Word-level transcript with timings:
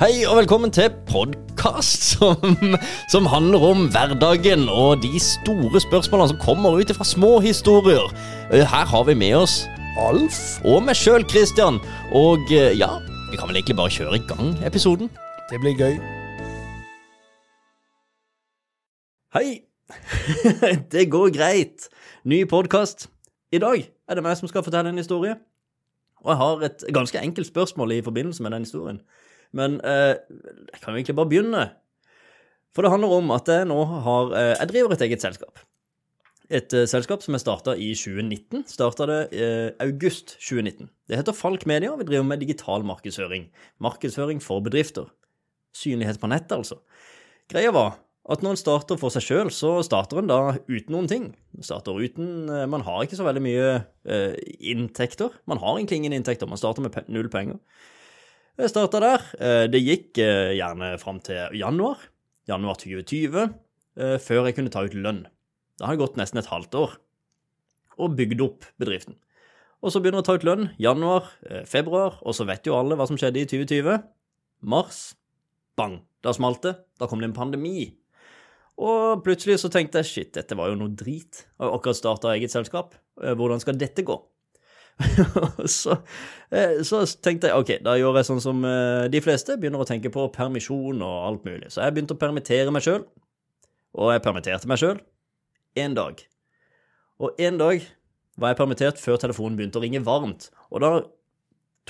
Hei 0.00 0.22
og 0.24 0.38
velkommen 0.38 0.70
til 0.72 0.86
podkast 1.10 2.06
som, 2.14 2.54
som 3.12 3.26
handler 3.28 3.64
om 3.68 3.82
hverdagen 3.92 4.62
og 4.72 5.02
de 5.02 5.18
store 5.20 5.82
spørsmålene 5.84 6.30
som 6.30 6.38
kommer 6.40 6.78
ut 6.80 6.92
fra 6.96 7.04
små 7.04 7.34
historier. 7.44 8.06
Eh, 8.48 8.64
Her 8.64 8.88
har 8.88 9.04
vi 9.04 9.14
med 9.14 9.36
oss 9.42 9.58
Alf 10.00 10.40
og 10.64 10.86
meg 10.86 10.96
sjøl, 10.96 11.28
Christian. 11.28 11.76
Og 12.16 12.48
eh, 12.48 12.72
ja, 12.80 12.88
vi 13.28 13.36
kan 13.36 13.52
vel 13.52 13.60
egentlig 13.60 13.76
bare 13.76 13.92
kjøre 13.92 14.16
i 14.16 14.24
gang 14.24 14.56
episoden. 14.64 15.12
Det 15.52 15.60
blir 15.60 15.76
gøy. 15.76 16.00
Hei! 19.36 19.60
det 20.96 21.10
går 21.12 21.36
greit. 21.36 21.90
Ny 22.24 22.46
podkast. 22.48 23.10
I 23.52 23.60
dag 23.60 23.84
er 23.84 24.16
det 24.16 24.24
meg 24.24 24.40
som 24.40 24.48
skal 24.48 24.64
fortelle 24.64 24.96
en 24.96 25.04
historie. 25.04 25.36
Og 26.24 26.32
jeg 26.32 26.40
har 26.46 26.70
et 26.72 26.88
ganske 26.88 27.20
enkelt 27.20 27.52
spørsmål 27.52 27.98
i 28.00 28.06
forbindelse 28.08 28.42
med 28.42 28.56
den 28.56 28.64
historien. 28.64 29.04
Men 29.56 29.80
eh, 29.86 30.14
jeg 30.70 30.80
kan 30.80 30.92
jo 30.92 31.00
egentlig 31.00 31.16
bare 31.18 31.30
begynne. 31.30 31.64
For 32.74 32.86
det 32.86 32.92
handler 32.92 33.16
om 33.16 33.32
at 33.34 33.50
jeg 33.50 33.66
nå 33.66 33.80
har 34.06 34.36
eh, 34.38 34.54
Jeg 34.60 34.70
driver 34.72 34.94
et 34.94 35.04
eget 35.08 35.24
selskap. 35.24 35.62
Et 36.50 36.74
eh, 36.74 36.86
selskap 36.90 37.22
som 37.22 37.34
jeg 37.34 37.44
starta 37.44 37.76
i 37.78 37.92
2019. 37.94 38.66
Starta 38.70 39.06
det 39.10 39.20
eh, 39.34 39.70
august 39.82 40.36
2019. 40.38 40.90
Det 41.10 41.18
heter 41.18 41.36
Falk 41.36 41.66
Media, 41.70 41.94
vi 41.98 42.06
driver 42.06 42.26
med 42.26 42.42
digital 42.42 42.86
markedsføring. 42.86 43.48
Markedsføring 43.82 44.42
for 44.42 44.62
bedrifter. 44.66 45.10
Synlighet 45.74 46.18
på 46.22 46.30
nettet, 46.30 46.56
altså. 46.58 46.80
Greia 47.50 47.70
var 47.74 47.98
at 48.30 48.42
når 48.44 48.54
en 48.54 48.60
starter 48.60 48.98
for 49.00 49.14
seg 49.14 49.24
sjøl, 49.24 49.48
så 49.54 49.78
starter 49.86 50.20
en 50.20 50.28
da 50.30 50.40
uten 50.68 50.92
noen 50.94 51.08
ting. 51.10 51.30
Man 51.56 51.66
starter 51.66 51.96
uten 51.98 52.50
eh, 52.52 52.66
Man 52.70 52.84
har 52.86 53.06
ikke 53.06 53.18
så 53.18 53.26
veldig 53.26 53.42
mye 53.42 53.70
eh, 54.06 54.34
inntekter. 54.74 55.34
Man 55.50 55.62
har 55.62 55.78
egentlig 55.78 56.02
ingen 56.02 56.18
inntekter. 56.18 56.50
Man 56.50 56.60
starter 56.60 56.84
med 56.84 56.98
null 57.08 57.30
penger. 57.32 57.58
Jeg 58.60 58.74
starta 58.74 58.98
der. 59.00 59.22
Eh, 59.40 59.66
det 59.72 59.78
gikk 59.80 60.18
eh, 60.20 60.50
gjerne 60.58 60.90
fram 61.00 61.16
til 61.24 61.54
januar. 61.56 62.02
Januar 62.50 62.76
2020. 62.76 63.54
eh, 63.96 64.18
Før 64.20 64.48
jeg 64.48 64.56
kunne 64.58 64.72
ta 64.72 64.82
ut 64.84 64.92
lønn. 64.92 65.22
Det 65.80 65.96
gått 65.96 66.18
nesten 66.20 66.42
et 66.42 66.50
halvt 66.50 66.76
år. 66.76 66.98
Og 67.96 68.18
bygd 68.18 68.42
opp 68.44 68.66
bedriften. 68.76 69.16
Og 69.80 69.94
så 69.94 70.02
begynner 70.02 70.20
jeg 70.20 70.26
å 70.26 70.28
ta 70.28 70.36
ut 70.36 70.44
lønn. 70.44 70.66
Januar, 70.76 71.30
februar, 71.64 72.18
og 72.20 72.36
så 72.36 72.44
vet 72.44 72.68
jo 72.68 72.76
alle 72.76 72.98
hva 73.00 73.06
som 73.08 73.16
skjedde 73.16 73.40
i 73.40 73.48
2020. 73.48 73.96
Mars. 74.68 74.98
Bang. 75.80 76.02
Da 76.20 76.34
smalt 76.36 76.60
det. 76.66 76.74
Da 77.00 77.08
kom 77.08 77.22
det 77.24 77.30
en 77.30 77.36
pandemi. 77.38 77.86
Og 78.76 79.24
plutselig 79.24 79.56
så 79.62 79.72
tenkte 79.72 80.02
jeg 80.02 80.10
shit, 80.10 80.34
dette 80.36 80.56
var 80.56 80.68
jo 80.68 80.76
noe 80.82 80.92
drit. 80.92 81.46
Jeg 81.46 81.64
har 81.64 81.72
akkurat 81.78 81.96
starta 81.96 82.34
eget 82.34 82.52
selskap. 82.52 82.92
Hvordan 83.16 83.64
skal 83.64 83.80
dette 83.80 84.04
gå? 84.04 84.20
så, 85.80 85.96
eh, 86.52 86.80
så 86.86 87.02
tenkte 87.24 87.50
jeg 87.50 87.62
ok, 87.62 87.70
da 87.84 87.96
gjør 87.98 88.20
jeg 88.20 88.28
sånn 88.28 88.42
som 88.44 88.64
eh, 88.68 89.06
de 89.12 89.22
fleste, 89.24 89.56
begynner 89.60 89.82
å 89.82 89.88
tenke 89.88 90.12
på 90.12 90.26
permisjon 90.34 91.00
og 91.04 91.14
alt 91.28 91.46
mulig. 91.48 91.70
Så 91.72 91.84
jeg 91.84 91.96
begynte 91.96 92.16
å 92.16 92.20
permittere 92.20 92.74
meg 92.74 92.84
sjøl, 92.84 93.06
og 93.96 94.12
jeg 94.14 94.24
permitterte 94.24 94.70
meg 94.70 94.80
sjøl 94.82 95.00
én 95.80 95.96
dag. 95.96 96.20
Og 97.20 97.40
én 97.40 97.58
dag 97.60 97.82
var 98.40 98.52
jeg 98.52 98.60
permittert 98.60 99.00
før 99.00 99.18
telefonen 99.20 99.58
begynte 99.58 99.80
å 99.80 99.84
ringe 99.84 100.02
varmt. 100.04 100.48
Og 100.70 100.84
da 100.84 100.92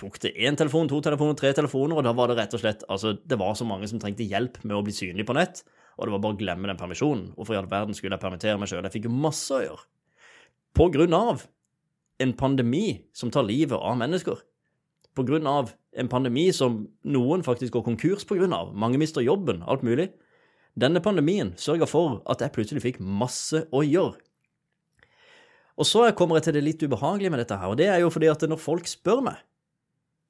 tok 0.00 0.19
det 0.22 0.33
én 0.41 0.56
telefon, 0.58 0.89
to 0.91 1.00
telefoner, 1.05 1.36
tre 1.39 1.52
telefoner, 1.56 1.98
og 1.98 2.06
da 2.06 2.14
var 2.17 2.30
det 2.30 2.39
rett 2.39 2.56
og 2.56 2.62
slett 2.62 2.86
Altså, 2.89 3.14
det 3.27 3.39
var 3.41 3.55
så 3.58 3.67
mange 3.69 3.89
som 3.91 4.00
trengte 4.00 4.27
hjelp 4.27 4.62
med 4.64 4.78
å 4.78 4.83
bli 4.86 4.95
synlig 4.97 5.27
på 5.28 5.36
nett, 5.36 5.62
og 5.98 6.06
det 6.06 6.14
var 6.14 6.22
bare 6.24 6.36
å 6.39 6.41
glemme 6.41 6.70
den 6.70 6.80
permisjonen. 6.80 7.30
Hvorfor 7.36 7.56
i 7.56 7.61
all 7.61 7.70
verden 7.70 7.97
skulle 7.97 8.17
jeg 8.17 8.22
permittere 8.22 8.61
meg 8.61 8.70
sjøl? 8.70 8.84
Jeg 8.86 8.97
fikk 8.97 9.08
jo 9.11 9.17
masse 9.27 9.55
å 9.56 9.62
gjøre. 9.62 9.89
På 10.77 10.86
grunn 10.95 11.17
av 11.17 11.45
en 12.20 12.32
pandemi 12.36 13.00
som 13.16 13.32
tar 13.32 13.46
livet 13.48 13.78
av 13.78 13.96
mennesker. 13.98 14.40
På 15.16 15.24
grunn 15.26 15.48
av 15.48 15.72
en 15.96 16.08
pandemi 16.08 16.50
som 16.54 16.84
noen 17.02 17.42
faktisk 17.46 17.74
går 17.74 17.86
konkurs 17.88 18.27
på 18.28 18.36
grunn 18.38 18.54
av. 18.54 18.74
Mange 18.77 19.00
mister 19.00 19.24
jobben, 19.24 19.64
alt 19.66 19.82
mulig. 19.86 20.10
Denne 20.78 21.02
pandemien 21.02 21.54
sørga 21.58 21.88
for 21.90 22.20
at 22.30 22.44
jeg 22.44 22.54
plutselig 22.54 22.84
fikk 22.84 23.00
masse 23.02 23.64
å 23.74 23.82
gjøre. 23.82 24.20
Og 25.80 25.88
så 25.88 26.05
kommer 26.17 26.39
jeg 26.39 26.48
til 26.50 26.58
det 26.58 26.67
litt 26.67 26.83
ubehagelige 26.84 27.33
med 27.33 27.40
dette 27.40 27.56
her, 27.56 27.72
og 27.72 27.78
det 27.80 27.89
er 27.89 28.02
jo 28.02 28.11
fordi 28.12 28.28
at 28.28 28.42
når 28.45 28.61
folk 28.61 28.89
spør 28.90 29.22
meg, 29.30 29.39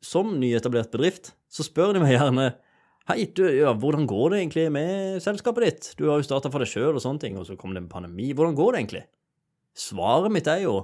som 0.01 0.31
nyetablert 0.41 0.93
bedrift, 0.95 1.35
så 1.51 1.67
spør 1.67 1.97
de 1.97 2.05
meg 2.05 2.15
gjerne 2.15 2.53
Hei, 3.09 3.25
du, 3.35 3.43
ja, 3.43 3.73
hvordan 3.75 4.05
går 4.07 4.31
det 4.31 4.39
egentlig 4.39 4.65
med 4.71 5.23
selskapet 5.25 5.65
ditt? 5.65 5.87
Du 5.99 6.05
har 6.07 6.21
jo 6.21 6.27
starta 6.29 6.51
for 6.53 6.63
deg 6.63 6.69
sjøl 6.71 6.93
og 6.95 7.03
sånne 7.03 7.19
ting, 7.25 7.39
og 7.41 7.47
så 7.49 7.57
kom 7.59 7.73
det 7.75 7.81
en 7.83 7.91
pandemi. 7.91 8.29
Hvordan 8.37 8.55
går 8.55 8.71
det 8.71 8.81
egentlig? 8.83 9.03
Svaret 9.75 10.31
mitt 10.31 10.47
er 10.53 10.61
jo 10.63 10.75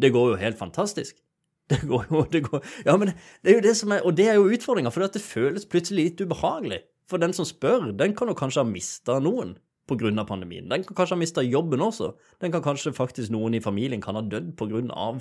det 0.00 0.12
går 0.12 0.34
jo 0.34 0.40
helt 0.40 0.58
fantastisk. 0.58 1.16
Det 1.70 1.80
går 1.82 2.04
jo 2.10 2.20
det 2.30 2.44
går, 2.46 2.62
Ja, 2.86 2.94
men 2.96 3.08
det 3.42 3.50
er 3.50 3.56
jo 3.56 3.62
det 3.64 3.72
som 3.74 3.90
er 3.90 4.04
Og 4.06 4.14
det 4.14 4.28
er 4.30 4.36
jo 4.38 4.46
utfordringa, 4.54 4.90
for 4.94 5.02
det 5.02 5.18
føles 5.18 5.66
plutselig 5.66 6.04
litt 6.04 6.20
ubehagelig. 6.20 6.84
For 7.10 7.18
den 7.18 7.32
som 7.34 7.44
spør, 7.44 7.90
den 7.90 8.14
kan 8.14 8.30
jo 8.30 8.36
kanskje 8.38 8.62
ha 8.62 8.68
mista 8.70 9.18
noen 9.18 9.56
pga. 9.88 10.24
pandemien. 10.24 10.68
Den 10.68 10.84
kan 10.84 10.94
kanskje 10.94 11.16
ha 11.16 11.18
mista 11.18 11.42
jobben 11.42 11.80
også. 11.80 12.12
Den 12.40 12.52
kan 12.52 12.62
kanskje 12.62 12.92
faktisk 12.94 13.30
noen 13.30 13.54
i 13.54 13.60
familien 13.60 14.00
kan 14.00 14.14
ha 14.14 14.22
dødd 14.22 14.56
pga. 14.56 15.18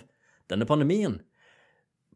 denne 0.49 0.65
pandemien. 0.65 1.21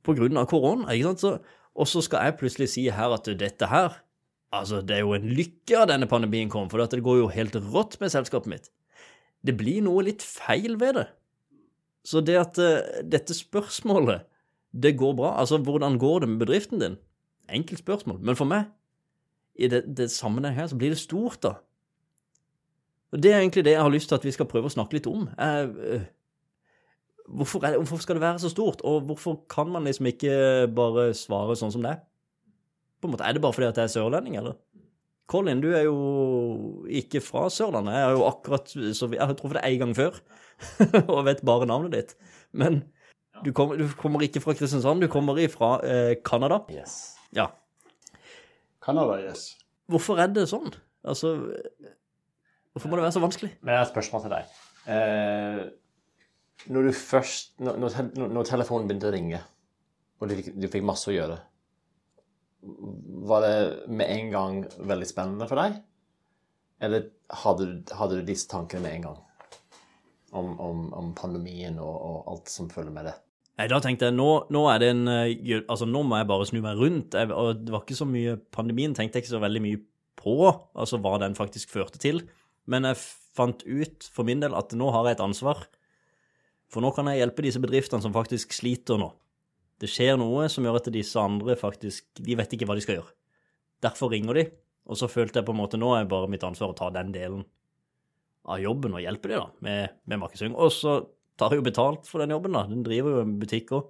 Pga. 0.04 0.46
korona, 0.46 0.94
ikke 0.94 1.04
sant. 1.04 1.20
Så, 1.20 1.40
og 1.76 1.88
så 1.88 2.02
skal 2.02 2.26
jeg 2.26 2.38
plutselig 2.38 2.70
si 2.70 2.90
her 2.90 3.10
at 3.14 3.26
dette 3.26 3.66
her 3.66 4.04
Altså, 4.52 4.82
det 4.82 4.96
er 4.96 5.00
jo 5.06 5.14
en 5.14 5.28
lykke 5.30 5.78
at 5.78 5.92
denne 5.92 6.08
pandemien 6.10 6.50
kom, 6.50 6.70
for 6.72 6.82
det 6.82 7.04
går 7.06 7.18
jo 7.20 7.28
helt 7.30 7.56
rått 7.70 8.00
med 8.02 8.10
selskapet 8.10 8.50
mitt. 8.50 8.72
Det 9.46 9.54
blir 9.54 9.84
noe 9.86 10.02
litt 10.08 10.24
feil 10.26 10.74
ved 10.82 10.96
det. 10.98 11.06
Så 12.06 12.22
det 12.26 12.38
at 12.40 12.60
uh, 12.62 13.02
dette 13.06 13.36
spørsmålet, 13.36 14.26
det 14.74 14.98
går 14.98 15.16
bra 15.18 15.34
Altså, 15.40 15.58
hvordan 15.58 15.98
går 16.00 16.20
det 16.20 16.30
med 16.30 16.40
bedriften 16.46 16.82
din? 16.82 16.98
Enkelt 17.50 17.80
spørsmål. 17.80 18.20
Men 18.22 18.38
for 18.38 18.46
meg, 18.46 18.70
i 19.56 19.68
det, 19.68 19.84
det 19.98 20.12
sammenheng 20.12 20.56
her, 20.56 20.68
så 20.70 20.78
blir 20.78 20.94
det 20.94 21.02
stort, 21.02 21.42
da. 21.44 21.58
Og 23.12 23.24
det 23.24 23.34
er 23.34 23.42
egentlig 23.42 23.66
det 23.66 23.74
jeg 23.74 23.82
har 23.82 23.90
lyst 23.90 24.12
til 24.12 24.20
at 24.20 24.26
vi 24.26 24.32
skal 24.32 24.48
prøve 24.48 24.70
å 24.70 24.74
snakke 24.74 25.00
litt 25.00 25.10
om. 25.10 25.26
Jeg, 25.34 25.70
uh, 25.74 26.06
hvorfor, 27.40 27.66
er, 27.66 27.80
hvorfor 27.82 28.04
skal 28.04 28.20
det 28.20 28.26
være 28.26 28.44
så 28.46 28.54
stort, 28.54 28.84
og 28.86 29.10
hvorfor 29.10 29.42
kan 29.50 29.72
man 29.74 29.90
liksom 29.90 30.08
ikke 30.12 30.70
bare 30.76 31.10
svare 31.18 31.58
sånn 31.58 31.74
som 31.74 31.86
det? 31.86 31.98
På 33.00 33.08
en 33.08 33.16
måte, 33.16 33.26
Er 33.26 33.34
det 33.34 33.42
bare 33.42 33.56
fordi 33.56 33.70
at 33.70 33.78
jeg 33.78 33.90
er 33.90 33.96
sørlending, 33.96 34.38
eller? 34.38 34.60
Colin, 35.30 35.62
du 35.62 35.70
er 35.78 35.86
jo 35.86 35.98
ikke 36.90 37.22
fra 37.22 37.46
Sørlandet. 37.54 37.94
Jeg 37.94 38.08
har 38.08 38.16
jo 38.18 38.26
akkurat 38.26 38.72
så 38.98 39.10
Jeg 39.14 39.22
har 39.22 39.36
truffet 39.38 39.60
deg 39.60 39.76
én 39.76 39.84
gang 39.84 39.94
før 39.98 40.18
og 41.14 41.26
vet 41.28 41.44
bare 41.46 41.68
navnet 41.70 41.94
ditt. 41.94 42.16
Men 42.52 42.82
du 43.46 43.52
kommer, 43.56 43.78
du 43.78 43.86
kommer 44.00 44.26
ikke 44.26 44.42
fra 44.44 44.56
Kristiansand, 44.58 45.04
du 45.06 45.08
kommer 45.12 45.38
fra 45.54 45.78
eh, 45.86 46.16
Yes. 46.74 47.16
Ja. 47.36 47.48
Canada, 48.82 49.20
yes. 49.22 49.54
Hvorfor 49.90 50.20
er 50.20 50.34
det 50.34 50.48
sånn? 50.50 50.74
Altså 51.06 51.36
Hvorfor 52.74 52.90
må 52.90 52.98
det 52.98 53.06
være 53.06 53.16
så 53.16 53.22
vanskelig? 53.24 53.52
Men 53.62 53.74
jeg 53.74 53.80
har 53.80 53.86
et 53.88 53.94
spørsmål 53.94 54.26
til 54.26 54.34
deg. 54.34 54.58
Eh, 54.90 55.62
når 56.74 56.90
du 56.90 56.92
først 56.96 57.60
når, 57.62 57.80
når, 57.80 58.28
når 58.34 58.50
telefonen 58.50 58.90
begynte 58.90 59.10
å 59.10 59.14
ringe, 59.14 59.42
og 60.20 60.30
du 60.30 60.36
du 60.36 60.68
fikk 60.72 60.86
masse 60.86 61.10
å 61.10 61.16
gjøre, 61.16 61.38
var 63.30 63.46
det 63.46 63.56
med 63.88 64.12
en 64.12 64.30
gang 64.34 64.60
veldig 64.80 65.08
spennende 65.08 65.48
for 65.50 65.60
deg? 65.62 65.80
Eller 66.84 67.10
hadde, 67.44 67.72
hadde 67.96 68.20
du 68.20 68.28
disse 68.28 68.50
tankene 68.52 68.84
med 68.86 68.98
en 68.98 69.08
gang? 69.10 69.18
Om, 70.30 70.54
om, 70.62 70.82
om 70.94 71.14
pandemien 71.18 71.80
og, 71.82 71.96
og 71.96 72.32
alt 72.34 72.52
som 72.54 72.70
følger 72.70 72.94
med 72.94 73.10
det? 73.10 73.16
Nei, 73.60 73.68
da 73.72 73.80
tenkte 73.84 74.08
jeg 74.08 74.16
nå, 74.16 74.28
nå 74.54 74.60
er 74.72 74.80
det 74.80 74.90
en 74.94 75.08
eh, 75.12 75.56
Altså, 75.66 75.88
nå 75.90 76.04
må 76.08 76.20
jeg 76.20 76.30
bare 76.30 76.46
snu 76.48 76.60
meg 76.64 76.80
rundt. 76.80 77.18
Jeg, 77.18 77.32
og 77.36 77.64
det 77.66 77.74
var 77.74 77.84
ikke 77.84 77.98
så 77.98 78.08
mye 78.08 78.38
Pandemien 78.56 78.94
tenkte 78.96 79.20
jeg 79.20 79.26
ikke 79.26 79.36
så 79.36 79.42
veldig 79.44 79.64
mye 79.66 79.82
på, 80.20 80.36
altså 80.76 81.00
hva 81.00 81.18
den 81.24 81.36
faktisk 81.36 81.72
førte 81.72 82.00
til. 82.00 82.22
Men 82.70 82.88
jeg 82.88 83.02
fant 83.36 83.64
ut 83.66 84.08
for 84.14 84.28
min 84.28 84.44
del 84.44 84.56
at 84.56 84.76
nå 84.76 84.92
har 84.96 85.08
jeg 85.08 85.18
et 85.18 85.26
ansvar. 85.26 85.66
For 86.70 86.84
nå 86.86 86.92
kan 86.96 87.10
jeg 87.10 87.24
hjelpe 87.24 87.44
disse 87.46 87.62
bedriftene 87.64 88.04
som 88.04 88.16
faktisk 88.16 88.54
sliter 88.56 89.00
nå. 89.02 89.10
Det 89.80 89.90
skjer 89.90 90.18
noe 90.20 90.48
som 90.52 90.66
gjør 90.66 90.80
at 90.82 90.90
disse 90.92 91.20
andre 91.22 91.56
faktisk 91.60 92.10
De 92.20 92.36
vet 92.36 92.52
ikke 92.56 92.68
hva 92.68 92.76
de 92.76 92.84
skal 92.84 93.00
gjøre. 93.00 93.14
Derfor 93.86 94.12
ringer 94.12 94.36
de. 94.36 94.50
Og 94.90 94.98
så 95.00 95.08
følte 95.12 95.40
jeg 95.40 95.48
på 95.48 95.54
en 95.54 95.62
måte 95.62 95.80
nå 95.80 95.94
er 95.96 96.04
det 96.04 96.12
bare 96.12 96.30
mitt 96.32 96.44
ansvar 96.44 96.74
å 96.74 96.78
ta 96.78 96.90
den 96.94 97.14
delen 97.14 97.46
av 98.50 98.60
jobben 98.64 98.96
og 98.98 99.04
hjelpe 99.04 99.30
dem 99.30 99.44
da, 99.44 99.50
med, 99.66 99.96
med 100.10 100.22
markedsføring. 100.24 100.58
Og 100.58 100.74
så 100.74 100.96
tar 101.40 101.54
jeg 101.54 101.62
jo 101.62 101.68
betalt 101.70 102.10
for 102.10 102.24
den 102.24 102.34
jobben, 102.34 102.56
da. 102.58 102.66
Den 102.68 102.84
driver 102.86 103.16
jo 103.16 103.24
en 103.24 103.38
butikk 103.42 103.74
òg. 103.78 103.88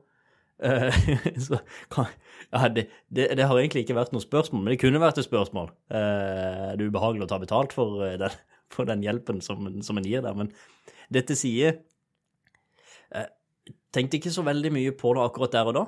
så 1.46 1.62
kan, 1.94 2.10
ja, 2.52 2.68
det, 2.68 2.90
det, 3.08 3.30
det 3.40 3.46
har 3.48 3.56
egentlig 3.56 3.86
ikke 3.86 3.96
vært 3.96 4.12
noe 4.12 4.24
spørsmål, 4.24 4.66
men 4.66 4.74
det 4.74 4.81
kunne 4.81 5.00
vært 5.00 5.22
et 5.22 5.28
spørsmål. 5.30 5.72
Eh, 5.88 6.66
er 6.74 6.84
ubehagelig 6.84 7.30
å 7.30 7.31
ta 7.31 7.40
betalt 7.40 7.75
for, 7.75 8.02
eh, 8.04 8.18
den, 8.19 8.36
for 8.74 8.90
den 8.90 9.06
hjelpen 9.06 9.40
som, 9.46 9.69
som 9.86 10.02
en 10.02 10.10
gir 10.10 10.25
der? 10.25 10.36
Men 10.36 10.52
dette 11.14 11.38
sier 11.40 11.80
Jeg 13.10 13.25
tenkte 13.96 14.20
ikke 14.20 14.34
så 14.34 14.46
veldig 14.46 14.72
mye 14.76 14.94
på 14.98 15.14
det 15.16 15.26
akkurat 15.26 15.56
der 15.56 15.72
og 15.72 15.78
da, 15.78 15.84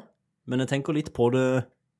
men 0.49 0.63
jeg 0.63 0.71
tenker 0.73 0.97
litt 0.97 1.11
på 1.15 1.29
det 1.33 1.45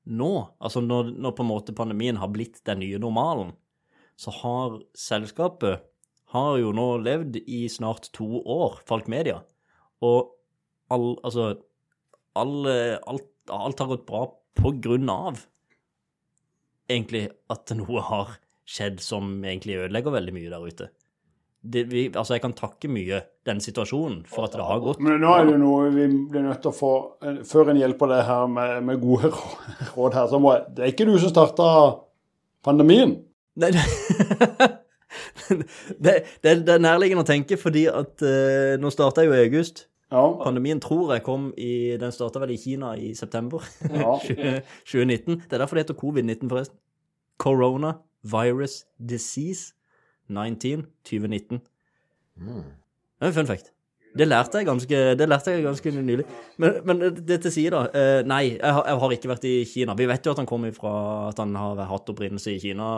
nå. 0.10 0.32
Altså 0.64 0.82
når, 0.84 1.14
når 1.22 1.36
på 1.38 1.46
en 1.46 1.52
måte 1.52 1.76
pandemien 1.78 2.20
har 2.22 2.32
blitt 2.34 2.62
den 2.68 2.82
nye 2.82 3.00
normalen, 3.02 3.54
så 4.20 4.34
har 4.42 4.82
selskapet 4.98 5.86
har 6.32 6.58
jo 6.62 6.72
nå 6.76 6.88
levd 7.04 7.42
i 7.44 7.66
snart 7.72 8.10
to 8.16 8.28
år, 8.40 8.80
Falk 8.88 9.10
Media, 9.12 9.42
og 10.02 10.32
all, 10.92 11.14
altså, 11.28 11.54
all, 12.40 12.56
alt, 12.68 13.28
alt 13.52 13.84
har 13.84 13.92
gått 13.92 14.08
bra 14.08 14.26
på 14.58 14.74
grunn 14.84 15.10
av 15.12 15.44
egentlig 16.92 17.28
at 17.52 17.72
noe 17.78 18.04
har 18.08 18.36
skjedd 18.68 19.02
som 19.04 19.34
egentlig 19.44 19.80
ødelegger 19.82 20.16
veldig 20.16 20.36
mye 20.36 20.52
der 20.52 20.68
ute. 20.68 20.90
Det, 21.62 21.84
vi, 21.92 22.08
altså, 22.10 22.34
jeg 22.34 22.42
kan 22.42 22.56
takke 22.58 22.90
mye 22.90 23.20
den 23.46 23.60
situasjonen 23.62 24.24
for 24.30 24.48
at 24.48 24.56
det 24.58 24.66
har 24.66 24.80
gått. 24.82 25.02
Men 25.04 25.20
nå 25.22 25.34
er 25.38 25.46
det 25.46 25.60
noe 25.62 25.92
vi 25.94 26.08
blir 26.10 26.46
nødt 26.48 26.64
til 26.64 26.72
å 26.72 26.74
få 26.74 26.94
eh, 27.22 27.44
Før 27.46 27.70
en 27.70 27.78
hjelper 27.78 28.10
deg 28.10 28.24
her 28.26 28.48
med, 28.50 28.80
med 28.88 29.02
gode 29.04 29.30
råd 29.96 30.18
her, 30.18 30.30
så 30.32 30.40
må 30.42 30.56
jeg 30.56 30.64
Det 30.78 30.86
er 30.86 30.94
ikke 30.96 31.08
du 31.10 31.14
som 31.22 31.34
starta 31.34 31.68
pandemien? 32.66 33.14
Nei, 33.62 33.70
det, 36.06 36.16
det, 36.42 36.56
det 36.66 36.74
er 36.74 36.82
nærliggende 36.82 37.26
å 37.26 37.30
tenke, 37.30 37.60
fordi 37.62 37.86
at 37.92 38.24
uh, 38.24 38.74
nå 38.82 38.90
starta 38.94 39.26
jo 39.28 39.36
i 39.36 39.44
august. 39.44 39.86
Ja. 40.12 40.24
Pandemien 40.42 40.82
tror 40.84 41.14
jeg 41.14 41.24
kom 41.24 41.52
i 41.56 41.96
Den 42.00 42.12
starta 42.12 42.42
vel 42.42 42.52
i 42.56 42.60
Kina 42.60 42.96
i 43.00 43.14
september 43.16 43.64
ja. 43.88 44.18
2019. 44.20 45.46
Det 45.46 45.56
er 45.56 45.62
derfor 45.62 45.78
det 45.78 45.86
heter 45.86 46.02
covid-19, 46.02 46.50
forresten. 46.50 46.80
Corona 47.42 47.94
virus 48.22 48.84
disease 48.98 49.74
19 50.30 50.86
2019. 51.04 51.62
Det 52.42 53.28
er 53.28 53.28
en 53.28 53.34
fun 53.34 53.48
fact. 53.48 53.72
Det 54.18 54.28
lærte 54.28 54.58
jeg 54.60 54.66
ganske, 54.68 54.98
det 55.16 55.28
lærte 55.30 55.52
jeg 55.52 55.64
ganske 55.64 55.92
nylig. 55.92 56.26
Men, 56.60 56.74
men 56.86 57.00
det 57.16 57.42
til 57.42 57.52
side, 57.52 57.72
da. 57.72 57.86
Eh, 57.96 58.26
nei, 58.28 58.58
jeg 58.58 58.74
har, 58.76 58.84
jeg 58.88 59.00
har 59.00 59.12
ikke 59.16 59.30
vært 59.32 59.46
i 59.48 59.54
Kina. 59.66 59.96
Vi 59.96 60.08
vet 60.10 60.26
jo 60.26 60.34
at 60.34 60.42
han 60.42 60.50
kom 60.50 60.66
ifra 60.68 61.30
at 61.30 61.40
han 61.40 61.56
har 61.56 61.80
hatt 61.88 62.12
opprinnelse 62.12 62.52
i 62.52 62.60
Kina. 62.60 62.90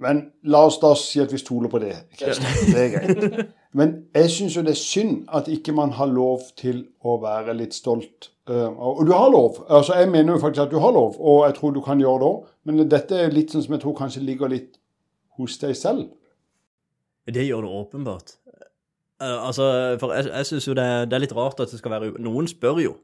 Men 0.00 0.20
la 0.46 0.64
oss 0.66 0.78
da 0.82 0.92
si 0.98 1.20
at 1.22 1.32
vi 1.34 1.38
stoler 1.38 1.70
på 1.70 1.78
det. 1.82 1.94
Kristian. 2.18 2.74
Det 2.74 2.82
er 2.82 2.90
greit. 2.96 3.54
Men 3.76 3.94
jeg 4.16 4.30
syns 4.34 4.56
jo 4.56 4.64
det 4.66 4.74
er 4.74 4.80
synd 4.80 5.24
at 5.36 5.50
ikke 5.52 5.74
man 5.76 5.92
har 5.94 6.10
lov 6.10 6.48
til 6.58 6.84
å 7.06 7.16
være 7.22 7.54
litt 7.58 7.76
stolt. 7.76 8.32
Eh, 8.50 8.66
Og 8.66 9.04
du 9.06 9.12
har 9.14 9.30
lov. 9.30 9.60
Altså, 9.68 9.94
Jeg 10.00 10.10
mener 10.10 10.34
jo 10.34 10.42
faktisk 10.42 10.66
at 10.66 10.74
du 10.74 10.78
har 10.82 10.94
lov, 10.96 11.14
og 11.20 11.44
jeg 11.46 11.54
tror 11.58 11.74
du 11.76 11.80
kan 11.86 12.00
gjøre 12.02 12.18
det 12.22 12.30
òg. 12.32 12.46
Men 12.66 12.88
dette 12.88 13.18
er 13.26 13.30
litt 13.34 13.54
sånn 13.54 13.62
som 13.62 13.76
jeg 13.78 13.82
tror 13.86 13.98
kanskje 13.98 14.26
ligger 14.26 14.50
litt 14.50 14.79
hos 15.40 15.58
deg 15.62 15.76
selv. 15.78 16.08
Det 17.30 17.44
gjør 17.46 17.66
det 17.66 17.72
åpenbart. 17.80 18.34
Eh, 19.20 19.38
altså, 19.38 19.66
for 20.00 20.14
jeg, 20.16 20.30
jeg 20.30 20.48
syns 20.48 20.68
jo 20.68 20.76
det, 20.78 20.86
det 21.10 21.16
er 21.16 21.24
litt 21.26 21.36
rart 21.36 21.60
at 21.60 21.72
det 21.72 21.80
skal 21.80 21.92
være 21.96 22.14
Noen 22.22 22.48
spør 22.50 22.80
jo 22.82 22.94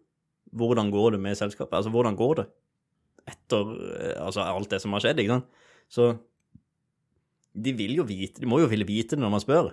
hvordan 0.57 0.89
går 0.93 1.17
det 1.17 1.21
med 1.21 1.37
selskapet. 1.37 1.75
Altså, 1.77 1.93
hvordan 1.93 2.17
går 2.17 2.39
det 2.41 2.47
etter 3.27 3.73
eh, 3.99 4.15
altså, 4.23 4.47
alt 4.47 4.71
det 4.71 4.81
som 4.83 4.95
har 4.95 5.05
skjedd, 5.05 5.21
ikke 5.21 5.37
sant? 5.37 5.65
Så 5.93 6.07
de 7.57 7.73
vil 7.77 7.95
jo 7.95 8.05
vite 8.05 8.43
De 8.43 8.49
må 8.51 8.59
jo 8.59 8.67
ville 8.69 8.87
vite 8.89 9.17
det 9.17 9.23
når 9.23 9.33
man 9.33 9.43
spør. 9.43 9.71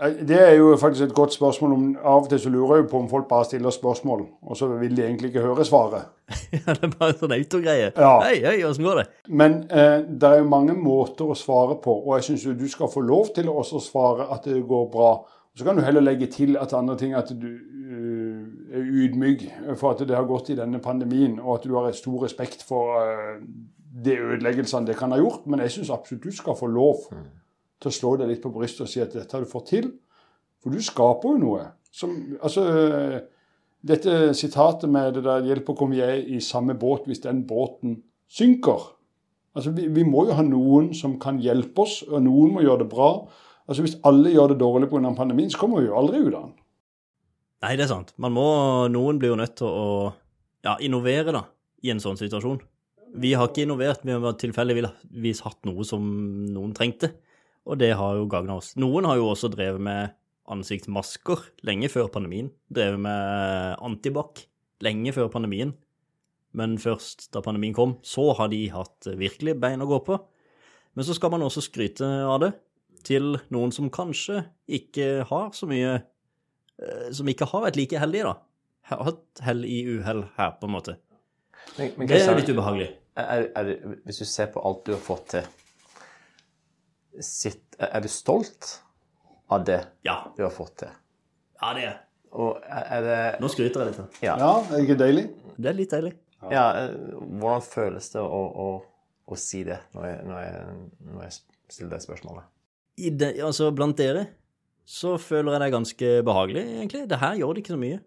Eh, 0.00 0.28
Det 0.28 0.48
er 0.48 0.54
jo 0.54 0.76
faktisk 0.76 1.04
et 1.04 1.14
godt 1.14 1.32
spørsmål. 1.32 1.72
om 1.72 1.96
Av 2.04 2.22
og 2.22 2.28
til 2.28 2.38
så 2.38 2.50
lurer 2.50 2.76
jeg 2.76 2.88
på 2.88 2.98
om 2.98 3.08
folk 3.08 3.28
bare 3.28 3.44
stiller 3.44 3.70
spørsmål, 3.70 4.26
og 4.42 4.56
så 4.56 4.66
vil 4.66 4.96
de 4.96 5.02
egentlig 5.02 5.28
ikke 5.28 5.40
høre 5.40 5.64
svaret. 5.64 6.02
Ja, 6.52 6.72
det 6.72 6.84
er 6.84 6.94
bare 6.98 7.10
en 7.10 7.18
sånn 7.18 7.32
autogreie. 7.32 7.92
Ja. 7.96 8.20
Hei, 8.20 8.40
hei, 8.44 8.64
åssen 8.64 8.84
går 8.84 9.00
det? 9.00 9.06
Men 9.28 9.64
eh, 9.70 10.00
det 10.20 10.28
er 10.28 10.38
jo 10.38 10.48
mange 10.48 10.74
måter 10.74 11.30
å 11.30 11.34
svare 11.34 11.76
på, 11.82 11.94
og 12.06 12.16
jeg 12.16 12.24
syns 12.24 12.58
du 12.58 12.68
skal 12.68 12.88
få 12.88 13.00
lov 13.00 13.34
til 13.34 13.48
å 13.48 13.58
også 13.62 13.80
svare 13.82 14.28
at 14.30 14.44
det 14.44 14.62
går 14.68 14.86
bra. 14.92 15.10
Så 15.56 15.64
kan 15.64 15.76
du 15.76 15.82
heller 15.82 16.00
legge 16.00 16.26
til 16.30 16.56
at 16.56 16.72
andre 16.72 16.96
ting 16.96 17.14
at 17.14 17.32
du 17.34 17.48
uh, 17.50 18.44
er 18.72 18.86
ydmyk 19.02 19.42
for 19.76 19.90
at 19.90 20.04
det 20.06 20.16
har 20.16 20.24
gått 20.24 20.52
i 20.54 20.56
denne 20.56 20.78
pandemien, 20.78 21.40
og 21.40 21.58
at 21.58 21.66
du 21.66 21.74
har 21.74 21.88
et 21.88 21.98
stor 21.98 22.22
respekt 22.22 22.62
for 22.68 22.94
uh, 23.02 23.42
de 24.04 24.14
ødeleggelsene 24.14 24.86
det 24.86 24.96
kan 24.96 25.10
ha 25.10 25.18
gjort. 25.18 25.46
Men 25.46 25.60
jeg 25.66 25.74
syns 25.74 25.90
absolutt 25.90 26.24
du 26.24 26.32
skal 26.32 26.56
få 26.56 26.70
lov 26.70 27.02
til 27.80 27.90
å 27.90 27.96
slå 27.96 28.14
deg 28.20 28.30
litt 28.30 28.42
på 28.44 28.52
brystet 28.54 28.86
og 28.86 28.92
si 28.92 29.02
at 29.02 29.14
dette 29.16 29.36
har 29.36 29.44
du 29.44 29.50
fått 29.50 29.70
til. 29.72 29.90
For 30.60 30.72
du 30.72 30.82
skaper 30.84 31.34
jo 31.34 31.40
noe. 31.40 31.66
Som, 31.90 32.14
altså, 32.44 32.64
dette 33.80 34.34
sitatet 34.36 34.90
med 34.92 35.14
det 35.16 35.24
der 35.24 35.46
'hjelper 35.46 35.76
komme 35.76 35.96
jeg 35.96 36.26
i 36.28 36.40
samme 36.40 36.76
båt 36.78 37.08
hvis 37.08 37.24
den 37.24 37.46
båten 37.48 38.02
synker'. 38.28 38.92
Altså, 39.56 39.70
vi, 39.74 39.88
vi 39.88 40.04
må 40.06 40.26
jo 40.28 40.36
ha 40.38 40.44
noen 40.46 40.92
som 40.94 41.18
kan 41.18 41.40
hjelpe 41.42 41.82
oss, 41.82 42.02
og 42.06 42.22
noen 42.22 42.52
må 42.54 42.62
gjøre 42.62 42.84
det 42.84 42.90
bra. 42.92 43.10
Altså, 43.66 43.82
Hvis 43.82 43.98
alle 44.04 44.30
gjør 44.30 44.52
det 44.52 44.60
dårlig 44.60 44.88
pga. 44.90 45.14
pandemien, 45.14 45.50
så 45.50 45.58
kommer 45.58 45.80
vi 45.80 45.86
jo 45.86 45.96
aldri 45.96 46.20
ut 46.20 46.34
av 46.34 46.42
den. 46.44 46.54
Nei, 47.60 47.76
det 47.76 47.84
er 47.84 47.92
sant. 47.92 48.12
Man 48.16 48.32
må, 48.32 48.44
noen 48.88 49.18
blir 49.18 49.34
jo 49.34 49.40
nødt 49.40 49.56
til 49.60 49.66
å 49.66 50.12
ja, 50.64 50.76
innovere 50.80 51.32
da, 51.32 51.42
i 51.82 51.90
en 51.90 52.00
sånn 52.00 52.16
situasjon. 52.16 52.60
Vi 53.20 53.32
har 53.34 53.50
ikke 53.50 53.66
innovert, 53.66 54.04
vi 54.06 54.14
har 54.14 54.36
tilfeldigvis 54.38 55.42
hatt 55.44 55.58
noe 55.66 55.84
som 55.84 56.06
noen 56.54 56.72
trengte, 56.76 57.12
og 57.68 57.78
det 57.80 57.92
har 57.98 58.16
jo 58.18 58.28
gagna 58.30 58.56
oss. 58.60 58.72
Noen 58.80 59.06
har 59.08 59.18
jo 59.20 59.28
også 59.30 59.50
drevet 59.52 59.82
med 59.84 60.14
ansiktsmasker 60.50 61.44
lenge 61.68 61.90
før 61.92 62.08
pandemien. 62.12 62.50
Drevet 62.72 63.00
med 63.04 63.76
antibac 63.84 64.44
lenge 64.84 65.12
før 65.14 65.30
pandemien. 65.32 65.74
Men 66.56 66.78
først 66.82 67.28
da 67.34 67.42
pandemien 67.44 67.76
kom, 67.76 67.98
så 68.02 68.32
har 68.38 68.50
de 68.50 68.64
hatt 68.74 69.06
virkelig 69.18 69.54
bein 69.62 69.84
å 69.84 69.88
gå 69.90 70.00
på. 70.08 70.18
Men 70.98 71.06
så 71.06 71.14
skal 71.14 71.30
man 71.34 71.44
også 71.46 71.62
skryte 71.62 72.08
av 72.26 72.40
det 72.42 72.50
til 73.06 73.36
noen 73.54 73.70
som 73.72 73.90
kanskje 73.92 74.42
ikke 74.80 75.22
har 75.28 75.52
så 75.56 75.68
mye 75.70 75.92
eh, 75.94 77.06
Som 77.16 77.30
ikke 77.30 77.48
har 77.48 77.62
vært 77.64 77.78
like 77.78 78.00
heldige, 78.02 78.26
da. 78.26 78.34
Har 78.90 79.04
hatt 79.06 79.44
hell 79.46 79.62
i 79.64 79.84
uhell 79.86 80.24
her, 80.36 80.56
på 80.58 80.66
en 80.66 80.74
måte. 80.74 80.96
Men, 81.78 81.92
men 81.96 82.10
Det 82.10 82.18
er 82.18 82.36
litt 82.40 82.50
ubehagelig. 82.50 82.90
er, 83.20 83.46
er, 83.54 83.70
hvis 84.08 84.20
du 84.22 84.26
ser 84.26 84.50
på 84.50 84.62
alt 84.66 84.82
du 84.88 84.94
har 84.96 85.02
fått 85.04 85.28
til, 85.36 85.46
sitt, 87.20 87.62
er 87.78 88.00
du 88.04 88.08
stolt 88.08 88.80
av 89.50 89.64
det 89.66 89.80
Ja. 90.06 90.20
du 90.36 90.42
har 90.44 90.50
fått 90.54 90.76
til? 90.84 90.88
Ja, 91.60 91.72
det 91.74 91.84
er 91.88 91.96
Og 92.32 92.60
er 92.62 92.84
er 92.94 93.02
det 93.02 93.40
Nå 93.42 93.48
skryter 93.50 93.82
jeg 93.84 93.90
litt. 93.90 94.20
Ja. 94.22 94.36
Ja, 94.38 94.50
er 94.62 94.76
det 94.76 94.84
ikke 94.86 94.98
deilig? 95.00 95.24
Det 95.58 95.68
er 95.72 95.74
litt 95.74 95.90
deilig. 95.90 96.12
ja 96.50 96.66
ja 96.78 96.86
hvordan 96.94 97.62
føles 97.66 98.10
det 98.12 98.20
å, 98.22 98.42
å, 98.66 98.68
å 99.26 99.36
si 99.36 99.64
det 99.64 99.80
når 99.94 100.06
jeg, 100.06 100.20
når, 100.28 100.38
jeg, 100.44 100.76
når 101.10 101.22
jeg 101.26 101.32
stiller 101.68 101.90
det 101.96 102.02
spørsmålet? 102.06 102.44
I 103.00 103.10
det, 103.10 103.32
altså, 103.42 103.70
blant 103.74 103.96
dere 103.98 104.26
så 104.84 105.16
føler 105.18 105.52
jeg 105.54 105.60
det 105.60 105.66
er 105.68 105.74
ganske 105.74 106.08
behagelig, 106.26 106.62
egentlig. 106.66 107.02
Det 107.08 107.18
her 107.20 107.34
gjør 107.38 107.54
det 107.54 107.60
ikke 107.62 107.74
så 107.76 107.80
mye. 107.80 108.00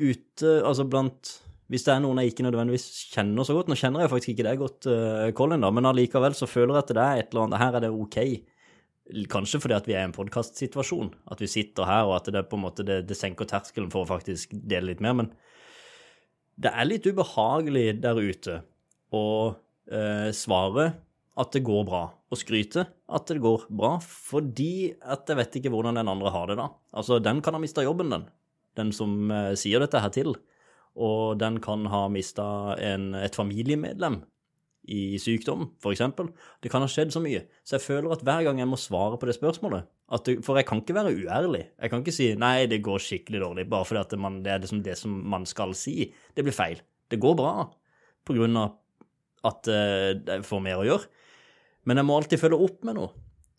Ute, 0.00 0.50
altså 0.64 0.84
blant 0.88 1.30
Hvis 1.70 1.84
det 1.86 1.92
er 1.94 2.00
noen 2.02 2.18
jeg 2.18 2.32
ikke 2.32 2.44
nødvendigvis 2.48 2.86
kjenner 3.12 3.46
så 3.46 3.54
godt 3.54 3.68
Nå 3.70 3.76
kjenner 3.78 4.02
jeg 4.02 4.10
faktisk 4.10 4.32
ikke 4.32 4.46
deg 4.48 4.58
godt, 4.58 4.88
uh, 4.90 5.28
Colin, 5.38 5.62
da, 5.62 5.70
men 5.74 5.86
allikevel 5.86 6.34
så 6.34 6.48
føler 6.50 6.74
jeg 6.74 6.82
at 6.82 6.94
det 6.96 7.04
er 7.04 7.20
et 7.20 7.30
eller 7.30 7.46
annet 7.46 7.62
Her 7.62 7.78
er 7.78 7.84
det 7.84 7.92
OK. 7.94 8.18
Kanskje 9.30 9.60
fordi 9.62 9.76
at 9.76 9.86
vi 9.90 9.94
er 9.94 10.04
i 10.04 10.08
en 10.08 10.14
podkastsituasjon, 10.14 11.12
at 11.34 11.40
vi 11.42 11.48
sitter 11.50 11.86
her, 11.88 12.06
og 12.06 12.16
at 12.20 12.30
det 12.30 12.44
på 12.50 12.58
en 12.58 12.62
måte 12.62 12.86
det, 12.86 13.00
det 13.08 13.18
senker 13.18 13.48
terskelen 13.50 13.90
for 13.90 14.04
å 14.04 14.10
faktisk 14.10 14.52
dele 14.54 14.92
litt 14.92 15.02
mer. 15.02 15.16
Men 15.18 15.30
det 16.60 16.70
er 16.70 16.86
litt 16.86 17.08
ubehagelig 17.08 17.86
der 18.04 18.20
ute 18.20 18.60
å 19.10 19.24
uh, 19.50 20.28
svare 20.36 20.92
at 21.40 21.54
det 21.56 21.64
går 21.66 21.86
bra, 21.88 22.04
og 22.30 22.38
skryte 22.38 22.84
at 22.86 23.30
det 23.30 23.40
går 23.42 23.66
bra, 23.74 23.96
fordi 24.02 24.92
at 25.00 25.30
jeg 25.30 25.38
vet 25.40 25.58
ikke 25.58 25.72
hvordan 25.72 25.98
den 25.98 26.10
andre 26.10 26.32
har 26.34 26.50
det 26.50 26.58
da. 26.60 26.68
Altså, 26.94 27.18
den 27.22 27.40
kan 27.42 27.56
ha 27.56 27.62
mista 27.62 27.82
jobben, 27.86 28.12
den. 28.12 28.28
Den 28.78 28.94
som 28.94 29.30
uh, 29.32 29.56
sier 29.58 29.82
dette 29.82 30.02
her 30.02 30.14
til. 30.14 30.36
Og 30.98 31.38
den 31.38 31.60
kan 31.62 31.86
ha 31.86 32.06
mista 32.10 32.74
et 32.80 33.36
familiemedlem 33.38 34.20
i 34.90 35.18
sykdom, 35.20 35.68
eksempel. 35.86 36.30
Det 36.62 36.70
kan 36.72 36.82
ha 36.82 36.88
skjedd 36.90 37.12
så 37.14 37.22
mye. 37.22 37.44
Så 37.62 37.76
jeg 37.76 37.84
føler 37.84 38.14
at 38.14 38.24
hver 38.26 38.46
gang 38.46 38.58
jeg 38.58 38.68
må 38.70 38.78
svare 38.80 39.18
på 39.20 39.28
det 39.28 39.36
spørsmålet 39.36 39.86
det, 40.26 40.40
For 40.42 40.58
jeg 40.58 40.66
kan 40.66 40.80
ikke 40.82 40.96
være 40.96 41.14
uærlig. 41.14 41.62
Jeg 41.78 41.90
kan 41.90 42.02
ikke 42.02 42.16
si 42.16 42.34
'nei, 42.34 42.66
det 42.66 42.82
går 42.82 42.98
skikkelig 42.98 43.40
dårlig', 43.40 43.68
bare 43.70 43.84
fordi 43.84 44.00
at 44.00 44.18
man, 44.18 44.42
det 44.42 44.52
er 44.52 44.58
liksom 44.58 44.82
det 44.82 44.98
som 44.98 45.10
man 45.10 45.46
skal 45.46 45.74
si. 45.74 46.12
Det 46.34 46.44
blir 46.44 46.52
feil. 46.52 46.80
Det 47.10 47.20
går 47.20 47.36
bra 47.36 47.70
på 48.24 48.34
grunn 48.34 48.56
av 48.56 48.76
at 49.44 49.68
eh, 49.68 50.18
jeg 50.26 50.44
får 50.44 50.60
mer 50.60 50.80
å 50.80 50.84
gjøre. 50.84 51.06
Men 51.84 51.96
jeg 51.96 52.06
må 52.06 52.16
alltid 52.16 52.40
følge 52.40 52.58
opp 52.58 52.84
med 52.84 52.98
noe. 52.98 53.10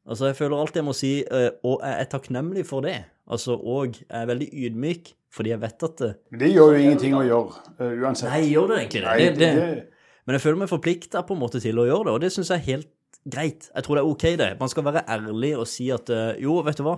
Altså, 0.06 0.28
jeg 0.28 0.36
føler 0.36 0.58
alltid 0.58 0.82
jeg 0.82 0.86
må 0.86 0.94
si 0.98 1.14
eh, 1.24 1.50
og 1.64 1.82
jeg 1.82 1.96
er 1.96 2.10
takknemlig 2.12 2.66
for 2.66 2.82
det. 2.82 3.06
Altså, 3.28 3.56
og 3.56 3.96
jeg 3.96 4.06
er 4.10 4.30
veldig 4.30 4.50
ydmyk 4.52 5.14
fordi 5.32 5.54
jeg 5.54 5.62
vet 5.62 5.84
at 5.88 6.02
det, 6.02 6.12
Men 6.32 6.40
det 6.44 6.50
gjør 6.52 6.74
jo 6.76 6.80
ingenting 6.82 7.14
å 7.16 7.22
gjøre, 7.24 7.62
uh, 7.80 7.92
uansett. 8.04 8.30
Nei, 8.30 8.42
gjør 8.52 8.68
det 8.74 8.80
egentlig 8.82 9.02
det? 9.02 9.08
Nei, 9.08 9.18
det, 9.24 9.38
det, 9.40 9.52
det- 9.56 10.26
Men 10.28 10.36
jeg 10.38 10.42
føler 10.44 10.60
meg 10.62 10.70
forplikta 10.70 11.22
på 11.28 11.34
en 11.34 11.40
måte 11.42 11.62
til 11.64 11.80
å 11.82 11.86
gjøre 11.88 12.06
det, 12.10 12.14
og 12.14 12.20
det 12.22 12.32
syns 12.36 12.52
jeg 12.52 12.60
er 12.60 12.68
helt 12.68 12.92
greit. 13.32 13.70
Jeg 13.74 13.84
tror 13.86 13.96
det 13.98 14.02
er 14.04 14.10
OK, 14.12 14.26
det. 14.38 14.50
Man 14.60 14.70
skal 14.70 14.86
være 14.86 15.04
ærlig 15.10 15.54
og 15.58 15.68
si 15.68 15.90
at 15.94 16.10
uh, 16.14 16.34
jo, 16.42 16.60
vet 16.66 16.78
du 16.78 16.84
hva, 16.86 16.98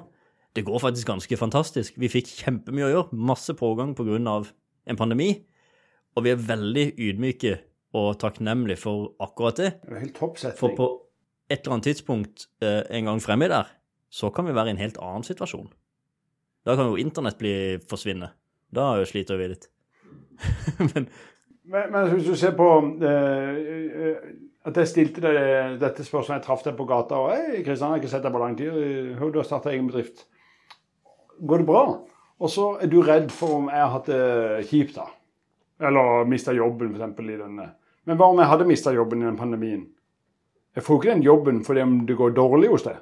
det 0.53 0.65
går 0.65 0.81
faktisk 0.83 1.07
ganske 1.09 1.37
fantastisk. 1.39 1.95
Vi 1.97 2.09
fikk 2.11 2.27
kjempemye 2.43 2.87
å 2.87 2.91
gjøre, 2.91 3.21
masse 3.31 3.53
pågang 3.57 3.95
pga. 3.97 4.43
en 4.85 4.97
pandemi, 4.99 5.45
og 6.15 6.23
vi 6.25 6.29
er 6.33 6.35
veldig 6.35 6.93
ydmyke 6.99 7.59
og 7.93 8.17
takknemlige 8.19 8.77
for 8.81 9.13
akkurat 9.21 9.55
det. 9.57 9.71
Det 9.85 9.93
er 9.95 9.99
helt 10.03 10.17
topp 10.17 10.37
For 10.57 10.75
på 10.75 10.89
et 11.49 11.61
eller 11.61 11.77
annet 11.77 11.83
tidspunkt 11.91 12.47
uh, 12.63 12.81
en 12.89 13.05
gang 13.05 13.21
fremme 13.21 13.47
der, 13.49 13.69
så 14.09 14.29
kan 14.33 14.45
vi 14.45 14.53
være 14.53 14.67
i 14.67 14.75
en 14.75 14.81
helt 14.81 14.97
annen 15.01 15.23
situasjon. 15.23 15.69
Da 16.63 16.77
kan 16.79 16.91
jo 16.91 17.00
internett 17.00 17.38
bli 17.38 17.53
forsvinne. 17.89 18.32
Da 18.74 18.96
sliter 19.05 19.39
vi 19.39 19.51
litt. 19.53 19.70
Men 20.93 21.08
Men, 21.63 21.91
men 21.91 22.10
hvis 22.12 22.25
du 22.27 22.36
ser 22.36 22.51
på 22.58 22.65
eh, 23.08 24.17
At 24.67 24.75
jeg 24.82 24.89
stilte 24.89 25.22
deg 25.24 25.77
dette 25.79 26.03
spørsmålet, 26.03 26.41
jeg 26.41 26.46
traff 26.48 26.63
deg 26.65 26.75
på 26.75 26.88
gata 26.89 27.22
og 27.22 27.29
Hei, 27.32 27.62
Kristian, 27.63 27.93
jeg 27.93 27.93
har 27.93 28.01
ikke 28.01 28.12
sett 28.12 28.25
deg 28.25 28.34
på 28.36 28.41
lang 28.41 28.58
tid. 28.60 28.75
Du 29.15 29.39
har 29.39 29.48
starta 29.48 29.72
egen 29.72 29.88
bedrift. 29.88 30.25
Går 31.39 31.63
det 31.63 31.67
bra? 31.67 31.84
Og 32.43 32.51
så 32.51 32.65
er 32.84 32.91
du 32.91 32.98
redd 33.03 33.32
for 33.32 33.62
om 33.62 33.70
jeg 33.72 33.79
har 33.79 33.93
hatt 33.93 34.12
det 34.12 34.67
kjipt, 34.67 34.98
da. 34.98 35.08
Eller 35.84 36.27
mista 36.27 36.51
jobben, 36.55 36.91
f.eks. 36.96 37.24
i 37.24 37.39
denne. 37.39 37.70
Men 38.03 38.20
hva 38.20 38.29
om 38.32 38.39
jeg 38.43 38.51
hadde 38.51 38.67
mista 38.67 38.93
jobben 38.96 39.24
i 39.24 39.27
den 39.29 39.39
pandemien? 39.39 39.86
Jeg 40.75 40.84
får 40.84 40.96
jo 40.96 41.01
ikke 41.01 41.13
den 41.13 41.25
jobben 41.27 41.63
fordi 41.63 41.84
om 41.86 41.98
det 42.10 42.20
går 42.20 42.36
dårlig 42.36 42.72
hos 42.74 42.88
deg. 42.88 43.00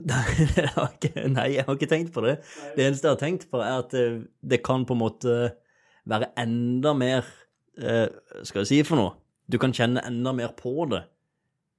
Nei, 1.36 1.48
jeg 1.54 1.64
har 1.66 1.74
ikke, 1.76 1.90
tenkt 1.90 2.12
på 2.14 2.24
det. 2.24 2.38
Det 2.76 2.86
eneste 2.86 3.08
jeg 3.08 3.14
har 3.14 3.20
tenkt 3.20 3.46
på, 3.50 3.60
er 3.62 3.82
at 3.84 3.94
det, 3.94 4.06
det 4.42 4.62
kan 4.66 4.86
på 4.88 4.96
en 4.96 5.02
måte 5.02 5.36
være 6.06 6.30
enda 6.38 6.92
mer 6.94 7.26
eh, 7.80 8.08
Skal 8.46 8.62
jeg 8.62 8.70
si 8.70 8.80
for 8.86 9.00
noe? 9.00 9.14
Du 9.50 9.58
kan 9.62 9.74
kjenne 9.74 10.02
enda 10.06 10.34
mer 10.34 10.52
på 10.58 10.88
det. 10.90 11.04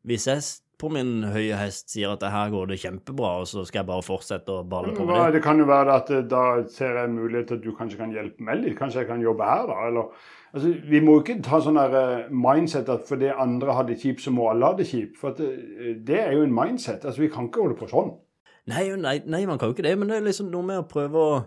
Hvis 0.07 0.27
jeg 0.29 0.43
på 0.77 0.89
min 0.93 1.23
høye 1.25 1.57
hest 1.57 1.89
sier 1.89 2.13
at 2.13 2.21
det 2.21 2.29
her 2.29 2.51
går 2.53 2.69
det 2.69 2.79
kjempebra, 2.83 3.31
og 3.41 3.47
så 3.49 3.63
skal 3.65 3.81
jeg 3.81 3.89
bare 3.89 4.05
fortsette 4.05 4.53
å 4.53 4.65
balle 4.69 4.93
på 4.93 5.07
med 5.07 5.17
det. 5.17 5.39
Det 5.39 5.43
kan 5.45 5.57
jo 5.57 5.65
være 5.69 5.95
at 6.03 6.11
eh, 6.13 6.25
da 6.29 6.43
ser 6.71 6.99
jeg 7.01 7.13
mulighet 7.15 7.49
til 7.49 7.59
at 7.59 7.65
du 7.65 7.71
kanskje 7.77 8.01
kan 8.01 8.13
hjelpe 8.13 8.45
meg 8.45 8.61
litt. 8.61 8.77
Kanskje 8.77 9.03
jeg 9.03 9.09
kan 9.09 9.23
jobbe 9.23 9.47
her, 9.47 9.65
da. 9.71 9.79
Eller, 9.89 10.27
altså, 10.57 10.73
vi 10.89 11.01
må 11.03 11.19
ikke 11.21 11.37
ta 11.45 11.59
sånn 11.63 11.79
eh, 11.81 12.27
mindset 12.33 12.89
at 12.91 13.05
fordi 13.07 13.29
andre 13.33 13.75
har 13.77 13.87
det 13.87 13.99
kjipt, 14.01 14.23
så 14.25 14.33
må 14.35 14.49
alle 14.51 14.71
ha 14.71 14.77
det 14.77 14.87
kjipt. 14.89 15.15
For 15.21 15.33
at, 15.33 15.41
eh, 15.43 15.93
det 16.07 16.19
er 16.23 16.33
jo 16.35 16.43
en 16.45 16.55
mindset. 16.55 17.05
Altså, 17.05 17.21
Vi 17.23 17.31
kan 17.33 17.47
ikke 17.47 17.63
holde 17.63 17.79
på 17.79 17.89
sånn. 17.91 18.11
Nei, 18.67 18.89
nei, 18.99 19.21
nei, 19.23 19.45
man 19.47 19.59
kan 19.59 19.69
jo 19.69 19.77
ikke 19.77 19.87
det, 19.87 19.95
men 19.97 20.11
det 20.11 20.17
er 20.17 20.27
liksom 20.27 20.51
noe 20.51 20.65
med 20.67 20.81
å 20.81 20.87
prøve 20.89 21.23
å, 21.23 21.39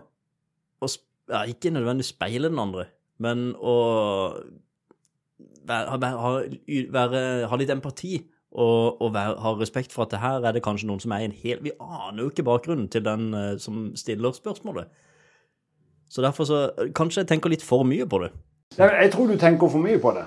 å 0.81 0.89
ja, 1.29 1.43
Ikke 1.45 1.69
nødvendigvis 1.69 2.15
speile 2.15 2.49
den 2.49 2.59
andre, 2.59 2.87
men 3.21 3.51
å 3.61 3.75
være, 5.69 6.15
ha, 6.17 6.31
være, 6.97 7.21
ha 7.51 7.59
litt 7.61 7.69
empati 7.69 8.15
og, 8.51 9.01
og 9.01 9.13
være, 9.13 9.37
ha 9.39 9.53
respekt 9.59 9.93
for 9.93 10.05
at 10.05 10.15
det 10.15 10.19
her 10.19 10.43
er 10.43 10.55
det 10.55 10.63
kanskje 10.65 10.89
noen 10.89 10.99
som 11.03 11.13
er 11.15 11.23
i 11.23 11.29
en 11.29 11.37
hel 11.43 11.61
Vi 11.63 11.71
aner 11.79 12.23
jo 12.23 12.31
ikke 12.31 12.47
bakgrunnen 12.47 12.89
til 12.91 13.05
den 13.05 13.29
eh, 13.37 13.53
som 13.61 13.91
stiller 13.95 14.33
spørsmålet. 14.35 14.89
Så 16.11 16.25
derfor 16.25 16.43
så 16.49 16.63
Kanskje 16.95 17.23
jeg 17.23 17.29
tenker 17.31 17.53
litt 17.53 17.63
for 17.63 17.87
mye 17.87 18.07
på 18.09 18.19
det. 18.25 18.33
Jeg, 18.77 19.11
tror 19.11 19.27
du 19.27 19.37
tenker 19.37 19.67
for 19.67 19.83
mye 19.83 19.99
på 19.99 20.13
det. 20.15 20.25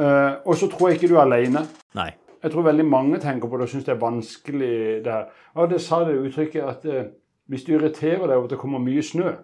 Eh, 0.00 0.32
og 0.48 0.56
så 0.56 0.68
tror 0.70 0.88
jeg 0.88 0.96
ikke 0.96 1.12
du 1.12 1.18
er 1.18 1.26
alene. 1.26 1.66
Nei. 1.94 2.10
Jeg 2.42 2.50
tror 2.50 2.62
veldig 2.62 2.86
mange 2.88 3.20
tenker 3.20 3.48
på 3.48 3.56
det 3.56 3.68
og 3.68 3.68
syns 3.68 3.84
det 3.84 3.94
er 3.94 4.00
vanskelig. 4.00 5.04
det 5.04 5.12
her. 5.12 5.28
Ja, 5.56 5.66
det 5.66 5.80
sa 5.80 6.00
det 6.08 6.16
uttrykket 6.18 6.62
at 6.64 6.84
eh, 6.84 7.10
hvis 7.46 7.64
du 7.64 7.74
irriterer 7.74 8.26
deg 8.26 8.36
over 8.36 8.44
at 8.48 8.50
det 8.50 8.58
kommer 8.58 8.82
mye 8.82 9.02
snø, 9.02 9.34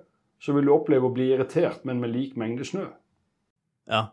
så 0.40 0.52
vil 0.52 0.66
du 0.66 0.72
oppleve 0.72 1.06
å 1.06 1.14
bli 1.14 1.28
irritert, 1.34 1.84
men 1.84 2.00
med 2.00 2.14
lik 2.14 2.36
mengde 2.36 2.64
snø. 2.64 2.86
Ja. 3.90 4.04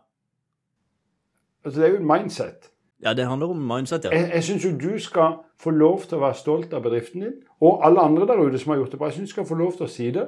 Altså 1.64 1.80
Det 1.80 1.86
er 1.86 1.92
jo 1.94 2.02
et 2.02 2.06
mindset. 2.06 2.70
ja, 3.02 3.12
det 3.14 3.26
handler 3.26 3.50
om 3.50 3.56
mindset, 3.56 4.04
ja. 4.04 4.10
Jeg, 4.10 4.30
jeg 4.34 4.44
syns 4.44 4.64
jo 4.64 4.70
du 4.78 4.98
skal 4.98 5.38
få 5.58 5.70
lov 5.70 6.04
til 6.04 6.18
å 6.18 6.20
være 6.20 6.34
stolt 6.34 6.74
av 6.74 6.82
bedriften 6.82 7.20
din, 7.20 7.34
og 7.60 7.80
alle 7.86 8.00
andre 8.00 8.26
der 8.26 8.40
ute 8.40 8.58
som 8.58 8.70
har 8.70 8.78
gjort 8.78 8.92
det 8.92 8.98
bra. 8.98 9.08
Jeg 9.08 9.14
syns 9.14 9.30
du 9.30 9.32
skal 9.32 9.48
få 9.48 9.54
lov 9.54 9.72
til 9.76 9.86
å 9.86 9.90
si 9.90 10.10
det. 10.10 10.26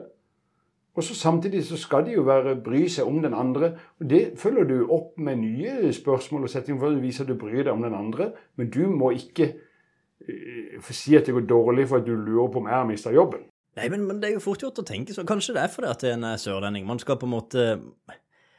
Og 0.98 1.04
så 1.06 1.14
Samtidig 1.14 1.60
så 1.64 1.76
skal 1.78 2.06
de 2.06 2.16
jo 2.16 2.24
være, 2.26 2.56
bry 2.64 2.88
seg 2.90 3.06
om 3.06 3.20
den 3.22 3.34
andre. 3.34 3.70
og 4.00 4.10
Det 4.10 4.32
følger 4.36 4.64
du 4.66 4.88
opp 4.90 5.18
med 5.18 5.36
nye 5.38 5.92
spørsmål 5.94 6.48
og 6.48 6.50
settinger 6.50 6.80
for 6.80 6.90
å 6.90 7.02
vise 7.02 7.22
at 7.22 7.28
du 7.30 7.36
bryr 7.38 7.62
deg 7.62 7.70
om 7.70 7.84
den 7.86 7.94
andre. 7.94 8.32
Men 8.58 8.70
du 8.74 8.88
må 8.90 9.12
ikke 9.14 9.46
uh, 9.54 10.88
si 10.90 11.14
at 11.14 11.28
det 11.28 11.36
går 11.36 11.46
dårlig 11.46 11.86
for 11.88 12.02
at 12.02 12.08
du 12.08 12.16
lurer 12.16 12.50
på 12.50 12.58
om 12.58 12.66
jeg 12.66 12.74
har 12.74 12.88
mista 12.88 13.12
jobben. 13.14 13.46
Nei, 13.78 13.86
men, 13.94 14.08
men 14.08 14.18
det 14.18 14.32
er 14.32 14.34
jo 14.40 14.42
fort 14.42 14.64
gjort 14.64 14.80
å 14.82 14.86
tenke 14.88 15.14
sånn. 15.14 15.28
Kanskje 15.28 15.54
det 15.54 15.62
er 15.62 15.70
fordi 15.70 15.92
at 15.92 16.02
det 16.02 16.10
er 16.10 16.18
en 16.18 16.26
sørlending. 16.42 16.88
Man 16.88 16.98
skal 16.98 17.20
på 17.20 17.30
en 17.30 17.36
måte 17.36 17.68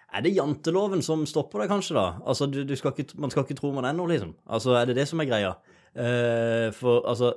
Er 0.09 0.23
det 0.23 0.31
janteloven 0.31 1.03
som 1.03 1.27
stopper 1.27 1.65
deg, 1.65 1.73
kanskje, 1.73 1.99
da? 1.99 2.07
Altså, 2.23 2.47
du, 2.47 2.63
du 2.63 2.75
skal 2.79 2.95
ikke, 2.95 3.19
Man 3.19 3.35
skal 3.35 3.43
ikke 3.43 3.59
tro 3.59 3.73
man 3.75 3.89
er 3.89 3.99
noe, 3.99 4.07
liksom. 4.13 4.31
Altså, 4.47 4.79
Er 4.79 4.87
det 4.87 4.95
det 4.95 5.09
som 5.11 5.19
er 5.19 5.27
greia? 5.27 5.51
Uh, 5.91 6.71
for 6.71 7.03
altså 7.03 7.33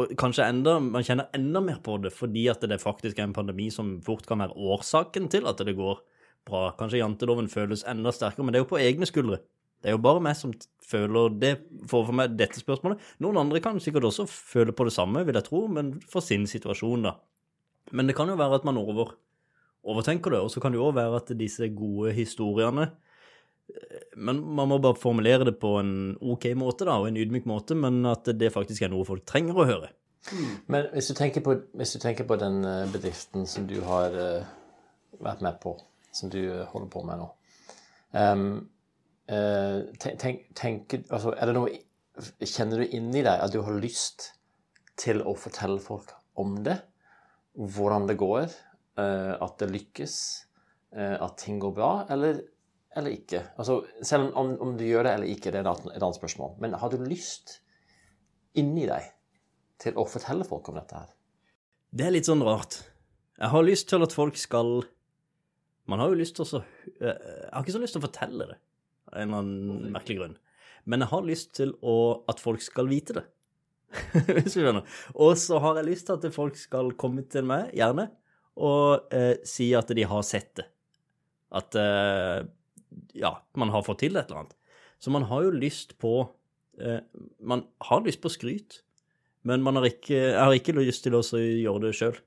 Og 0.00 0.14
kanskje 0.18 0.46
enda 0.48 0.78
Man 0.80 1.04
kjenner 1.06 1.28
enda 1.36 1.62
mer 1.64 1.80
på 1.84 1.98
det 2.02 2.12
fordi 2.16 2.46
at 2.52 2.64
det 2.64 2.80
faktisk 2.82 3.18
er 3.18 3.28
en 3.28 3.36
pandemi 3.36 3.68
som 3.74 3.98
fort 4.04 4.26
kan 4.28 4.42
være 4.42 4.56
årsaken 4.56 5.28
til 5.32 5.48
at 5.50 5.60
det 5.66 5.76
går 5.78 6.00
bra. 6.48 6.70
Kanskje 6.78 7.02
janteloven 7.02 7.50
føles 7.52 7.84
enda 7.88 8.12
sterkere, 8.14 8.44
men 8.44 8.54
det 8.54 8.60
er 8.60 8.64
jo 8.64 8.72
på 8.72 8.80
egne 8.80 9.08
skuldre. 9.08 9.42
Det 9.80 9.88
er 9.88 9.96
jo 9.96 10.04
bare 10.04 10.20
meg 10.24 10.36
som 10.36 10.52
føler 10.84 11.32
det 11.40 11.52
for, 11.88 12.04
for 12.04 12.16
meg 12.16 12.34
dette 12.36 12.60
spørsmålet. 12.60 13.00
Noen 13.24 13.38
andre 13.40 13.62
kan 13.64 13.80
sikkert 13.80 14.08
også 14.10 14.26
føle 14.28 14.74
på 14.76 14.84
det 14.88 14.92
samme, 14.92 15.22
vil 15.24 15.38
jeg 15.38 15.46
tro, 15.46 15.64
men 15.72 15.94
for 16.10 16.24
sin 16.24 16.44
situasjon, 16.50 17.06
da. 17.08 17.14
Men 17.96 18.10
det 18.10 18.16
kan 18.18 18.28
jo 18.28 18.36
være 18.38 18.60
at 18.60 18.66
man 18.68 18.80
over, 18.80 19.14
overtenker 19.88 20.36
det, 20.36 20.42
og 20.44 20.52
så 20.52 20.60
kan 20.60 20.74
det 20.74 20.80
jo 20.80 20.90
også 20.90 20.98
være 21.00 21.22
at 21.22 21.32
disse 21.40 21.70
gode 21.76 22.12
historiene 22.16 22.90
Men 24.16 24.40
man 24.42 24.70
må 24.70 24.78
bare 24.82 24.98
formulere 24.98 25.46
det 25.48 25.56
på 25.62 25.76
en 25.80 25.94
ok 26.20 26.50
måte, 26.58 26.86
da, 26.88 26.98
og 27.00 27.08
en 27.10 27.18
ydmyk 27.20 27.46
måte, 27.48 27.76
men 27.78 28.02
at 28.08 28.28
det 28.38 28.52
faktisk 28.54 28.84
er 28.84 28.92
noe 28.92 29.06
folk 29.08 29.24
trenger 29.28 29.58
å 29.58 29.68
høre. 29.68 29.90
Men 30.68 30.90
hvis 30.92 31.08
du 31.10 31.14
tenker 31.16 31.44
på, 31.44 31.54
du 31.56 32.00
tenker 32.02 32.26
på 32.28 32.36
den 32.40 32.60
eh, 32.66 32.88
bedriften 32.92 33.46
som 33.48 33.66
du 33.68 33.78
har 33.86 34.16
eh, 34.16 34.50
vært 35.20 35.44
med 35.44 35.56
på, 35.62 35.74
som 36.12 36.32
du 36.32 36.40
eh, 36.42 36.66
holder 36.68 36.90
på 36.92 37.04
med 37.06 37.22
nå 37.22 37.28
um, 38.12 38.46
tenk, 40.02 40.48
tenk, 40.58 40.96
altså, 41.08 41.32
er 41.38 41.48
det 41.48 41.54
noe, 41.56 41.78
Kjenner 42.42 42.82
du 42.82 42.94
inni 42.98 43.22
deg 43.22 43.40
at 43.40 43.52
du 43.54 43.62
har 43.64 43.76
lyst 43.80 44.32
til 45.00 45.22
å 45.24 45.32
fortelle 45.38 45.78
folk 45.80 46.10
om 46.42 46.58
det? 46.66 46.74
Hvordan 47.54 48.08
det 48.10 48.18
går? 48.20 48.50
at 49.00 49.54
det 49.62 49.70
lykkes? 49.70 50.16
at 50.92 51.38
ting 51.40 51.62
går 51.62 51.72
bra? 51.72 51.92
Eller, 52.12 52.42
eller 52.98 53.14
ikke? 53.14 53.44
Altså, 53.60 53.80
selv 54.02 54.34
om, 54.38 54.52
om 54.62 54.74
du 54.78 54.84
gjør 54.86 55.06
det 55.06 55.14
eller 55.14 55.30
ikke, 55.30 55.52
det 55.54 55.60
er 55.60 55.68
et 55.68 56.02
annet, 56.02 56.18
spørsmål. 56.18 56.56
Men 56.62 56.74
har 56.80 56.90
du 56.90 56.98
lyst 57.04 57.60
inni 58.58 58.86
deg 58.90 59.12
til 59.80 59.98
å 60.00 60.06
fortelle 60.10 60.46
folk 60.48 60.72
om 60.72 60.80
dette 60.80 60.98
her? 60.98 61.12
Det 61.90 62.06
er 62.06 62.14
litt 62.14 62.28
sånn 62.28 62.42
rart. 62.46 62.80
Jeg 63.38 63.52
har 63.54 63.66
lyst 63.66 63.88
til 63.90 64.04
at 64.04 64.14
folk 64.14 64.36
skal 64.36 64.82
Man 65.88 65.98
har 65.98 66.10
jo 66.12 66.18
lyst 66.18 66.36
til 66.36 66.44
å 66.44 66.46
så 66.46 66.58
Jeg 67.00 67.14
har 67.50 67.62
ikke 67.64 67.72
så 67.74 67.80
lyst 67.82 67.96
til 67.96 68.02
å 68.02 68.04
fortelle 68.04 68.46
det, 68.50 68.58
av 69.10 69.16
en 69.18 69.30
eller 69.30 69.42
annen 69.42 69.94
merkelig 69.94 70.18
grunn. 70.20 70.36
Men 70.84 71.04
jeg 71.04 71.12
har 71.12 71.26
lyst 71.26 71.54
til 71.58 71.72
å, 71.82 71.96
at 72.30 72.42
folk 72.42 72.62
skal 72.62 72.90
vite 72.90 73.16
det. 73.18 73.24
Hvis 74.36 74.54
du 74.54 74.60
skjønner. 74.60 74.86
Og 75.18 75.34
så 75.38 75.58
har 75.62 75.80
jeg 75.80 75.88
lyst 75.88 76.08
til 76.08 76.18
at 76.18 76.34
folk 76.34 76.58
skal 76.58 76.92
komme 76.98 77.24
til 77.30 77.46
meg, 77.48 77.72
gjerne, 77.76 78.06
og 78.60 79.12
eh, 79.14 79.42
si 79.46 79.70
at 79.78 79.90
de 79.96 80.06
har 80.06 80.24
sett 80.26 80.52
det. 80.60 80.66
At 81.58 81.74
eh, 81.78 82.46
ja, 83.16 83.34
man 83.58 83.72
har 83.74 83.84
fått 83.86 84.02
til 84.04 84.16
et 84.16 84.30
eller 84.30 84.44
annet. 84.44 84.56
Så 85.00 85.12
man 85.14 85.26
har 85.30 85.46
jo 85.46 85.52
lyst 85.56 85.96
på 86.00 86.14
eh, 86.80 87.00
Man 87.40 87.64
har 87.88 88.02
lyst 88.04 88.20
på 88.20 88.32
skryt, 88.32 88.82
men 89.48 89.62
man 89.64 89.78
har 89.80 89.88
ikke, 89.88 90.16
jeg 90.16 90.40
har 90.40 90.56
ikke 90.56 90.76
lyst 90.76 91.06
til 91.06 91.16
å 91.16 91.22
gjøre 91.24 91.86
det 91.86 91.94
sjøl. 91.96 92.18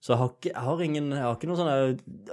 Så 0.00 0.12
jeg 0.14 0.20
har, 0.20 0.30
ikke, 0.36 0.50
jeg, 0.52 0.62
har 0.62 0.82
ingen, 0.84 1.10
jeg 1.12 1.24
har 1.24 1.34
ikke 1.36 1.48
noe 1.50 1.58
sånn 1.58 1.70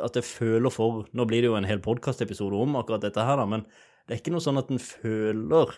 at 0.05 0.17
jeg 0.19 0.27
føler 0.27 0.73
for 0.73 1.07
Nå 1.15 1.25
blir 1.25 1.41
det 1.41 1.50
jo 1.50 1.55
en 1.57 1.65
hel 1.65 1.79
podkastepisode 1.81 2.59
om 2.59 2.75
akkurat 2.77 3.01
dette 3.07 3.23
her, 3.23 3.39
da, 3.39 3.47
men 3.50 3.63
det 4.05 4.13
er 4.13 4.19
ikke 4.21 4.33
noe 4.35 4.43
sånn 4.43 4.59
at 4.59 4.69
en 4.69 4.81
føler 4.83 5.71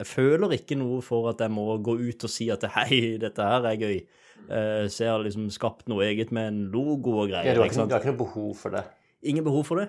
Jeg 0.00 0.08
føler 0.08 0.56
ikke 0.56 0.78
noe 0.80 1.02
for 1.04 1.28
at 1.30 1.44
jeg 1.44 1.52
må 1.52 1.68
gå 1.84 1.94
ut 2.00 2.26
og 2.26 2.32
si 2.32 2.48
at 2.52 2.64
hei, 2.74 3.16
dette 3.22 3.44
her 3.44 3.68
er 3.70 3.78
gøy. 3.80 4.00
Eh, 4.46 4.84
så 4.92 5.04
jeg 5.04 5.12
har 5.12 5.22
liksom 5.24 5.46
skapt 5.54 5.86
noe 5.92 6.04
eget 6.08 6.32
med 6.34 6.50
en 6.50 6.60
logo 6.72 7.16
og 7.22 7.30
Ja, 7.30 7.40
greier. 7.40 7.54
du, 7.54 7.62
har 7.62 7.70
ikke 7.70 7.78
ikke, 7.78 7.88
du 7.88 7.94
har 7.96 8.02
ikke 8.02 8.12
noe 8.12 8.22
behov 8.24 8.50
for 8.58 8.76
det. 8.76 8.82
Ingen 9.26 9.46
behov 9.46 9.64
for 9.68 9.80
det. 9.80 9.88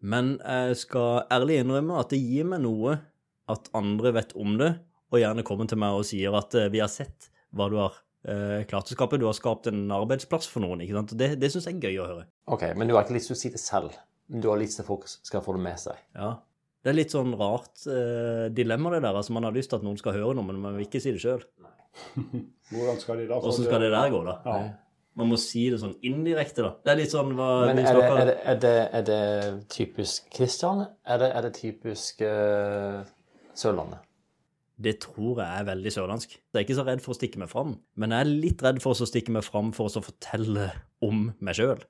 Men 0.00 0.36
jeg 0.38 0.76
skal 0.78 1.24
ærlig 1.34 1.60
innrømme 1.62 1.96
at 1.98 2.12
det 2.14 2.20
gir 2.22 2.46
meg 2.46 2.62
noe 2.62 2.98
at 3.50 3.70
andre 3.76 4.12
vet 4.14 4.34
om 4.38 4.58
det, 4.60 4.74
og 5.08 5.22
gjerne 5.22 5.44
kommer 5.46 5.68
til 5.70 5.80
meg 5.80 5.96
og 5.96 6.04
sier 6.06 6.34
at 6.36 6.54
eh, 6.58 6.68
vi 6.72 6.82
har 6.82 6.90
sett 6.92 7.30
hva 7.56 7.66
du 7.72 7.78
har 7.80 7.94
eh, 8.28 8.66
klart 8.68 8.90
å 8.90 8.94
skape. 8.94 9.18
Du 9.18 9.24
har 9.26 9.36
skapt 9.36 9.70
en 9.70 9.86
arbeidsplass 9.96 10.46
for 10.52 10.62
noen. 10.64 10.82
ikke 10.84 10.98
sant? 10.98 11.14
Det, 11.18 11.30
det 11.40 11.48
syns 11.54 11.66
jeg 11.70 11.78
er 11.78 11.88
gøy 11.88 12.02
å 12.02 12.08
høre. 12.10 12.26
Ok, 12.52 12.66
Men 12.76 12.90
du 12.90 12.94
har 12.94 13.06
ikke 13.06 13.16
lyst 13.16 13.32
til 13.32 13.38
å 13.38 13.40
si 13.40 13.50
det 13.54 13.62
selv. 13.62 13.96
Men 14.28 14.44
du 14.44 14.50
har 14.52 14.60
lyst 14.60 14.76
til 14.76 14.84
at 14.84 14.90
folk 14.90 15.08
skal 15.08 15.42
få 15.44 15.56
det 15.56 15.64
med 15.64 15.80
seg. 15.80 15.96
Ja. 16.18 16.34
Det 16.84 16.92
er 16.92 16.98
litt 17.00 17.14
sånn 17.14 17.32
rart 17.40 17.86
eh, 17.90 18.44
dilemma, 18.54 18.92
det 18.94 19.00
der. 19.06 19.16
altså 19.16 19.34
Man 19.34 19.48
har 19.48 19.56
lyst 19.56 19.72
til 19.72 19.80
at 19.80 19.86
noen 19.86 19.96
skal 19.98 20.14
høre 20.14 20.36
noe, 20.36 20.46
men 20.46 20.60
man 20.62 20.76
vil 20.76 20.86
ikke 20.86 21.00
si 21.02 21.14
det 21.16 21.24
sjøl. 21.24 21.40
Hvordan 22.70 23.00
skal 23.00 23.22
de 23.22 23.30
da 23.32 23.40
Åssen 23.40 23.64
skal 23.66 23.82
det 23.82 23.90
der 23.96 24.12
gå, 24.12 24.20
da? 24.28 24.36
Ja. 24.44 24.60
Man 25.18 25.32
må 25.32 25.38
si 25.40 25.64
det 25.72 25.80
sånn 25.82 25.96
indirekte, 26.06 26.62
da. 26.62 26.72
Det 26.84 26.92
er 26.92 27.00
litt 27.00 27.14
sånn 27.14 27.32
hva 27.34 27.48
Men 27.66 27.80
er 27.82 27.96
det, 27.96 28.04
er 28.06 28.28
det, 28.28 28.36
er 28.52 28.60
det, 28.62 28.74
er 29.00 29.06
det 29.08 29.22
typisk 29.74 30.28
Kristian? 30.34 30.84
Er 31.02 31.18
det, 31.22 31.32
er 31.34 31.48
typisk 31.56 32.22
uh, 32.22 33.02
Sørlandet? 33.58 34.04
Det 34.78 34.94
tror 35.02 35.40
jeg 35.42 35.48
er 35.48 35.66
veldig 35.66 35.90
sørlandsk. 35.90 36.36
Jeg 36.38 36.54
er 36.54 36.62
ikke 36.62 36.78
så 36.78 36.84
redd 36.86 37.00
for 37.02 37.10
å 37.10 37.18
stikke 37.18 37.40
meg 37.42 37.50
fram, 37.50 37.72
men 37.98 38.14
jeg 38.14 38.22
er 38.22 38.28
litt 38.44 38.60
redd 38.62 38.78
for 38.84 38.94
å 38.94 39.08
stikke 39.10 39.34
meg 39.34 39.42
fram 39.42 39.72
for 39.74 39.90
å 39.90 40.02
fortelle 40.06 40.68
om 41.02 41.32
meg 41.42 41.58
sjøl. 41.58 41.82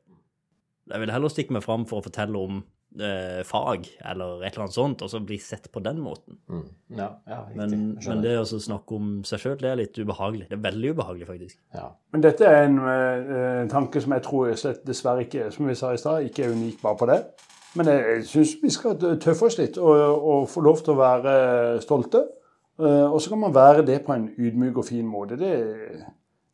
Jeg 0.88 1.04
vil 1.04 1.12
heller 1.12 1.32
stikke 1.32 1.56
meg 1.56 1.64
fram 1.64 1.86
for 1.88 2.00
å 2.00 2.04
fortelle 2.04 2.40
om 2.40 2.60
eh, 3.00 3.42
fag 3.46 3.88
eller 4.10 4.42
et 4.42 4.52
eller 4.52 4.64
annet 4.66 4.76
sånt, 4.76 5.02
og 5.04 5.10
så 5.12 5.20
bli 5.24 5.38
sett 5.42 5.68
på 5.72 5.82
den 5.84 6.00
måten. 6.02 6.38
Mm. 6.48 6.64
Ja, 6.98 7.08
ja. 7.28 7.40
Men, 7.56 7.76
men 7.98 8.22
det 8.24 8.36
å 8.40 8.46
snakke 8.48 8.96
om 8.96 9.10
seg 9.28 9.42
sjøl, 9.42 9.58
det 9.60 9.70
er 9.70 9.80
litt 9.82 9.98
ubehagelig. 9.98 10.48
Det 10.48 10.58
er 10.58 10.64
veldig 10.64 10.94
ubehagelig, 10.96 11.28
faktisk. 11.28 11.60
ja. 11.76 11.90
Men 12.14 12.24
dette 12.24 12.48
er 12.48 12.64
en 12.64 12.80
uh, 12.80 13.68
tanke 13.70 14.00
som 14.00 14.16
jeg 14.16 14.24
tror 14.24 14.54
slett 14.56 14.82
dessverre 14.88 15.26
ikke 15.26 15.50
som 15.54 15.68
vi 15.68 15.76
sa 15.78 15.92
i 15.92 16.00
sted, 16.00 16.30
ikke 16.30 16.46
er 16.46 16.56
unik 16.56 16.82
bare 16.84 17.00
på 17.02 17.10
det. 17.10 17.20
Men 17.76 17.92
jeg, 17.92 18.04
jeg 18.08 18.26
syns 18.30 18.54
vi 18.62 18.72
skal 18.72 18.96
tøffe 19.20 19.50
oss 19.50 19.58
litt 19.60 19.76
og, 19.78 19.96
og 20.16 20.46
få 20.50 20.64
lov 20.64 20.80
til 20.82 20.96
å 20.96 21.00
være 21.02 21.34
stolte. 21.84 22.24
Uh, 22.78 23.10
og 23.10 23.18
så 23.20 23.34
kan 23.34 23.42
man 23.42 23.54
være 23.54 23.84
det 23.86 24.00
på 24.06 24.14
en 24.14 24.30
ydmyk 24.38 24.78
og 24.80 24.86
fin 24.86 25.06
måte. 25.06 25.36
Det, 25.38 25.52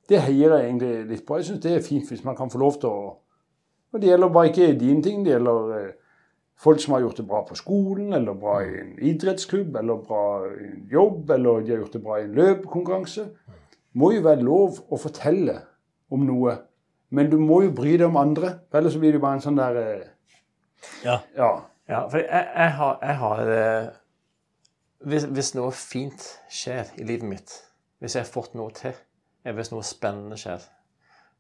det 0.09 0.25
heier 0.25 0.57
jeg 0.57 0.71
egentlig 0.71 0.95
litt 1.13 1.27
på. 1.29 1.39
Jeg 1.39 1.51
syns 1.51 1.63
det 1.65 1.77
er 1.77 1.85
fint 1.85 2.09
hvis 2.11 2.25
man 2.25 2.37
kan 2.37 2.51
få 2.53 2.61
lov 2.61 2.81
til 2.81 2.91
å 2.91 3.13
Og 3.95 4.03
det 4.03 4.11
gjelder 4.11 4.33
bare 4.35 4.51
ikke 4.51 4.73
dine 4.79 5.03
ting, 5.03 5.23
det 5.25 5.37
gjelder 5.37 5.77
eh, 5.79 5.93
Folk 6.65 6.79
som 6.81 6.95
har 6.95 7.03
gjort 7.03 7.19
det 7.19 7.25
bra 7.27 7.41
på 7.43 7.57
skolen, 7.59 8.13
eller 8.15 8.37
bra 8.39 8.61
i 8.63 8.77
en 8.79 8.93
idrettsklubb, 9.03 9.75
eller 9.77 10.05
bra 10.07 10.21
i 10.47 10.69
en 10.69 10.85
jobb, 10.93 11.33
eller 11.35 11.65
de 11.65 11.73
har 11.75 11.81
gjort 11.81 11.97
det 11.97 12.03
bra 12.05 12.19
i 12.21 12.29
en 12.29 12.37
løpekonkurranse. 12.39 13.25
må 13.93 14.13
jo 14.15 14.23
være 14.23 14.47
lov 14.47 14.79
å 14.91 14.99
fortelle 14.99 15.57
om 16.15 16.23
noe. 16.27 16.55
Men 17.11 17.31
du 17.31 17.37
må 17.43 17.61
jo 17.67 17.73
bry 17.75 17.97
deg 17.99 18.07
om 18.07 18.17
andre, 18.17 18.53
ellers 18.73 18.97
blir 19.03 19.13
det 19.13 19.21
bare 19.21 19.41
en 19.41 19.45
sånn 19.45 19.59
der 19.59 19.81
eh, 19.83 20.07
Ja. 21.05 21.19
Ja. 21.37 21.51
Ja, 21.89 22.07
for 22.09 22.23
jeg, 22.23 22.47
jeg 22.57 22.73
har, 22.79 22.99
jeg 23.03 23.17
har 23.21 23.51
eh, 23.53 23.89
hvis, 25.05 25.27
hvis 25.37 25.53
noe 25.59 25.73
fint 25.77 26.27
skjer 26.49 26.95
i 26.97 27.05
livet 27.05 27.29
mitt, 27.29 27.57
hvis 28.01 28.17
jeg 28.17 28.25
har 28.25 28.31
fått 28.31 28.55
noe 28.57 28.73
til, 28.73 28.95
hvis 29.45 29.73
noe 29.73 29.85
spennende 29.85 30.39
skjer 30.41 30.65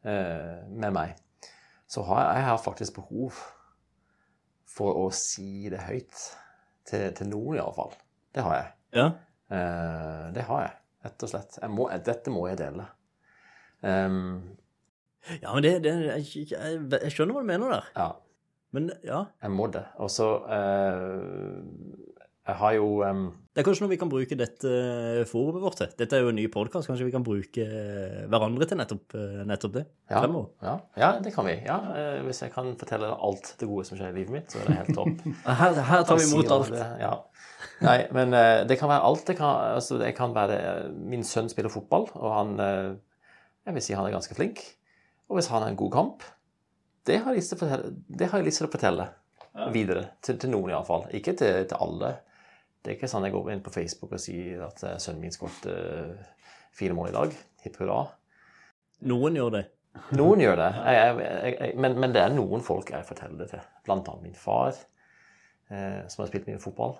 eh, 0.04 0.66
med 0.68 0.92
meg, 0.92 1.14
så 1.94 2.02
har 2.08 2.24
jeg, 2.24 2.40
jeg 2.40 2.46
har 2.48 2.64
faktisk 2.64 2.96
behov 2.98 3.36
for 4.74 5.04
å 5.04 5.10
si 5.14 5.68
det 5.70 5.84
høyt. 5.86 6.24
Til, 6.84 7.06
til 7.16 7.30
noen, 7.30 7.56
iallfall. 7.56 7.94
Det 8.34 8.42
har 8.44 8.58
jeg. 8.58 8.72
Ja. 8.98 9.04
Eh, 9.54 10.24
det 10.36 10.42
har 10.50 10.66
jeg, 10.66 10.74
rett 11.06 11.24
og 11.24 11.30
slett. 11.30 11.56
Jeg 11.62 11.72
må, 11.72 11.86
dette 12.10 12.34
må 12.34 12.42
jeg 12.50 12.58
dele. 12.60 12.84
Um, 13.80 14.18
ja, 15.40 15.54
men 15.54 15.64
det, 15.64 15.72
det 15.86 15.94
jeg, 15.94 16.44
jeg, 16.52 16.82
jeg 16.92 17.14
skjønner 17.14 17.38
hva 17.38 17.44
du 17.44 17.48
mener 17.48 17.74
der. 17.78 17.88
ja. 17.96 18.10
Men 18.74 18.88
ja. 19.06 19.20
Jeg 19.38 19.54
må 19.54 19.68
det. 19.70 19.84
Og 20.02 20.10
så 20.10 20.26
eh, 20.50 21.60
Jeg 22.44 22.60
har 22.60 22.74
jo 22.76 22.88
um... 23.08 23.24
Det 23.54 23.62
er 23.62 23.66
kanskje 23.68 23.84
noe 23.84 23.92
vi 23.92 23.98
kan 24.00 24.10
bruke 24.10 24.36
dette 24.36 24.70
forumet 25.30 25.62
vårt 25.62 25.78
til. 25.78 25.92
Dette 25.96 26.16
er 26.18 26.24
jo 26.26 26.32
en 26.32 26.36
ny 26.36 26.44
podkast. 26.52 26.88
Kanskje 26.90 27.06
vi 27.06 27.14
kan 27.14 27.24
bruke 27.24 27.64
eh, 27.64 28.24
hverandre 28.28 28.66
til 28.68 28.80
nettopp, 28.80 29.14
eh, 29.16 29.44
nettopp 29.46 29.76
det? 29.76 29.84
ja, 30.10 30.24
ja, 30.66 30.74
ja, 30.98 31.10
det 31.22 31.32
kan 31.32 31.46
vi. 31.46 31.54
Ja, 31.64 31.78
eh, 31.94 32.18
hvis 32.26 32.42
jeg 32.42 32.52
kan 32.52 32.74
fortelle 32.80 33.12
alt 33.14 33.54
det 33.60 33.68
gode 33.70 33.86
som 33.88 33.96
skjer 33.96 34.10
i 34.10 34.18
livet 34.18 34.34
mitt, 34.34 34.50
så 34.50 34.60
er 34.60 34.68
det 34.68 34.80
helt 34.80 34.98
topp. 34.98 35.22
Her, 35.62 35.78
her 35.86 36.04
tar 36.04 36.18
vi 36.18 36.26
imot 36.26 36.52
alt. 36.58 36.74
Ja. 37.00 37.14
Nei, 37.82 37.96
men 38.14 38.34
eh, 38.36 38.62
det 38.68 38.78
kan 38.80 38.90
være 38.90 39.06
alt. 39.08 39.24
Det 39.28 39.36
kan, 39.38 39.74
altså, 39.78 39.98
det 40.00 40.12
kan 40.18 40.34
være 40.36 40.58
eh, 40.60 40.92
Min 40.92 41.24
sønn 41.26 41.50
spiller 41.52 41.72
fotball, 41.72 42.08
og 42.14 42.30
han 42.34 42.54
eh, 42.60 42.92
Jeg 43.66 43.76
vil 43.76 43.86
si 43.86 43.96
han 43.96 44.06
er 44.06 44.14
ganske 44.14 44.36
flink. 44.36 44.62
Og 45.30 45.38
hvis 45.38 45.48
han 45.52 45.62
har 45.64 45.72
en 45.72 45.80
god 45.80 45.92
kamp, 45.92 46.24
det 47.08 47.22
har 47.22 47.32
jeg 47.32 47.40
lyst 47.40 47.54
til 47.54 47.58
å 47.58 47.64
fortelle, 47.64 47.94
det 48.08 48.28
har 48.28 48.40
jeg 48.40 48.48
lyst 48.48 48.60
til 48.60 48.68
å 48.68 48.72
fortelle 48.72 49.08
videre. 49.72 50.08
Til, 50.24 50.36
til 50.40 50.52
noen, 50.52 50.72
iallfall. 50.74 51.06
Ikke 51.16 51.32
til, 51.38 51.64
til 51.70 51.80
alle. 51.80 52.10
Det 52.84 52.92
er 52.92 52.98
ikke 52.98 53.08
sånn 53.08 53.24
jeg 53.24 53.32
går 53.32 53.54
inn 53.54 53.64
på 53.64 53.72
Facebook 53.72 54.12
og 54.12 54.20
sier 54.20 54.66
at 54.66 54.82
eh, 54.84 54.98
sønnen 55.00 55.24
min 55.24 55.32
skåret 55.32 55.64
uh, 55.72 56.50
fire 56.76 56.96
mål 56.96 57.08
i 57.08 57.16
dag. 57.16 57.38
Hipp 57.64 57.78
hurra. 57.80 58.02
Noen 59.08 59.38
gjør 59.40 59.56
det. 59.56 59.62
Noen 60.18 60.42
gjør 60.42 60.58
det, 60.58 60.68
jeg, 60.90 61.10
jeg, 61.22 61.50
jeg, 61.54 61.74
men, 61.78 61.94
men 62.02 62.14
det 62.14 62.22
er 62.24 62.32
noen 62.34 62.62
folk 62.66 62.88
jeg 62.90 63.06
forteller 63.06 63.44
det 63.44 63.52
til. 63.52 63.66
Blant 63.86 64.08
annet 64.10 64.26
min 64.26 64.36
far, 64.36 64.74
eh, 65.70 66.00
som 66.10 66.24
har 66.24 66.30
spilt 66.32 66.48
mye 66.50 66.62
fotball, 66.62 66.96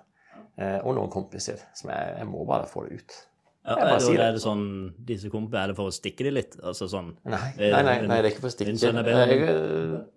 eh, 0.63 0.79
og 0.79 0.95
noen 0.95 1.11
kompiser. 1.13 1.59
Som 1.75 1.91
jeg, 1.91 2.29
må 2.31 2.45
bare 2.49 2.69
få 2.71 2.87
det 2.87 3.01
ut. 3.01 3.17
Ja, 3.65 3.79
er, 3.81 3.97
det, 3.97 4.21
er 4.21 4.35
det 4.37 4.43
sånn 4.45 4.65
Disse 5.09 5.31
kompisene, 5.33 5.63
er 5.63 5.71
det 5.73 5.77
for 5.79 5.89
å 5.89 5.93
stikke 5.97 6.27
dem 6.27 6.35
litt? 6.37 6.53
Altså 6.61 6.85
sånn 6.93 7.15
Nei, 7.25 7.39
Eh, 7.57 7.71
nei, 7.73 7.79
nei, 7.87 7.95
nei 8.11 8.19
det 8.21 8.29
er 8.29 8.35
ikke 8.35 8.43
for 8.43 8.51
å 8.51 8.53
stikke. 8.53 8.75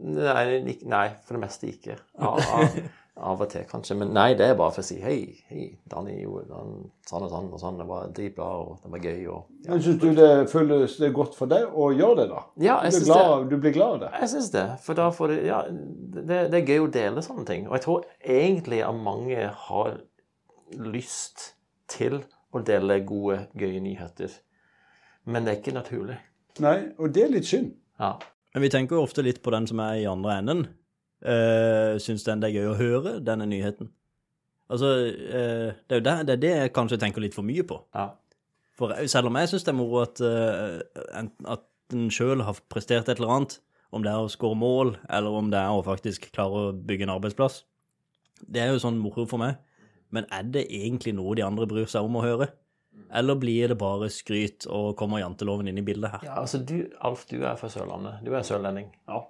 nei, 0.04 0.74
nei, 0.92 1.06
for 1.24 1.38
det 1.38 1.42
meste 1.46 1.70
ikke. 1.72 1.96
Av, 2.20 2.42
av, 2.58 2.76
av 3.18 3.42
og 3.42 3.50
til, 3.50 3.64
kanskje. 3.70 3.96
Men 3.98 4.12
nei, 4.14 4.28
det 4.38 4.46
er 4.46 4.58
bare 4.60 4.74
for 4.76 4.84
å 4.84 4.88
si 4.88 5.00
hei, 5.02 5.18
hei, 5.50 5.66
Danny 5.90 6.20
gjorde 6.22 6.54
han, 6.54 6.76
sånn 7.10 7.26
og 7.26 7.32
sånn 7.34 7.48
og 7.54 7.62
sånn. 7.62 7.80
Det 7.82 7.88
var 7.90 8.12
dritbra, 8.16 8.48
og 8.62 8.84
det 8.84 8.92
var 8.94 9.04
gøy. 9.08 9.24
Og, 9.34 9.48
ja. 9.66 9.72
Men 9.72 9.84
syns 9.86 10.00
du 10.02 10.08
det 10.18 10.30
føles 10.52 10.98
det 11.02 11.10
godt 11.16 11.38
for 11.38 11.52
deg 11.52 11.66
å 11.74 11.90
gjøre 11.96 12.20
det, 12.22 12.28
da? 12.32 12.44
Ja, 12.62 12.78
jeg 12.86 12.94
Du 12.94 13.00
blir 13.08 13.18
det. 13.18 13.50
du 13.50 13.58
blir 13.64 13.76
glad 13.78 13.96
av 13.96 14.00
det? 14.06 14.12
Jeg 14.22 14.32
syns 14.36 14.52
det. 14.54 14.66
For 14.86 15.00
da 15.00 15.10
får 15.14 15.34
du 15.34 15.36
Ja, 15.48 15.62
det, 15.70 16.40
det 16.54 16.62
er 16.62 16.72
gøy 16.74 16.86
å 16.86 16.92
dele 16.94 17.26
sånne 17.26 17.46
ting. 17.50 17.68
Og 17.68 17.78
jeg 17.80 17.86
tror 17.88 18.08
egentlig 18.22 18.84
at 18.86 19.04
mange 19.10 19.50
har 19.68 20.00
lyst 20.78 21.54
til 21.92 22.22
å 22.54 22.62
dele 22.66 23.00
gode, 23.08 23.48
gøye 23.58 23.82
nyheter. 23.84 24.32
Men 25.28 25.46
det 25.46 25.54
er 25.54 25.62
ikke 25.62 25.76
naturlig. 25.76 26.18
Nei, 26.64 26.78
og 26.98 27.12
det 27.14 27.24
er 27.28 27.34
litt 27.34 27.48
synd. 27.50 27.74
Ja. 28.00 28.16
Men 28.56 28.64
vi 28.64 28.70
tenker 28.74 28.98
jo 28.98 29.04
ofte 29.06 29.24
litt 29.26 29.42
på 29.46 29.52
den 29.54 29.68
som 29.70 29.80
er 29.84 30.00
i 30.02 30.08
andre 30.10 30.38
enden. 30.42 30.62
Uh, 31.26 31.98
Syns 32.02 32.26
den 32.28 32.44
det 32.44 32.52
er 32.52 32.60
gøy 32.60 32.72
å 32.72 32.78
høre, 32.78 33.18
denne 33.26 33.48
nyheten? 33.50 33.90
Altså, 34.70 34.92
uh, 35.08 35.72
det 35.74 35.96
er 35.96 36.02
jo 36.02 36.06
det, 36.06 36.16
det, 36.28 36.36
er 36.36 36.42
det 36.44 36.54
jeg 36.54 36.74
kanskje 36.76 37.00
tenker 37.02 37.24
litt 37.24 37.38
for 37.38 37.48
mye 37.48 37.66
på. 37.68 37.82
ja. 37.98 38.12
For 38.78 38.94
selv 39.10 39.32
om 39.32 39.38
jeg 39.40 39.50
syns 39.50 39.64
det 39.66 39.72
er 39.72 39.78
moro 39.80 40.04
at, 40.04 40.20
uh, 40.22 41.24
at 41.50 41.96
en 41.98 42.12
sjøl 42.14 42.44
har 42.46 42.60
prestert 42.70 43.08
et 43.10 43.18
eller 43.18 43.32
annet, 43.34 43.56
om 43.90 44.04
det 44.06 44.12
er 44.12 44.22
å 44.22 44.30
skåre 44.30 44.60
mål, 44.60 44.92
eller 45.10 45.34
om 45.40 45.50
det 45.50 45.58
er 45.58 45.74
å 45.74 45.82
faktisk 45.82 46.28
klare 46.36 46.68
å 46.68 46.76
bygge 46.76 47.08
en 47.08 47.16
arbeidsplass, 47.16 47.64
det 48.46 48.62
er 48.62 48.70
jo 48.70 48.84
sånn 48.84 49.00
moro 49.02 49.26
for 49.26 49.42
meg. 49.42 49.58
Men 50.14 50.28
er 50.30 50.46
det 50.54 50.68
egentlig 50.70 51.16
noe 51.18 51.34
de 51.36 51.46
andre 51.48 51.66
bryr 51.70 51.90
seg 51.90 52.06
om 52.06 52.20
å 52.20 52.24
høre? 52.24 52.52
Eller 53.18 53.38
blir 53.40 53.72
det 53.72 53.78
bare 53.80 54.10
skryt 54.12 54.66
og 54.74 54.96
kommer 55.00 55.22
janteloven 55.22 55.70
inn 55.70 55.80
i 55.80 55.86
bildet 55.86 56.14
her? 56.14 56.28
ja, 56.28 56.38
altså 56.42 56.60
du, 56.62 56.90
Alf, 57.06 57.26
du 57.30 57.40
er 57.42 57.58
fra 57.60 57.70
Sørlandet. 57.72 58.22
Du 58.26 58.34
er 58.36 58.46
sørlending. 58.46 58.90
Ja. 59.08 59.24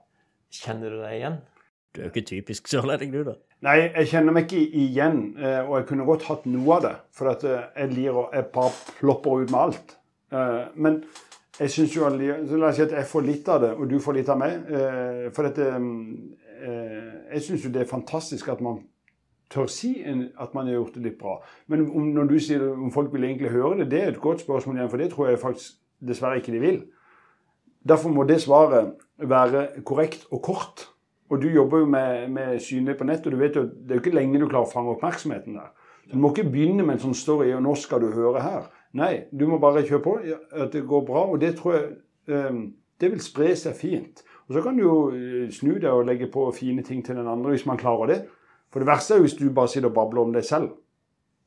Kjenner 0.53 0.93
du 0.93 1.01
deg 1.01 1.17
igjen? 1.17 1.39
Du 1.95 2.01
er 2.01 2.07
jo 2.07 2.11
ikke 2.13 2.27
typisk 2.29 2.67
sørlending, 2.67 3.13
du, 3.13 3.23
da. 3.25 3.33
Nei, 3.65 3.77
jeg 3.87 4.09
kjenner 4.11 4.35
meg 4.35 4.45
ikke 4.45 4.81
igjen, 4.83 5.21
eh, 5.41 5.61
og 5.63 5.79
jeg 5.79 5.87
kunne 5.89 6.05
godt 6.05 6.27
hatt 6.29 6.43
noe 6.45 6.75
av 6.75 6.83
det. 6.83 6.91
For 7.17 7.31
at 7.31 7.45
eh, 7.47 7.63
jeg 7.79 7.93
lir 7.95 8.19
og 8.19 8.35
Jeg 8.35 8.45
bare 8.53 8.73
plopper 8.99 9.41
ut 9.41 9.53
med 9.53 9.59
alt. 9.59 9.95
Eh, 10.31 10.67
Men 10.75 10.99
jeg 11.59 11.73
syns 11.73 11.95
jo 11.95 12.09
La 12.09 12.67
oss 12.67 12.75
si 12.77 12.83
at 12.85 12.93
jeg 12.93 13.09
får 13.09 13.25
litt 13.25 13.49
av 13.49 13.63
det, 13.63 13.71
og 13.73 13.89
du 13.89 13.97
får 13.99 14.19
litt 14.19 14.29
av 14.29 14.37
meg. 14.37 14.67
For 15.33 15.47
dette 15.47 15.71
Jeg 17.31 17.41
syns 17.41 17.65
jo 17.65 17.71
det 17.73 17.81
er 17.81 17.89
fantastisk 17.89 18.49
at 18.53 18.61
man 18.61 18.83
tør 19.49 19.65
si 19.71 19.95
at 20.05 20.53
man 20.53 20.67
har 20.67 20.75
gjort 20.75 20.95
det 20.95 21.03
litt 21.03 21.17
bra. 21.17 21.39
Men 21.67 21.87
om, 21.89 22.11
når 22.13 22.29
du 22.29 22.37
sier 22.43 22.61
om 22.67 22.91
folk 22.91 23.13
vil 23.13 23.23
egentlig 23.23 23.49
høre 23.55 23.77
det, 23.79 23.89
det 23.91 24.01
er 24.03 24.11
et 24.11 24.21
godt 24.21 24.43
spørsmål 24.43 24.75
igjen, 24.77 24.89
for 24.91 25.01
det 25.01 25.09
tror 25.13 25.29
jeg 25.29 25.39
faktisk 25.39 25.79
dessverre 26.03 26.37
ikke 26.37 26.51
de 26.53 26.59
vil. 26.61 26.79
Derfor 27.87 28.09
må 28.13 28.25
det 28.27 28.41
svaret 28.43 28.93
være 29.17 29.81
korrekt 29.87 30.27
og 30.29 30.43
kort. 30.43 30.89
Og 31.27 31.41
du 31.43 31.49
jobber 31.51 31.83
jo 31.83 31.89
med, 31.91 32.29
med 32.31 32.61
synlig 32.63 32.95
på 32.97 33.07
nett, 33.07 33.25
og 33.25 33.35
du 33.35 33.39
vet 33.41 33.57
jo, 33.59 33.65
det 33.67 33.91
er 33.93 33.99
jo 33.99 34.05
ikke 34.05 34.15
lenge 34.15 34.39
du 34.39 34.47
klarer 34.47 34.67
å 34.67 34.71
fange 34.71 34.93
oppmerksomheten 34.95 35.57
der. 35.59 35.73
Du 36.07 36.15
må 36.23 36.31
ikke 36.31 36.47
begynne 36.47 36.85
med 36.85 36.97
en 36.97 37.05
sånn 37.09 37.17
story, 37.19 37.51
og 37.55 37.63
nå 37.65 37.75
skal 37.75 38.03
du 38.03 38.13
høre 38.15 38.43
her. 38.43 38.69
Nei, 38.95 39.11
du 39.35 39.43
må 39.49 39.59
bare 39.59 39.83
kjøre 39.85 40.03
på, 40.05 40.15
at 40.55 40.71
det 40.71 40.85
går 40.87 41.03
bra, 41.07 41.25
og 41.33 41.41
det 41.43 41.57
tror 41.59 41.75
jeg 41.75 41.87
eh, 42.31 42.61
det 43.01 43.11
vil 43.11 43.21
spre 43.21 43.51
seg 43.59 43.75
fint. 43.77 44.23
Og 44.47 44.55
så 44.55 44.63
kan 44.63 44.77
du 44.77 44.85
jo 44.85 44.97
eh, 45.11 45.47
snu 45.53 45.75
deg 45.75 45.91
og 45.91 46.05
legge 46.07 46.29
på 46.31 46.47
fine 46.55 46.85
ting 46.85 47.03
til 47.05 47.19
den 47.19 47.27
andre 47.27 47.53
hvis 47.53 47.67
man 47.67 47.79
klarer 47.79 48.13
det. 48.13 48.19
For 48.71 48.83
det 48.83 48.89
verste 48.89 49.15
er 49.15 49.21
jo 49.21 49.27
hvis 49.27 49.37
du 49.39 49.49
bare 49.53 49.71
sitter 49.71 49.91
og 49.91 49.97
babler 49.97 50.23
om 50.23 50.31
deg 50.35 50.45
selv. 50.47 50.71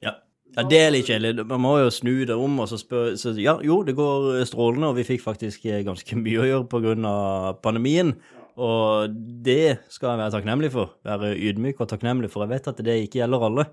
Ja. 0.05 0.14
ja, 0.57 0.66
det 0.69 0.81
er 0.81 0.93
litt 0.93 1.09
kjedelig. 1.09 1.47
Man 1.49 1.64
må 1.64 1.79
jo 1.81 1.88
snu 1.93 2.12
det 2.29 2.37
om 2.37 2.61
og 2.61 2.69
så 2.69 2.79
spørre 2.81 3.16
så, 3.21 3.33
Ja, 3.40 3.57
jo, 3.64 3.81
det 3.87 3.97
går 3.97 4.45
strålende, 4.49 4.93
og 4.93 5.01
vi 5.01 5.09
fikk 5.09 5.25
faktisk 5.25 5.64
eh, 5.66 5.83
ganske 5.87 6.21
mye 6.21 6.45
å 6.45 6.51
gjøre 6.51 6.69
pga. 6.69 7.16
pandemien. 7.64 8.14
Og 8.61 9.14
det 9.46 9.79
skal 9.92 10.12
jeg 10.12 10.20
være 10.20 10.35
takknemlig 10.37 10.70
for. 10.75 10.92
Være 11.07 11.33
ydmyk 11.37 11.81
og 11.81 11.88
takknemlig 11.90 12.29
for. 12.33 12.44
Jeg 12.44 12.53
vet 12.59 12.68
at 12.75 12.83
det 12.85 12.99
ikke 13.07 13.23
gjelder 13.23 13.46
alle. 13.49 13.64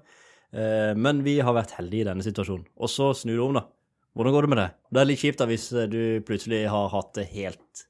Eh, 0.55 0.93
Men 0.95 1.23
vi 1.25 1.39
har 1.43 1.55
vært 1.57 1.75
heldige 1.79 2.05
i 2.05 2.07
denne 2.07 2.23
situasjonen. 2.23 2.65
Og 2.79 2.91
så 2.91 3.11
snu 3.17 3.33
det 3.35 3.43
om, 3.43 3.57
da. 3.59 3.65
Hvordan 4.17 4.33
går 4.33 4.47
det 4.47 4.49
med 4.53 4.61
det? 4.63 4.69
Det 4.93 5.01
er 5.03 5.09
litt 5.11 5.21
kjipt 5.21 5.41
da 5.43 5.45
hvis 5.49 5.67
eh, 5.75 5.89
du 5.91 5.99
plutselig 6.25 6.63
har 6.71 6.87
hatt 6.93 7.11
det 7.19 7.27
helt 7.35 7.83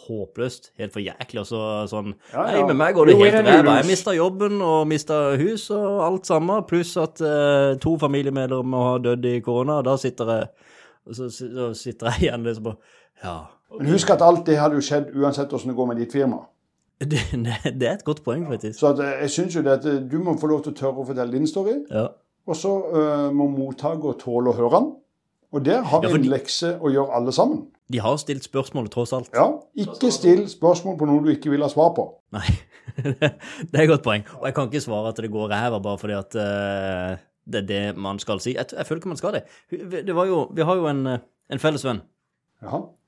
håpløst, 0.00 0.70
helt 0.80 0.94
for 0.94 1.02
jæklig, 1.04 1.42
og 1.42 1.46
så 1.50 1.60
sånn 1.90 2.12
Ja, 2.32 2.44
Nei, 2.46 2.62
med 2.70 2.78
meg 2.78 2.94
går 2.96 3.10
det 3.10 3.14
Jo, 3.16 3.24
helt 3.26 3.46
ræva. 3.46 3.74
Jeg 3.82 3.88
mista 3.90 4.14
jobben 4.16 4.62
og 4.64 4.86
mista 4.88 5.18
hus 5.38 5.66
og 5.76 5.98
alt 6.06 6.30
sammen, 6.30 6.64
pluss 6.70 6.94
at 7.00 7.20
eh, 7.20 7.74
to 7.82 7.96
familiemedlemmer 8.00 8.86
har 8.86 9.02
dødd 9.04 9.28
i 9.28 9.34
korona. 9.44 9.80
Da 9.86 9.98
sitter 10.00 10.32
jeg 10.32 10.48
og 11.10 11.18
så, 11.18 11.28
så 11.34 11.72
sitter 11.76 12.14
jeg 12.14 12.28
igjen 12.28 12.46
liksom 12.46 12.72
og 12.72 12.78
Ja. 13.24 13.36
Men 13.76 13.92
husk 13.92 14.10
at 14.10 14.22
alt 14.24 14.46
det 14.48 14.56
hadde 14.58 14.78
jo 14.78 14.82
skjedd 14.82 15.12
uansett 15.14 15.50
hvordan 15.52 15.70
det 15.70 15.76
går 15.78 15.88
med 15.90 16.00
ditt 16.00 16.14
firma. 16.16 16.40
Det, 17.00 17.20
det, 17.32 17.86
er 17.88 17.92
et 17.94 18.04
godt 18.04 18.22
poeng, 18.24 18.46
faktisk. 18.48 18.78
Så 18.80 18.90
at, 18.94 18.98
eh, 19.04 19.20
jeg 19.24 19.30
syns 19.30 19.56
jo 19.56 19.62
det 19.64 19.76
at 19.78 19.84
eh, 19.88 20.00
du 20.10 20.18
må 20.24 20.34
få 20.40 20.50
lov 20.50 20.64
til 20.64 20.74
å 20.74 20.78
tørre 20.80 21.04
å 21.04 21.06
fortelle 21.08 21.32
din 21.32 21.46
story, 21.48 21.78
Ja. 21.90 22.08
og 22.46 22.56
så 22.56 22.72
uh, 22.92 23.28
må 23.32 23.46
mottaker 23.52 24.18
tåle 24.20 24.52
å 24.52 24.56
høre 24.58 24.72
den. 24.74 24.90
Og 25.50 25.64
der 25.64 25.82
har 25.82 26.02
vi 26.02 26.10
Ja, 26.10 26.18
en 26.18 26.28
lekse 26.30 26.74
å 26.78 26.90
gjøre 26.92 27.16
alle 27.16 27.32
sammen. 27.34 27.64
De 27.90 27.98
har 27.98 28.18
stilt 28.22 28.44
spørsmålet, 28.46 28.92
tross 28.94 29.12
alt. 29.16 29.30
Ja, 29.34 29.48
Ikke 29.74 30.12
still 30.14 30.44
spørsmål 30.48 30.98
på 30.98 31.08
noe 31.10 31.24
du 31.24 31.32
ikke 31.32 31.50
vil 31.50 31.64
ha 31.64 31.70
svar 31.72 31.90
på. 31.96 32.04
Nei, 32.36 32.46
det 33.70 33.74
er 33.74 33.82
et 33.82 33.90
godt 33.90 34.04
poeng. 34.06 34.22
Og 34.38 34.46
jeg 34.46 34.54
kan 34.54 34.68
ikke 34.70 34.84
svare 34.84 35.10
at 35.10 35.18
det 35.18 35.32
går 35.32 35.50
ræva 35.50 35.80
bare 35.82 35.98
fordi 35.98 36.14
at 36.18 36.36
eh, 36.38 37.24
det 37.52 37.62
er 37.62 37.68
det 37.68 37.82
man 37.98 38.20
skal 38.22 38.40
si. 38.42 38.54
Jeg, 38.56 38.70
jeg 38.76 38.86
føler 38.86 39.02
ikke 39.02 39.12
man 39.12 39.20
skal 39.20 39.36
det. 39.38 39.44
det 40.06 40.16
var 40.16 40.30
jo, 40.30 40.44
vi 40.54 40.66
har 40.66 40.80
jo 40.80 40.88
en, 40.90 41.06
eh, 41.06 41.26
en 41.50 41.62
felles 41.62 41.84
venn 41.86 42.02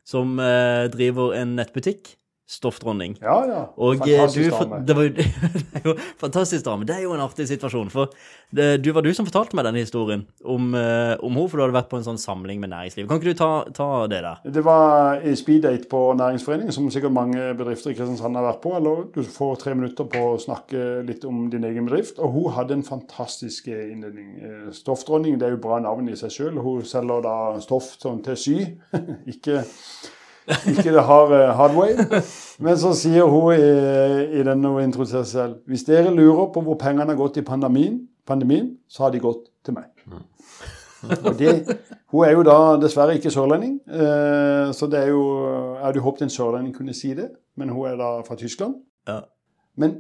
som 0.09 0.39
eh, 0.43 0.89
driver 0.91 1.37
en 1.39 1.57
nettbutikk 1.59 2.17
stoffdronning. 2.53 3.17
Ja, 3.23 3.37
ja. 3.49 3.61
Og 3.81 4.03
eh, 4.05 4.19
Fantastisk 4.21 4.51
du, 4.51 4.57
dame. 4.59 4.81
det 4.87 4.97
var 4.99 5.09
det 5.17 5.81
er 5.81 5.87
jo 5.87 5.95
fantastisk 6.21 6.65
dame. 6.67 6.87
Det 6.89 6.97
er 6.99 7.07
jo 7.07 7.15
en 7.17 7.25
artig 7.25 7.47
situasjon. 7.49 7.91
For 7.93 8.13
det, 8.53 8.67
du 8.85 8.91
var 8.93 9.05
du 9.07 9.13
som 9.17 9.29
fortalte 9.29 9.57
meg 9.57 9.67
denne 9.69 9.85
historien 9.85 10.27
om, 10.45 10.73
eh, 10.77 11.15
om 11.25 11.33
henne, 11.33 11.49
for 11.49 11.59
du 11.59 11.65
hadde 11.65 11.77
vært 11.79 11.91
på 11.93 12.01
en 12.01 12.07
sånn 12.07 12.21
samling 12.21 12.61
med 12.63 12.73
næringslivet. 12.75 13.09
Kan 13.11 13.23
ikke 13.23 13.33
du 13.33 13.41
ta, 13.41 13.51
ta 13.73 13.89
det 14.13 14.21
der? 14.27 14.43
Det 14.59 14.65
var 14.67 15.25
speeddate 15.39 15.89
på 15.93 16.03
Næringsforeningen, 16.21 16.75
som 16.77 16.91
sikkert 16.93 17.17
mange 17.17 17.49
bedrifter 17.59 17.95
i 17.95 17.97
Kristiansand 17.97 18.37
har 18.39 18.49
vært 18.51 18.63
på. 18.65 18.75
Eller 18.79 19.07
du 19.15 19.23
får 19.25 19.63
tre 19.65 19.77
minutter 19.79 20.09
på 20.13 20.27
å 20.35 20.41
snakke 20.43 21.03
litt 21.09 21.25
om 21.29 21.47
din 21.53 21.65
egen 21.69 21.89
bedrift. 21.89 22.21
Og 22.23 22.37
hun 22.37 22.57
hadde 22.59 22.77
en 22.79 22.87
fantastisk 22.87 23.71
innledning. 23.73 24.33
Eh, 24.43 24.73
Stoffdronning 24.77 25.41
det 25.41 25.49
er 25.49 25.57
jo 25.57 25.65
bra 25.65 25.81
navn 25.83 26.13
i 26.13 26.19
seg 26.19 26.35
sjøl. 26.37 26.61
Hun 26.63 26.85
selger 26.89 27.25
da 27.25 27.37
stoff 27.65 27.95
sånn 28.03 28.21
til 28.27 28.39
sy. 28.39 28.59
ikke 29.33 29.63
ikke 30.73 30.91
det 30.93 31.05
harde 31.07 31.41
hardway. 31.59 31.95
Men 32.63 32.79
så 32.79 32.93
sier 32.99 33.29
hun 33.31 33.55
i, 33.55 34.41
i 34.41 34.45
denne 34.47 34.73
hun 34.73 34.83
introduserer 34.83 35.27
seg 35.27 35.33
selv 35.33 35.71
Hvis 35.71 35.87
dere 35.87 36.15
lurer 36.15 36.51
på 36.55 36.63
hvor 36.67 36.79
pengene 36.81 37.11
har 37.13 37.19
gått 37.19 37.39
i 37.39 37.47
pandemien, 37.47 38.01
pandemien 38.27 38.73
så 38.91 39.07
har 39.07 39.15
de 39.15 39.23
gått 39.23 39.47
til 39.65 39.77
meg. 39.79 39.91
Og 41.03 41.39
det, 41.39 41.53
hun 42.13 42.27
er 42.27 42.37
jo 42.37 42.45
da 42.47 42.59
dessverre 42.83 43.17
ikke 43.19 43.31
sørlending, 43.35 43.81
eh, 43.91 44.69
så 44.75 44.87
det 44.87 45.01
er 45.01 45.09
jo 45.11 45.23
Jeg 45.49 45.87
hadde 45.87 46.05
håpet 46.05 46.27
en 46.27 46.31
sørlending 46.31 46.75
kunne 46.77 46.95
si 46.95 47.15
det, 47.19 47.31
men 47.59 47.73
hun 47.75 47.89
er 47.91 47.97
da 47.99 48.11
fra 48.27 48.37
Tyskland. 48.39 48.77
Ja. 49.09 49.21
Men 49.77 49.97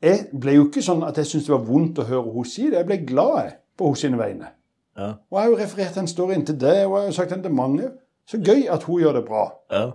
jeg 0.00 0.30
ble 0.40 0.56
jo 0.56 0.68
ikke 0.68 0.84
sånn 0.84 1.02
at 1.04 1.18
jeg 1.20 1.28
syntes 1.28 1.50
det 1.50 1.52
var 1.52 1.66
vondt 1.66 2.00
å 2.00 2.06
høre 2.08 2.32
hun 2.32 2.48
si 2.48 2.70
det. 2.70 2.78
Jeg 2.78 2.88
ble 2.88 3.02
glad 3.04 3.58
på 3.76 3.90
henne 3.90 4.00
sine 4.00 4.20
vegne. 4.20 4.54
Ja. 4.96 5.10
Og 5.28 5.36
jeg 5.36 5.42
har 5.42 5.50
jo 5.50 5.58
referert 5.60 5.98
den 5.98 6.08
storyen 6.08 6.46
til 6.46 6.56
deg, 6.60 6.86
og 6.86 6.94
jeg 6.96 7.02
har 7.02 7.10
jo 7.10 7.16
sagt 7.18 7.34
den 7.34 7.44
til 7.44 7.54
mange. 7.54 7.90
Så 8.30 8.38
gøy 8.38 8.68
at 8.70 8.86
hun 8.86 9.02
gjør 9.02 9.18
det 9.18 9.26
bra. 9.26 9.48
ja. 9.74 9.90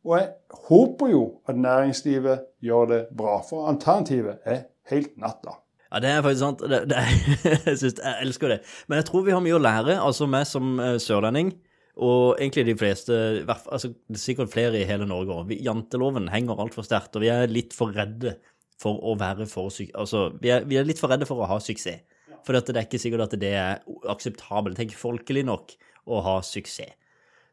Og 0.00 0.14
jeg 0.16 0.28
håper 0.68 1.10
jo 1.12 1.24
at 1.48 1.58
næringslivet 1.60 2.44
gjør 2.64 2.86
det 2.88 3.00
bra, 3.16 3.40
for 3.44 3.68
alternativet 3.68 4.38
er 4.48 4.62
helt 4.88 5.16
natta. 5.20 5.58
Ja, 5.90 5.98
det 6.00 6.10
er 6.10 6.22
faktisk 6.22 6.44
sant. 6.44 6.62
Det, 6.70 6.78
det, 6.88 7.02
jeg, 7.66 7.78
synes, 7.78 7.98
jeg 7.98 8.14
elsker 8.22 8.54
det. 8.54 8.60
Men 8.88 9.00
jeg 9.00 9.08
tror 9.10 9.26
vi 9.26 9.34
har 9.34 9.42
mye 9.44 9.58
å 9.58 9.60
lære, 9.60 9.98
altså 10.00 10.28
meg 10.30 10.46
som 10.48 10.78
eh, 10.80 10.96
sørlending. 11.02 11.52
Og 12.00 12.38
egentlig 12.38 12.64
de 12.70 12.76
fleste, 12.80 13.16
altså 13.50 13.90
er 13.90 14.20
sikkert 14.22 14.52
flere 14.54 14.78
i 14.78 14.86
hele 14.88 15.08
Norge 15.08 15.34
òg. 15.36 15.52
Janteloven 15.60 16.30
henger 16.32 16.62
altfor 16.62 16.86
sterkt, 16.86 17.18
og 17.18 17.26
vi 17.26 17.32
er 17.34 17.50
litt 17.50 17.76
for 17.76 17.92
redde 17.92 18.38
for 18.80 19.02
å 19.04 19.18
være 19.20 19.44
for. 19.50 19.68
Altså, 19.98 20.30
vi 20.40 20.54
er, 20.54 20.64
vi 20.70 20.78
er 20.80 20.88
litt 20.88 21.02
for 21.02 21.12
redde 21.12 21.28
for 21.28 21.42
å 21.42 21.50
ha 21.50 21.58
suksess. 21.60 22.06
For 22.46 22.56
det 22.56 22.72
er 22.72 22.86
ikke 22.86 23.02
sikkert 23.02 23.26
at 23.26 23.36
det 23.36 23.50
er 23.52 23.82
akseptabelt, 24.08 24.78
er 24.80 24.96
folkelig 24.96 25.42
nok 25.44 25.74
å 26.08 26.22
ha 26.24 26.38
suksess. 26.46 26.94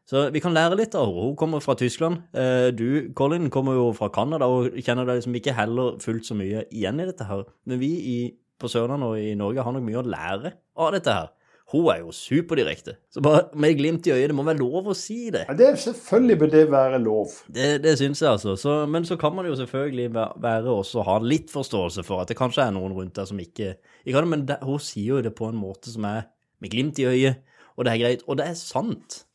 Så 0.08 0.22
vi 0.32 0.40
kan 0.40 0.54
lære 0.56 0.76
litt 0.78 0.94
av 0.96 1.10
henne. 1.10 1.28
Hun 1.28 1.36
kommer 1.36 1.60
fra 1.60 1.74
Tyskland. 1.76 2.22
Eh, 2.32 2.70
Du, 2.72 3.12
Colin, 3.14 3.50
kommer 3.52 3.76
jo 3.76 3.90
fra 3.92 4.08
Canada 4.08 4.48
og 4.48 4.72
kjenner 4.80 5.04
deg 5.04 5.20
liksom 5.20 5.36
ikke 5.36 5.56
heller 5.56 5.98
fullt 6.00 6.24
så 6.24 6.36
mye 6.38 6.64
igjen 6.72 7.00
i 7.02 7.08
dette 7.10 7.26
her. 7.28 7.44
Men 7.68 7.80
vi 7.82 7.90
i, 8.00 8.18
på 8.58 8.70
Sørlandet 8.72 9.08
og 9.10 9.18
i 9.20 9.34
Norge 9.36 9.64
har 9.66 9.74
nok 9.76 9.84
mye 9.84 10.00
å 10.00 10.06
lære 10.08 10.54
av 10.80 10.94
dette 10.96 11.12
her. 11.12 11.28
Hun 11.68 11.90
er 11.92 11.98
jo 12.00 12.14
superdirekte. 12.16 12.94
Så 13.12 13.20
bare 13.20 13.50
med 13.52 13.74
glimt 13.76 14.06
i 14.08 14.14
øyet, 14.14 14.30
det 14.30 14.36
må 14.38 14.46
være 14.46 14.62
lov 14.62 14.86
å 14.88 14.94
si 14.96 15.26
det. 15.34 15.42
Ja, 15.50 15.56
det 15.58 15.66
er 15.68 15.76
selvfølgelig 15.82 16.38
bør 16.40 16.52
det 16.54 16.62
være 16.72 17.00
lov. 17.04 17.34
Det, 17.52 17.66
det 17.84 17.92
syns 18.00 18.22
jeg, 18.24 18.30
altså. 18.30 18.54
Så, 18.56 18.78
men 18.88 19.04
så 19.04 19.18
kan 19.20 19.36
man 19.36 19.44
jo 19.44 19.52
selvfølgelig 19.58 20.08
være 20.16 20.72
også 20.72 21.04
ha 21.04 21.18
litt 21.20 21.52
forståelse 21.52 22.06
for 22.08 22.24
at 22.24 22.32
det 22.32 22.38
kanskje 22.40 22.64
er 22.64 22.72
noen 22.72 22.96
rundt 22.96 23.20
der 23.20 23.28
som 23.28 23.44
ikke, 23.44 23.74
ikke. 24.08 24.24
Men 24.24 24.46
det, 24.48 24.56
hun 24.64 24.80
sier 24.80 25.18
jo 25.18 25.22
det 25.28 25.34
på 25.36 25.50
en 25.52 25.60
måte 25.60 25.92
som 25.92 26.08
er 26.08 26.30
med 26.64 26.72
glimt 26.72 27.04
i 27.04 27.10
øyet, 27.10 27.44
og 27.76 27.84
det 27.84 27.92
er 27.92 28.00
greit. 28.06 28.24
Og 28.24 28.40
det 28.40 28.48
er 28.48 28.56
sant. 28.56 29.26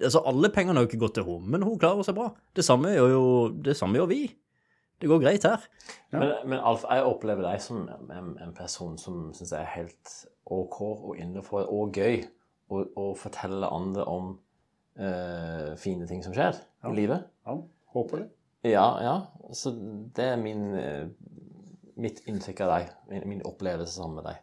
Altså, 0.00 0.22
alle 0.26 0.50
pengene 0.54 0.78
har 0.78 0.86
jo 0.86 0.90
ikke 0.90 1.02
gått 1.04 1.18
til 1.18 1.26
henne, 1.28 1.50
men 1.52 1.64
hun 1.66 1.78
klarer 1.80 2.06
seg 2.06 2.16
bra. 2.16 2.30
Det 2.56 2.64
samme 2.66 2.94
gjør 2.94 3.10
jo 3.12 3.24
det 3.68 3.76
samme 3.78 4.00
gjør 4.00 4.10
vi. 4.10 4.22
Det 5.00 5.08
går 5.08 5.22
greit 5.22 5.46
her. 5.48 5.62
Men, 6.12 6.32
men 6.48 6.60
Alf, 6.60 6.84
jeg 6.84 7.06
opplever 7.08 7.46
deg 7.46 7.62
som 7.64 7.86
en, 7.88 8.34
en 8.40 8.52
person 8.56 8.98
som 9.00 9.30
syns 9.36 9.54
jeg 9.54 9.62
er 9.62 9.72
helt 9.78 10.12
OK 10.50 10.80
og 10.82 11.14
innenfor 11.16 11.70
og 11.72 11.96
gøy 11.96 12.20
å 12.70 12.82
å 13.00 13.06
fortelle 13.18 13.68
andre 13.72 14.04
om 14.06 14.34
uh, 15.00 15.72
fine 15.80 16.06
ting 16.10 16.22
som 16.24 16.34
skjer 16.36 16.60
i 16.86 16.92
livet. 16.96 17.26
Ja, 17.48 17.56
håper 17.96 18.24
det. 18.24 18.28
Ja, 18.70 18.86
ja. 19.02 19.16
Så 19.56 19.72
det 20.16 20.26
er 20.34 20.36
min, 20.36 20.74
eh, 20.76 21.08
mitt 21.96 22.20
inntrykk 22.28 22.60
av 22.66 22.72
deg. 22.74 22.90
Min, 23.08 23.28
min 23.32 23.44
opplevelse 23.48 23.94
sammen 23.94 24.20
med 24.20 24.28
deg. 24.28 24.42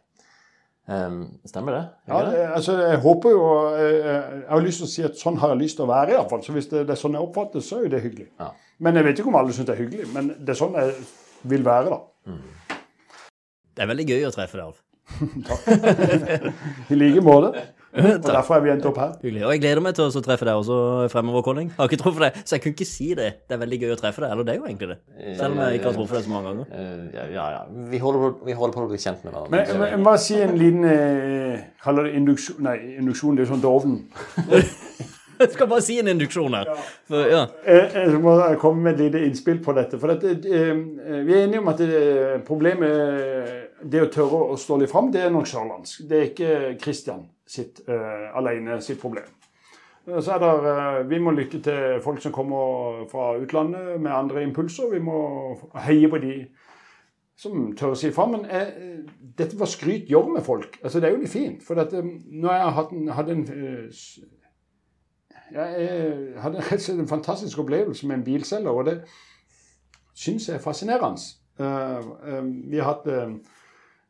Ehm, 0.88 1.16
stemmer 1.44 1.74
det? 1.76 1.82
Ja, 2.08 2.18
det? 2.24 2.38
eh, 2.40 2.52
altså, 2.56 2.74
jeg 2.80 2.98
håper 3.04 3.30
jo 3.34 3.42
eh, 3.76 3.96
Jeg 4.06 4.48
har 4.48 4.62
lyst 4.64 4.80
til 4.80 4.86
å 4.86 4.92
si 4.92 5.02
at 5.04 5.18
sånn 5.20 5.36
har 5.42 5.52
jeg 5.52 5.60
lyst 5.60 5.76
til 5.76 5.84
å 5.84 5.90
være, 5.90 6.14
iallfall. 6.16 6.40
Så 6.46 6.54
hvis 6.56 6.70
det, 6.70 6.86
det 6.88 6.94
er 6.94 7.00
sånn 7.00 7.18
jeg 7.18 7.26
oppfatter 7.26 7.64
så 7.64 7.78
er 7.78 7.86
jo 7.86 7.92
det 7.92 8.00
hyggelig. 8.06 8.28
Ja. 8.40 8.48
Men 8.80 8.96
jeg 8.96 9.08
vet 9.08 9.20
ikke 9.20 9.32
om 9.32 9.36
alle 9.40 9.52
syns 9.56 9.68
det 9.68 9.74
er 9.76 9.82
hyggelig. 9.82 10.06
Men 10.14 10.30
det 10.38 10.54
er 10.54 10.60
sånn 10.62 10.78
jeg 10.80 10.94
vil 11.52 11.66
være, 11.66 11.92
da. 11.92 12.38
Det 13.76 13.84
er 13.84 13.90
veldig 13.92 14.06
gøy 14.08 14.24
å 14.30 14.32
treffe 14.34 14.58
deg, 14.58 14.70
Alf. 14.70 14.80
Takk. 15.48 15.60
I 16.92 16.98
like 16.98 17.22
måte. 17.24 17.66
Og 17.98 18.28
derfor 18.28 18.58
er 18.58 18.64
vi 18.64 18.70
endt 18.72 18.86
opp 18.88 18.98
her. 19.00 19.14
Hyggelig. 19.22 19.44
Og 19.46 19.52
jeg 19.54 19.62
gleder 19.64 19.82
meg 19.84 19.96
til 19.98 20.06
å 20.06 20.22
treffe 20.24 20.46
deg 20.48 20.60
også 20.60 20.78
fremover, 21.12 21.44
Colling. 21.46 21.70
Har 21.78 21.90
ikke 21.90 22.00
truffet 22.02 22.26
deg, 22.26 22.38
så 22.44 22.56
jeg 22.56 22.64
kunne 22.64 22.76
ikke 22.76 22.88
si 22.88 23.08
det. 23.18 23.28
Det 23.48 23.56
er 23.56 23.62
veldig 23.64 23.80
gøy 23.82 23.94
å 23.94 23.98
treffe 24.00 24.24
deg. 24.24 24.32
Eller 24.34 24.46
det 24.46 24.54
er 24.54 24.60
jo 24.60 24.68
egentlig 24.68 24.90
det. 24.92 24.98
Selv 25.38 25.52
om 25.52 25.62
jeg 25.64 25.80
ikke 25.80 25.90
har 25.90 25.98
truffet 25.98 26.18
deg 26.18 26.26
så 26.26 26.34
mange 26.34 26.52
ganger. 26.52 26.72
Eh, 26.78 27.04
ja, 27.16 27.26
ja, 27.34 27.46
ja. 27.56 27.84
Vi 27.92 28.02
holder, 28.02 28.24
på, 28.24 28.48
vi 28.48 28.56
holder 28.58 28.78
på 28.78 28.86
å 28.86 28.90
bli 28.92 29.02
kjent 29.02 29.24
med 29.26 29.34
hverandre. 29.34 29.78
Men 29.82 30.02
må 30.02 30.10
bare 30.12 30.22
si 30.22 30.38
en 30.42 30.56
liten 30.58 30.88
eh, 30.88 31.66
Kaller 31.82 32.08
det 32.08 32.18
induksjon 32.18 32.64
Nei, 32.66 32.76
induksjon, 32.98 33.36
det 33.36 33.44
er 33.44 33.48
jo 33.48 33.52
sånn 33.54 33.62
doven. 33.62 33.94
Jeg 35.38 35.50
skal 35.54 35.70
bare 35.70 35.84
si 35.86 35.98
en 36.02 36.10
induksjon 36.10 36.56
her. 36.58 36.70
For, 37.08 37.24
ja. 37.30 37.44
Jeg, 37.66 37.88
jeg 37.94 38.20
må 38.22 38.34
komme 38.62 38.88
med 38.88 38.98
et 38.98 39.06
lite 39.06 39.24
innspill 39.26 39.62
på 39.64 39.74
dette. 39.78 40.00
For 40.00 40.14
dette, 40.14 40.36
eh, 40.50 41.24
vi 41.26 41.34
er 41.36 41.46
enige 41.46 41.62
om 41.62 41.72
at 41.72 41.82
det, 41.82 42.04
problemet 42.48 43.66
Det 43.78 44.00
å 44.02 44.10
tørre 44.10 44.44
å 44.52 44.56
stå 44.58 44.80
litt 44.80 44.90
fram, 44.90 45.12
det 45.14 45.22
er 45.22 45.34
nok 45.34 45.46
sørlandsk. 45.46 46.06
Det 46.10 46.18
er 46.18 46.30
ikke 46.32 46.54
Kristian 46.82 47.26
sitt 47.48 47.80
uh, 47.88 48.28
alene 48.38 48.80
sitt 48.84 49.00
problem. 49.00 49.28
Eh, 50.08 50.20
Så 50.20 50.32
er 50.32 50.38
det, 50.38 50.70
eh, 50.70 51.10
Vi 51.10 51.18
må 51.18 51.30
lytte 51.30 51.60
til 51.62 52.00
folk 52.02 52.20
som 52.22 52.32
kommer 52.32 53.06
fra 53.10 53.36
utlandet 53.36 54.00
med 54.00 54.12
andre 54.12 54.42
impulser. 54.42 54.90
Vi 54.92 54.98
må 54.98 55.58
heie 55.74 56.08
på 56.08 56.18
de 56.18 56.46
som 57.36 57.76
tør 57.76 57.90
å 57.90 57.96
si 57.96 58.10
fra. 58.10 58.26
Men 58.26 58.46
jeg, 58.50 58.72
dette 59.38 59.56
hva 59.56 59.66
skryt 59.66 60.08
gjør 60.08 60.32
med 60.34 60.42
folk, 60.42 60.78
altså 60.82 61.00
det 61.00 61.08
er 61.08 61.14
jo 61.14 61.20
litt 61.20 61.30
fint. 61.30 61.62
For 61.62 61.74
dette, 61.74 62.02
når 62.02 62.52
jeg 62.52 62.72
hadde, 62.72 63.12
hadde 63.12 63.32
en 63.32 63.46
jeg 65.52 66.34
hadde 66.42 66.58
rett 66.58 66.72
og 66.72 66.80
slett 66.80 66.98
en 66.98 67.08
fantastisk 67.08 67.58
opplevelse 67.58 68.06
med 68.06 68.16
en 68.16 68.24
bilselger, 68.24 68.70
og 68.70 68.84
det 68.84 68.98
syns 70.14 70.48
jeg 70.48 70.58
er 70.58 70.60
fascinerende. 70.60 71.20
Vi 72.68 72.78
har 72.78 72.84
hatt 72.84 73.06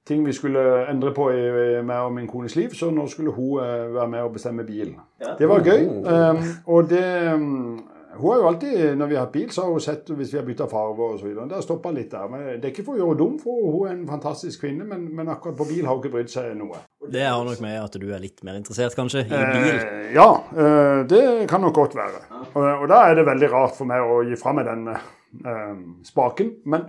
ting 0.08 0.24
vi 0.26 0.32
skulle 0.36 0.64
endre 0.90 1.12
på 1.14 1.28
i, 1.34 1.44
i 1.78 1.84
meg 1.84 2.08
og 2.08 2.14
min 2.16 2.26
kones 2.30 2.56
liv, 2.56 2.72
så 2.76 2.90
nå 2.94 3.06
skulle 3.12 3.34
hun 3.36 3.60
uh, 3.60 3.94
være 3.94 4.08
med 4.14 4.24
og 4.24 4.34
bestemme 4.38 4.64
bilen. 4.66 4.96
Det 5.38 5.48
var 5.48 5.62
gøy. 5.64 5.86
Um, 6.08 6.42
og 6.66 6.90
det 6.90 7.06
um, 7.34 7.78
Hun 8.18 8.32
har 8.32 8.38
jo 8.40 8.46
alltid, 8.48 8.96
når 8.98 9.06
vi 9.06 9.14
har 9.14 9.26
hatt 9.26 9.32
bil, 9.32 9.50
så 9.54 9.62
har 9.62 9.70
hun 9.70 9.82
sett 9.82 10.08
hvis 10.10 10.32
vi 10.32 10.38
har 10.40 10.46
bytta 10.46 10.66
farge 10.66 11.06
osv. 11.14 11.28
Det 11.36 11.54
har 11.54 11.62
stoppa 11.62 11.92
litt 11.94 12.10
der. 12.10 12.24
Men 12.32 12.40
det 12.48 12.66
er 12.66 12.72
ikke 12.72 12.82
for 12.88 12.96
å 12.96 13.02
gjøre 13.04 13.18
dum, 13.20 13.36
for 13.38 13.68
hun 13.70 13.84
er 13.86 13.92
en 13.92 14.08
fantastisk 14.08 14.64
kvinne, 14.64 14.86
men, 14.88 15.04
men 15.14 15.30
akkurat 15.30 15.54
på 15.60 15.66
bil 15.68 15.86
har 15.86 15.94
hun 15.94 16.02
ikke 16.02 16.16
brydd 16.16 16.32
seg 16.32 16.56
noe. 16.58 16.80
Det 17.12 17.22
har 17.22 17.44
nok 17.46 17.60
med 17.62 17.76
at 17.78 17.94
du 18.00 18.08
er 18.10 18.24
litt 18.24 18.42
mer 18.48 18.58
interessert, 18.58 18.96
kanskje, 18.98 19.22
i 19.28 19.30
bil. 19.30 19.68
Eh, 19.76 20.08
ja, 20.16 20.26
eh, 20.50 21.04
det 21.12 21.22
kan 21.52 21.62
nok 21.62 21.76
godt 21.78 21.94
være. 22.00 22.24
Og, 22.48 22.64
og 22.64 22.88
da 22.90 23.04
er 23.06 23.20
det 23.20 23.28
veldig 23.28 23.52
rart 23.54 23.78
for 23.78 23.86
meg 23.92 24.02
å 24.02 24.18
gi 24.26 24.40
fra 24.40 24.56
meg 24.56 24.66
den 24.66 24.90
eh, 24.90 25.78
spaken. 26.10 26.56
Men 26.74 26.88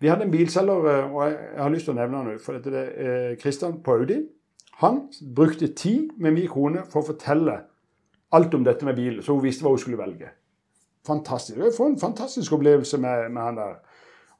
vi 0.00 0.08
hadde 0.08 0.26
en 0.26 0.32
bilselger, 0.32 0.88
eh, 0.92 1.14
og 1.14 1.22
jeg, 1.24 1.36
har 1.58 1.72
lyst 1.72 1.88
til 1.88 1.94
å 1.94 1.98
nevne 2.00 2.22
han. 2.22 2.40
For 2.42 2.58
dette 2.58 2.82
er 2.82 3.30
eh, 3.32 3.36
Christian 3.40 3.78
på 3.84 3.96
Audi. 3.96 4.20
Han 4.82 5.06
brukte 5.36 5.72
tid 5.72 6.10
med 6.20 6.36
min 6.36 6.48
kone 6.52 6.84
for 6.92 7.00
å 7.00 7.10
fortelle 7.12 7.62
alt 8.36 8.54
om 8.54 8.64
dette 8.66 8.84
med 8.84 8.98
bil, 8.98 9.22
så 9.24 9.32
hun 9.36 9.44
visste 9.44 9.64
hva 9.64 9.72
hun 9.72 9.80
skulle 9.80 10.00
velge. 10.00 10.32
Fantastisk. 11.06 11.58
Jeg 11.62 11.76
får 11.76 11.92
en 11.92 12.00
fantastisk 12.02 12.56
opplevelse 12.58 12.98
med, 13.00 13.30
med 13.32 13.42
han 13.42 13.60
der. 13.60 13.78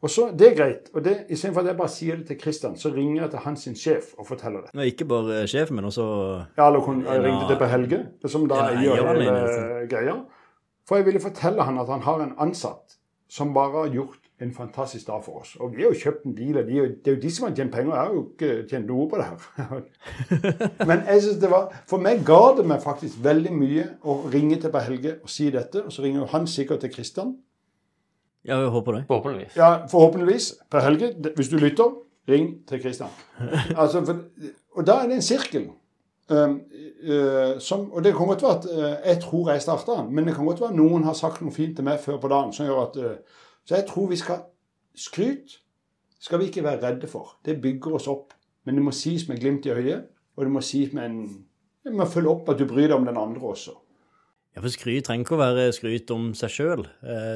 Og 0.05 0.11
så, 0.13 0.27
Det 0.39 0.51
er 0.51 0.57
greit. 0.59 0.91
og 0.95 1.05
det, 1.05 1.15
Istedenfor 1.33 1.63
at 1.63 1.71
jeg 1.71 1.77
bare 1.79 1.89
sier 1.95 2.17
det 2.17 2.27
til 2.27 2.41
Christian, 2.41 2.77
så 2.77 2.91
ringer 2.93 3.23
jeg 3.23 3.31
til 3.31 3.39
hans 3.47 3.63
sin 3.65 3.77
sjef 3.79 4.13
og 4.19 4.27
forteller 4.27 4.67
det. 4.67 4.75
Nei, 4.77 4.91
ikke 4.93 5.07
bare 5.09 5.47
sjef, 5.49 5.71
men 5.73 5.89
også 5.89 6.05
Ja, 6.59 6.67
eller 6.67 6.85
hun 6.85 7.01
jeg 7.07 7.23
ringte 7.25 7.49
til 7.49 7.57
Per 7.63 7.73
Helge, 7.73 8.03
som 8.27 8.45
da 8.51 8.61
en 8.75 8.83
gjør 8.85 9.09
hele 9.09 9.89
greia. 9.89 10.19
For 10.87 11.01
jeg 11.01 11.07
ville 11.09 11.23
fortelle 11.23 11.65
han 11.65 11.79
at 11.79 11.89
han 11.89 12.05
har 12.05 12.23
en 12.23 12.37
ansatt 12.45 12.99
som 13.29 13.55
bare 13.55 13.87
har 13.87 13.95
gjort 13.95 14.26
en 14.41 14.53
fantastisk 14.53 15.07
dag 15.07 15.25
for 15.25 15.41
oss. 15.41 15.55
Og 15.61 15.77
vi 15.77 15.83
har 15.83 15.93
jo 15.95 16.01
kjøpt 16.01 16.27
en 16.29 16.35
bil, 16.37 16.59
og 16.61 16.67
de, 16.69 16.81
det 17.05 17.11
er 17.11 17.15
jo 17.15 17.21
de 17.23 17.31
som 17.33 17.47
har 17.47 17.55
tjent 17.57 17.73
penger. 17.73 17.95
Jeg 17.95 18.05
har 18.05 18.13
jo 18.13 18.25
ikke 18.33 18.69
tjent 18.69 18.91
noe 18.91 19.07
på 19.09 19.21
det 19.21 19.29
her. 19.31 19.85
Men 20.91 21.05
jeg 21.07 21.23
synes 21.23 21.39
det 21.41 21.51
var, 21.51 21.71
for 21.89 22.05
meg 22.05 22.21
ga 22.27 22.43
det 22.59 22.67
meg 22.69 22.85
faktisk 22.85 23.23
veldig 23.25 23.53
mye 23.57 23.87
å 24.05 24.19
ringe 24.33 24.59
til 24.61 24.75
Per 24.75 24.85
Helge 24.91 25.15
og 25.23 25.33
si 25.33 25.49
dette. 25.55 25.87
Og 25.87 25.95
så 25.95 26.05
ringer 26.05 26.21
jo 26.25 26.29
han 26.35 26.49
sikkert 26.53 26.85
til 26.85 26.93
Kristian. 26.93 27.33
Ja, 28.47 28.61
jeg 28.61 28.75
håper 28.77 28.99
det. 28.99 29.07
Forhåpentligvis. 29.09 29.57
Ja, 29.57 29.71
forhåpentligvis. 29.91 30.51
Per 30.71 30.85
Helge, 30.85 31.11
hvis 31.39 31.49
du 31.49 31.57
lytter, 31.63 31.97
ring 32.29 32.53
til 32.69 32.83
Kristian. 32.83 33.17
Altså, 33.81 34.05
for, 34.05 34.21
og 34.77 34.87
da 34.87 35.01
er 35.01 35.09
det 35.09 35.17
en 35.17 35.25
sirkel. 35.25 35.71
Um, 36.29 36.61
uh, 37.07 37.59
som, 37.63 37.93
og 37.93 38.05
det 38.05 38.11
kan 38.17 38.27
godt 38.27 38.43
være 38.43 38.57
at 38.59 38.65
uh, 38.67 39.09
jeg 39.09 39.21
tror 39.23 39.51
jeg 39.53 39.63
starta 39.63 39.93
den, 40.01 40.15
men 40.15 40.27
det 40.27 40.35
kan 40.35 40.47
godt 40.47 40.61
være 40.61 40.75
noen 40.75 41.05
har 41.07 41.15
sagt 41.15 41.39
noe 41.41 41.55
fint 41.55 41.77
til 41.79 41.87
meg 41.87 42.01
før 42.03 42.19
på 42.19 42.31
dagen 42.33 42.51
som 42.53 42.67
gjør 42.67 42.81
at 42.83 42.97
eh, 42.99 43.37
Så 43.67 43.81
jeg 43.81 43.89
tror 43.91 44.11
vi 44.13 44.21
skal 44.21 44.45
Skryt 44.97 45.59
skal 46.25 46.41
vi 46.41 46.47
ikke 46.49 46.63
være 46.65 46.81
redde 46.81 47.09
for. 47.11 47.35
Det 47.45 47.59
bygger 47.61 47.99
oss 47.99 48.07
opp. 48.09 48.33
Men 48.65 48.79
det 48.79 48.85
må 48.87 48.95
sies 48.97 49.27
med 49.29 49.37
glimt 49.43 49.67
i 49.69 49.75
øyet, 49.75 50.07
og 50.37 50.47
det 50.47 50.53
må 50.55 50.63
sies 50.65 50.95
med 50.97 51.05
en 51.05 51.19
vi 51.87 51.93
må 51.95 52.07
følge 52.11 52.33
opp 52.33 52.49
at 52.51 52.59
du 52.59 52.65
bryr 52.67 52.89
deg 52.89 52.97
om 52.97 53.05
den 53.07 53.19
andre 53.21 53.53
også. 53.53 53.77
Ja, 54.57 54.63
for 54.65 54.73
skryt 54.73 55.05
trenger 55.07 55.27
ikke 55.27 55.37
å 55.37 55.39
være 55.39 55.67
skryt 55.77 56.11
om 56.15 56.31
seg 56.35 56.51
sjøl. 56.51 56.87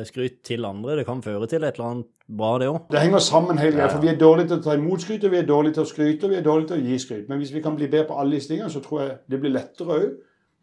Skryt 0.09 0.41
til 0.49 0.65
andre. 0.67 0.97
Det 0.99 1.05
kan 1.07 1.21
føre 1.23 1.47
til 1.47 1.63
et 1.63 1.77
eller 1.77 1.91
annet 1.91 2.09
bra, 2.27 2.55
det 2.59 2.71
òg. 2.73 2.79
Det 2.91 3.03
henger 3.03 3.23
sammen 3.23 3.61
hele 3.61 3.77
greia, 3.77 3.91
for 3.93 4.03
vi 4.03 4.11
er 4.11 4.19
dårlige 4.19 4.51
til 4.51 4.57
å 4.57 4.65
ta 4.65 4.75
imot 4.79 5.05
skryt, 5.05 5.27
og 5.29 5.35
vi 5.35 5.39
er 5.39 5.47
dårlige 5.47 5.77
til 5.77 5.85
å 5.85 5.91
skryte, 5.93 6.27
og 6.27 6.33
vi 6.33 6.39
er 6.41 6.47
dårlige 6.49 6.73
til 6.73 6.81
å 6.81 6.89
gi 6.89 6.99
skryt. 7.05 7.29
Men 7.29 7.43
hvis 7.43 7.53
vi 7.55 7.63
kan 7.63 7.77
bli 7.77 7.91
bedre 7.93 8.09
på 8.09 8.17
alle 8.23 8.41
disse 8.41 8.51
tingene, 8.51 8.73
så 8.73 8.83
tror 8.83 9.03
jeg 9.05 9.13
det 9.31 9.41
blir 9.45 9.55
lettere 9.55 9.99
òg. 10.01 10.09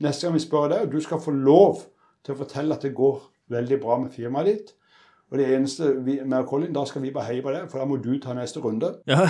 Neste 0.03 0.27
gang 0.27 0.36
vi 0.36 0.43
spør 0.43 0.67
deg, 0.73 0.84
og 0.88 0.97
du 0.97 1.06
skal 1.06 1.21
få 1.23 1.36
lov 1.38 1.86
til 2.25 2.34
å 2.34 2.39
fortelle 2.41 2.75
at 2.75 2.84
det 2.89 2.95
går 2.97 3.21
veldig 3.53 3.80
bra 3.86 4.01
med 4.01 4.17
firmaet 4.17 4.51
ditt. 4.51 4.73
Og 5.28 5.42
det 5.42 5.48
eneste 5.52 5.90
vi, 6.06 6.22
med 6.24 6.46
Colin, 6.48 6.72
da 6.76 6.86
skal 6.88 7.04
vi 7.04 7.12
bare 7.12 7.28
heie 7.28 7.44
på 7.44 7.52
det, 7.52 7.66
for 7.72 7.82
da 7.82 7.88
må 7.90 7.98
du 8.00 8.13
ta 8.24 8.36
neste 8.36 8.62
runde. 8.63 8.94
Ja. 9.10 9.26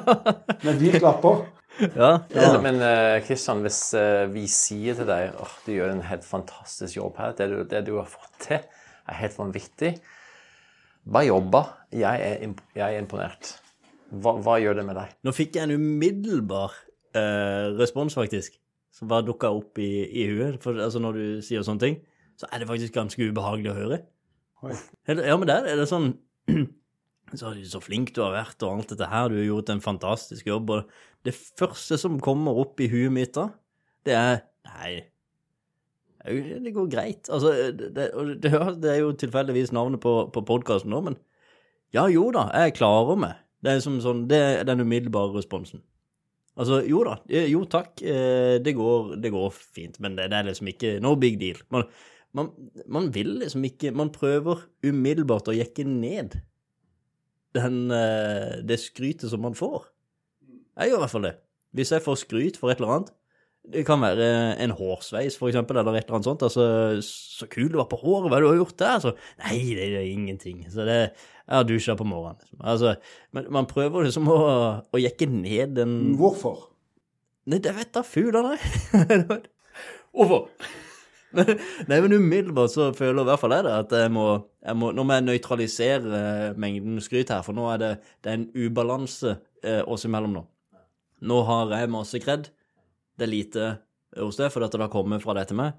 Men 0.66 0.78
vi 0.78 0.92
klapper. 0.94 1.42
ja, 1.80 2.12
Ja. 2.30 2.60
Men 2.62 2.78
Kristian, 2.78 3.24
Christian, 3.26 3.62
hvis 3.64 3.80
eh, 3.98 4.26
vi 4.30 4.46
sier 4.46 4.94
til 4.98 5.08
deg 5.08 5.34
at 5.34 5.66
du 5.66 5.72
gjør 5.74 5.96
en 5.96 6.04
helt 6.06 6.24
fantastisk 6.26 7.00
jobb 7.00 7.18
her, 7.18 7.34
det 7.38 7.48
du, 7.50 7.58
det 7.66 7.82
du 7.88 7.96
har 7.98 8.06
fått 8.10 8.46
til, 8.46 8.62
er 9.08 9.18
helt 9.18 9.38
vanvittig 9.38 9.96
Bare 11.02 11.26
jobba. 11.26 11.64
Jeg 11.90 12.22
er, 12.22 12.36
imp 12.46 12.60
jeg 12.76 12.94
er 12.94 13.02
imponert. 13.02 13.56
Hva, 14.12 14.36
hva 14.38 14.58
gjør 14.62 14.78
det 14.78 14.84
med 14.86 14.94
deg? 15.00 15.14
Nå 15.26 15.32
fikk 15.34 15.56
jeg 15.58 15.66
en 15.66 15.74
umiddelbar 15.80 16.76
eh, 17.18 17.72
respons, 17.80 18.14
faktisk, 18.14 18.54
som 18.94 19.10
bare 19.10 19.26
dukka 19.26 19.50
opp 19.50 19.80
i, 19.82 19.90
i 20.06 20.28
huet. 20.30 20.60
For 20.62 20.78
altså, 20.78 21.02
når 21.02 21.18
du 21.18 21.24
sier 21.42 21.64
sånne 21.66 21.82
ting, 21.82 21.98
så 22.38 22.46
er 22.52 22.62
det 22.62 22.68
faktisk 22.70 22.94
ganske 22.94 23.28
ubehagelig 23.32 23.72
å 23.72 23.78
høre. 23.80 23.98
Ja, 24.62 25.36
men 25.36 25.48
der 25.50 25.66
er 25.66 25.80
det 25.80 25.88
sånn 25.90 26.12
så, 27.38 27.52
så 27.66 27.80
flink 27.82 28.12
du 28.14 28.22
har 28.24 28.34
vært, 28.36 28.62
og 28.62 28.78
alt 28.78 28.92
dette 28.92 29.08
her. 29.10 29.30
Du 29.30 29.40
har 29.40 29.48
gjort 29.48 29.72
en 29.74 29.84
fantastisk 29.84 30.46
jobb. 30.46 30.70
Og 30.76 31.26
det 31.26 31.34
første 31.34 31.98
som 32.00 32.20
kommer 32.22 32.60
opp 32.62 32.80
i 32.82 32.90
huet 32.92 33.14
mitt 33.14 33.34
da, 33.38 33.50
det 34.06 34.18
er 34.18 34.42
Nei, 34.72 35.02
det 36.62 36.70
går 36.70 36.86
greit. 36.86 37.26
Altså, 37.26 37.50
det, 37.74 37.88
det, 37.96 38.04
det, 38.44 38.90
er 38.92 39.00
jo 39.00 39.08
tilfeldigvis 39.18 39.72
navnet 39.74 39.98
på, 40.00 40.12
på 40.30 40.44
podkasten 40.46 40.92
nå, 40.94 41.00
men 41.08 41.16
ja, 41.92 42.06
jo 42.08 42.28
da, 42.32 42.46
jeg 42.62 42.76
klarer 42.78 43.18
meg. 43.18 43.40
Det 43.62 43.72
er, 43.74 43.82
som 43.82 43.98
sånn, 44.02 44.24
det 44.30 44.38
er 44.38 44.62
den 44.66 44.84
umiddelbare 44.84 45.34
responsen. 45.34 45.82
Altså, 46.58 46.82
jo 46.86 47.02
da, 47.06 47.16
eh, 47.32 47.48
jo 47.50 47.64
takk, 47.70 48.00
eh, 48.04 48.58
det 48.62 48.74
går, 48.76 49.16
det 49.22 49.32
går 49.32 49.50
fint, 49.52 49.98
men 50.04 50.16
det, 50.18 50.28
det 50.32 50.38
er 50.38 50.48
liksom 50.50 50.70
ikke 50.72 50.96
no 51.02 51.14
big 51.18 51.38
deal. 51.40 51.60
Man, 51.74 51.86
man, 52.36 52.50
man 52.88 53.10
vil 53.14 53.34
liksom 53.42 53.64
ikke 53.68 53.92
Man 53.96 54.12
prøver 54.14 54.64
umiddelbart 54.86 55.50
å 55.52 55.56
jekke 55.56 55.84
ned 55.88 56.38
den, 57.52 57.90
eh, 57.92 58.62
det 58.64 58.78
skrytet 58.80 59.28
som 59.28 59.42
man 59.44 59.56
får. 59.56 59.84
Jeg 60.78 60.88
gjør 60.88 61.02
i 61.02 61.02
hvert 61.02 61.12
fall 61.12 61.26
det. 61.26 61.34
Hvis 61.76 61.92
jeg 61.92 62.04
får 62.04 62.22
skryt 62.22 62.56
for 62.60 62.72
et 62.72 62.80
eller 62.80 62.94
annet, 62.94 63.10
det 63.72 63.84
kan 63.86 64.00
være 64.02 64.56
en 64.58 64.72
hårsveis, 64.74 65.36
for 65.38 65.50
eksempel, 65.50 65.78
eller 65.78 65.94
et 65.94 66.06
eller 66.08 66.18
annet 66.18 66.26
sånt. 66.26 66.42
Altså, 66.42 66.64
så 67.04 67.46
kul 67.52 67.70
du 67.70 67.78
var 67.78 67.86
på 67.90 68.00
håret, 68.00 68.30
hva 68.32 68.40
du 68.42 68.48
har 68.48 68.58
gjort 68.58 68.78
der? 68.80 68.96
Så, 69.04 69.12
nei, 69.44 69.60
det 69.78 69.86
er 69.92 70.08
ingenting. 70.08 70.64
Så 70.72 70.86
det, 70.88 70.98
jeg 71.44 71.54
har 71.54 71.68
dusja 71.68 71.94
på 71.98 72.06
morgenen. 72.08 72.40
Liksom. 72.42 72.64
Altså, 72.72 72.94
men 73.36 73.46
man 73.54 73.68
prøver 73.70 74.08
liksom 74.08 74.32
å, 74.32 74.38
å 74.82 75.02
jekke 75.02 75.28
ned 75.30 75.76
den 75.78 75.94
Hvorfor? 76.18 76.70
Nei, 77.46 77.60
det 77.62 77.74
vet 77.76 77.92
da 77.94 78.02
fuglene. 78.06 78.56
Hvorfor? 80.16 80.48
Nei, 81.88 81.98
men 82.04 82.12
umiddelbart 82.12 82.72
så 82.74 82.88
føler 82.96 83.22
i 83.22 83.28
hvert 83.30 83.40
fall 83.40 83.54
jeg 83.56 83.66
det, 83.66 83.74
at 83.84 83.94
jeg 84.02 84.12
må, 84.12 84.26
jeg 84.60 84.78
må 84.78 84.90
Nå 84.92 85.04
må 85.06 85.16
jeg 85.16 85.26
nøytralisere 85.26 86.18
eh, 86.18 86.58
mengden 86.60 87.00
skryt 87.04 87.32
her, 87.32 87.44
for 87.46 87.56
nå 87.56 87.68
er 87.72 87.80
det, 87.80 87.92
det 88.24 88.32
er 88.32 88.40
en 88.40 88.48
ubalanse 88.56 89.36
eh, 89.64 89.80
oss 89.86 90.04
imellom 90.08 90.36
nå. 90.36 90.44
Nå 91.22 91.38
har 91.48 91.72
jeg 91.76 91.92
masse 91.92 92.20
kred. 92.22 92.50
Det 93.16 93.26
er 93.26 93.30
lite 93.30 93.68
hos 94.18 94.40
deg, 94.40 94.50
for 94.52 94.64
dette 94.64 94.80
har 94.80 94.92
kommet 94.92 95.22
fra 95.24 95.36
deg 95.38 95.48
til 95.50 95.60
meg. 95.60 95.78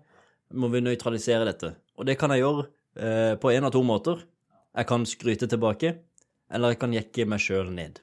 Må 0.54 0.70
vi 0.74 0.84
nøytralisere 0.84 1.48
dette? 1.50 1.74
Og 2.00 2.08
det 2.08 2.16
kan 2.22 2.34
jeg 2.34 2.44
gjøre 2.44 2.66
eh, 2.66 3.34
på 3.42 3.52
én 3.54 3.68
av 3.68 3.74
to 3.76 3.84
måter. 3.86 4.24
Jeg 4.74 4.90
kan 4.90 5.06
skryte 5.06 5.50
tilbake, 5.50 5.98
eller 6.54 6.74
jeg 6.74 6.82
kan 6.82 6.96
jekke 6.96 7.28
meg 7.30 7.44
sjøl 7.44 7.70
ned. 7.74 8.00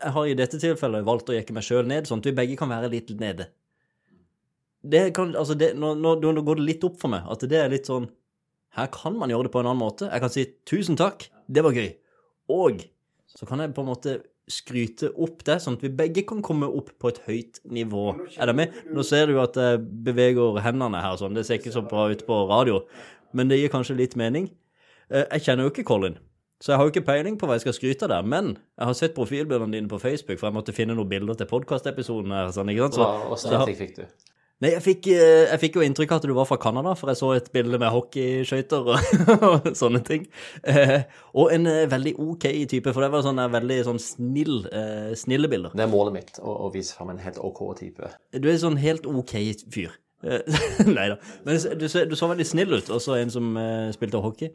Jeg 0.00 0.10
har 0.16 0.26
i 0.26 0.34
dette 0.38 0.58
tilfellet 0.58 1.06
valgt 1.06 1.30
å 1.30 1.36
jekke 1.36 1.54
meg 1.54 1.66
sjøl 1.66 1.86
ned, 1.86 2.08
sånn 2.08 2.22
at 2.22 2.30
vi 2.30 2.34
begge 2.34 2.58
kan 2.58 2.72
være 2.72 2.90
litt 2.90 3.12
nede. 3.20 3.52
Det 4.84 5.14
kan, 5.16 5.32
altså 5.34 5.54
det, 5.56 5.72
nå, 5.80 5.94
nå, 5.96 6.16
nå 6.20 6.42
går 6.44 6.58
det 6.60 6.66
litt 6.68 6.84
opp 6.84 6.98
for 7.00 7.08
meg 7.14 7.24
at 7.32 7.40
det 7.48 7.56
er 7.56 7.70
litt 7.72 7.88
sånn 7.88 8.10
Her 8.76 8.88
kan 8.92 9.14
man 9.16 9.30
gjøre 9.30 9.46
det 9.46 9.52
på 9.54 9.60
en 9.62 9.68
annen 9.70 9.80
måte. 9.80 10.08
Jeg 10.10 10.20
kan 10.20 10.32
si 10.34 10.42
'tusen 10.66 10.96
takk, 10.98 11.28
det 11.48 11.62
var 11.62 11.72
gøy'. 11.72 11.92
Og 12.50 12.82
så 13.30 13.46
kan 13.46 13.60
jeg 13.62 13.72
på 13.74 13.84
en 13.84 13.88
måte 13.92 14.16
skryte 14.50 15.08
opp 15.14 15.44
det, 15.46 15.60
sånn 15.62 15.78
at 15.78 15.84
vi 15.86 15.88
begge 15.88 16.24
kan 16.26 16.42
komme 16.44 16.66
opp 16.66 16.90
på 17.00 17.08
et 17.08 17.20
høyt 17.24 17.60
nivå. 17.64 18.02
Er 18.36 18.50
det 18.50 18.56
med? 18.58 18.74
Nå 18.92 19.04
ser 19.06 19.30
du 19.30 19.38
at 19.40 19.54
jeg 19.56 19.78
beveger 20.04 20.58
hendene 20.60 21.00
her, 21.00 21.16
sånn. 21.16 21.34
det 21.38 21.46
ser 21.46 21.60
ikke 21.60 21.72
så 21.72 21.80
bra 21.86 22.10
ut 22.10 22.26
på 22.26 22.40
radio, 22.50 22.82
men 23.32 23.48
det 23.48 23.60
gir 23.62 23.72
kanskje 23.72 23.96
litt 23.96 24.16
mening. 24.20 24.50
Eh, 25.08 25.24
Jeg 25.32 25.46
kjenner 25.46 25.64
jo 25.64 25.70
ikke 25.72 25.86
Colin, 25.88 26.18
så 26.60 26.72
jeg 26.74 26.76
har 26.76 26.84
jo 26.84 26.92
ikke 26.92 27.06
peiling 27.06 27.38
på 27.38 27.46
hva 27.46 27.54
jeg 27.56 27.64
skal 27.64 27.78
skryte 27.78 28.02
av 28.04 28.08
der, 28.10 28.22
men 28.22 28.58
jeg 28.78 28.86
har 28.90 28.94
sett 28.94 29.14
profilbildene 29.16 29.72
dine 29.72 29.88
på 29.88 30.00
Facebook, 30.02 30.38
for 30.38 30.50
jeg 30.50 30.54
måtte 30.58 30.74
finne 30.76 30.94
noen 30.94 31.08
bilder 31.08 31.34
til 31.38 31.46
podkastepisoden 31.46 32.32
her, 32.34 32.52
sånn, 32.52 32.68
ikke 32.74 32.90
sant? 32.90 33.00
Så, 33.00 33.08
Åssen 33.38 33.76
fikk 33.78 33.96
du? 33.96 34.04
Nei, 34.64 34.70
jeg 34.72 34.80
fikk, 34.84 35.06
eh, 35.12 35.42
jeg 35.50 35.60
fikk 35.60 35.74
jo 35.76 35.82
inntrykk 35.84 36.12
av 36.14 36.20
at 36.22 36.26
du 36.30 36.32
var 36.36 36.46
fra 36.48 36.56
Canada, 36.62 36.94
for 36.96 37.10
jeg 37.12 37.18
så 37.20 37.30
et 37.36 37.50
bilde 37.52 37.76
med 37.82 37.90
hockeyskøyter 37.92 38.86
og, 38.94 39.18
og 39.50 39.66
sånne 39.76 40.00
ting. 40.06 40.24
Eh, 40.64 41.02
og 41.36 41.52
en 41.52 41.68
eh, 41.68 41.82
veldig 41.92 42.14
OK 42.24 42.46
type, 42.72 42.94
for 42.96 43.04
det 43.04 43.10
var 43.12 43.26
sånn 43.26 43.42
eh, 43.42 43.50
veldig 43.52 43.76
sånn 43.90 44.00
snill, 44.00 44.62
eh, 44.72 45.10
snille 45.20 45.50
bilder. 45.52 45.74
Det 45.76 45.84
er 45.84 45.90
målet 45.92 46.16
mitt, 46.16 46.40
å, 46.40 46.54
å 46.64 46.70
vise 46.72 46.96
fram 46.96 47.12
en 47.12 47.20
helt 47.20 47.36
OK 47.44 47.60
type. 47.82 48.08
Du 48.40 48.48
er 48.48 48.56
sånn 48.62 48.80
helt 48.80 49.04
OK 49.10 49.34
fyr. 49.74 49.92
Eh, 50.24 50.40
Nei 50.96 51.10
da. 51.12 51.18
Men 51.44 51.60
du, 51.76 51.84
så- 51.92 52.06
du 52.08 52.16
så 52.16 52.30
veldig 52.32 52.48
snill 52.48 52.72
ut, 52.78 52.88
også 52.96 53.18
en 53.20 53.34
som 53.34 53.52
spilte 53.92 54.22
hockey. 54.24 54.54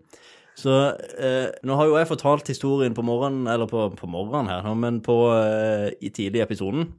Så 0.60 0.74
eh, 1.22 1.52
nå 1.64 1.76
har 1.80 1.88
jo 1.88 2.00
jeg 2.02 2.10
fortalt 2.10 2.50
historien 2.52 2.96
på 2.98 3.06
morgenen, 3.06 3.46
eller 3.48 3.70
på, 3.70 3.86
på 3.96 4.10
morgenen 4.12 4.50
her, 4.52 4.66
men 4.76 4.98
på, 5.06 5.20
eh, 5.38 5.92
i 6.04 6.10
tidlig 6.12 6.42
episoden. 6.44 6.90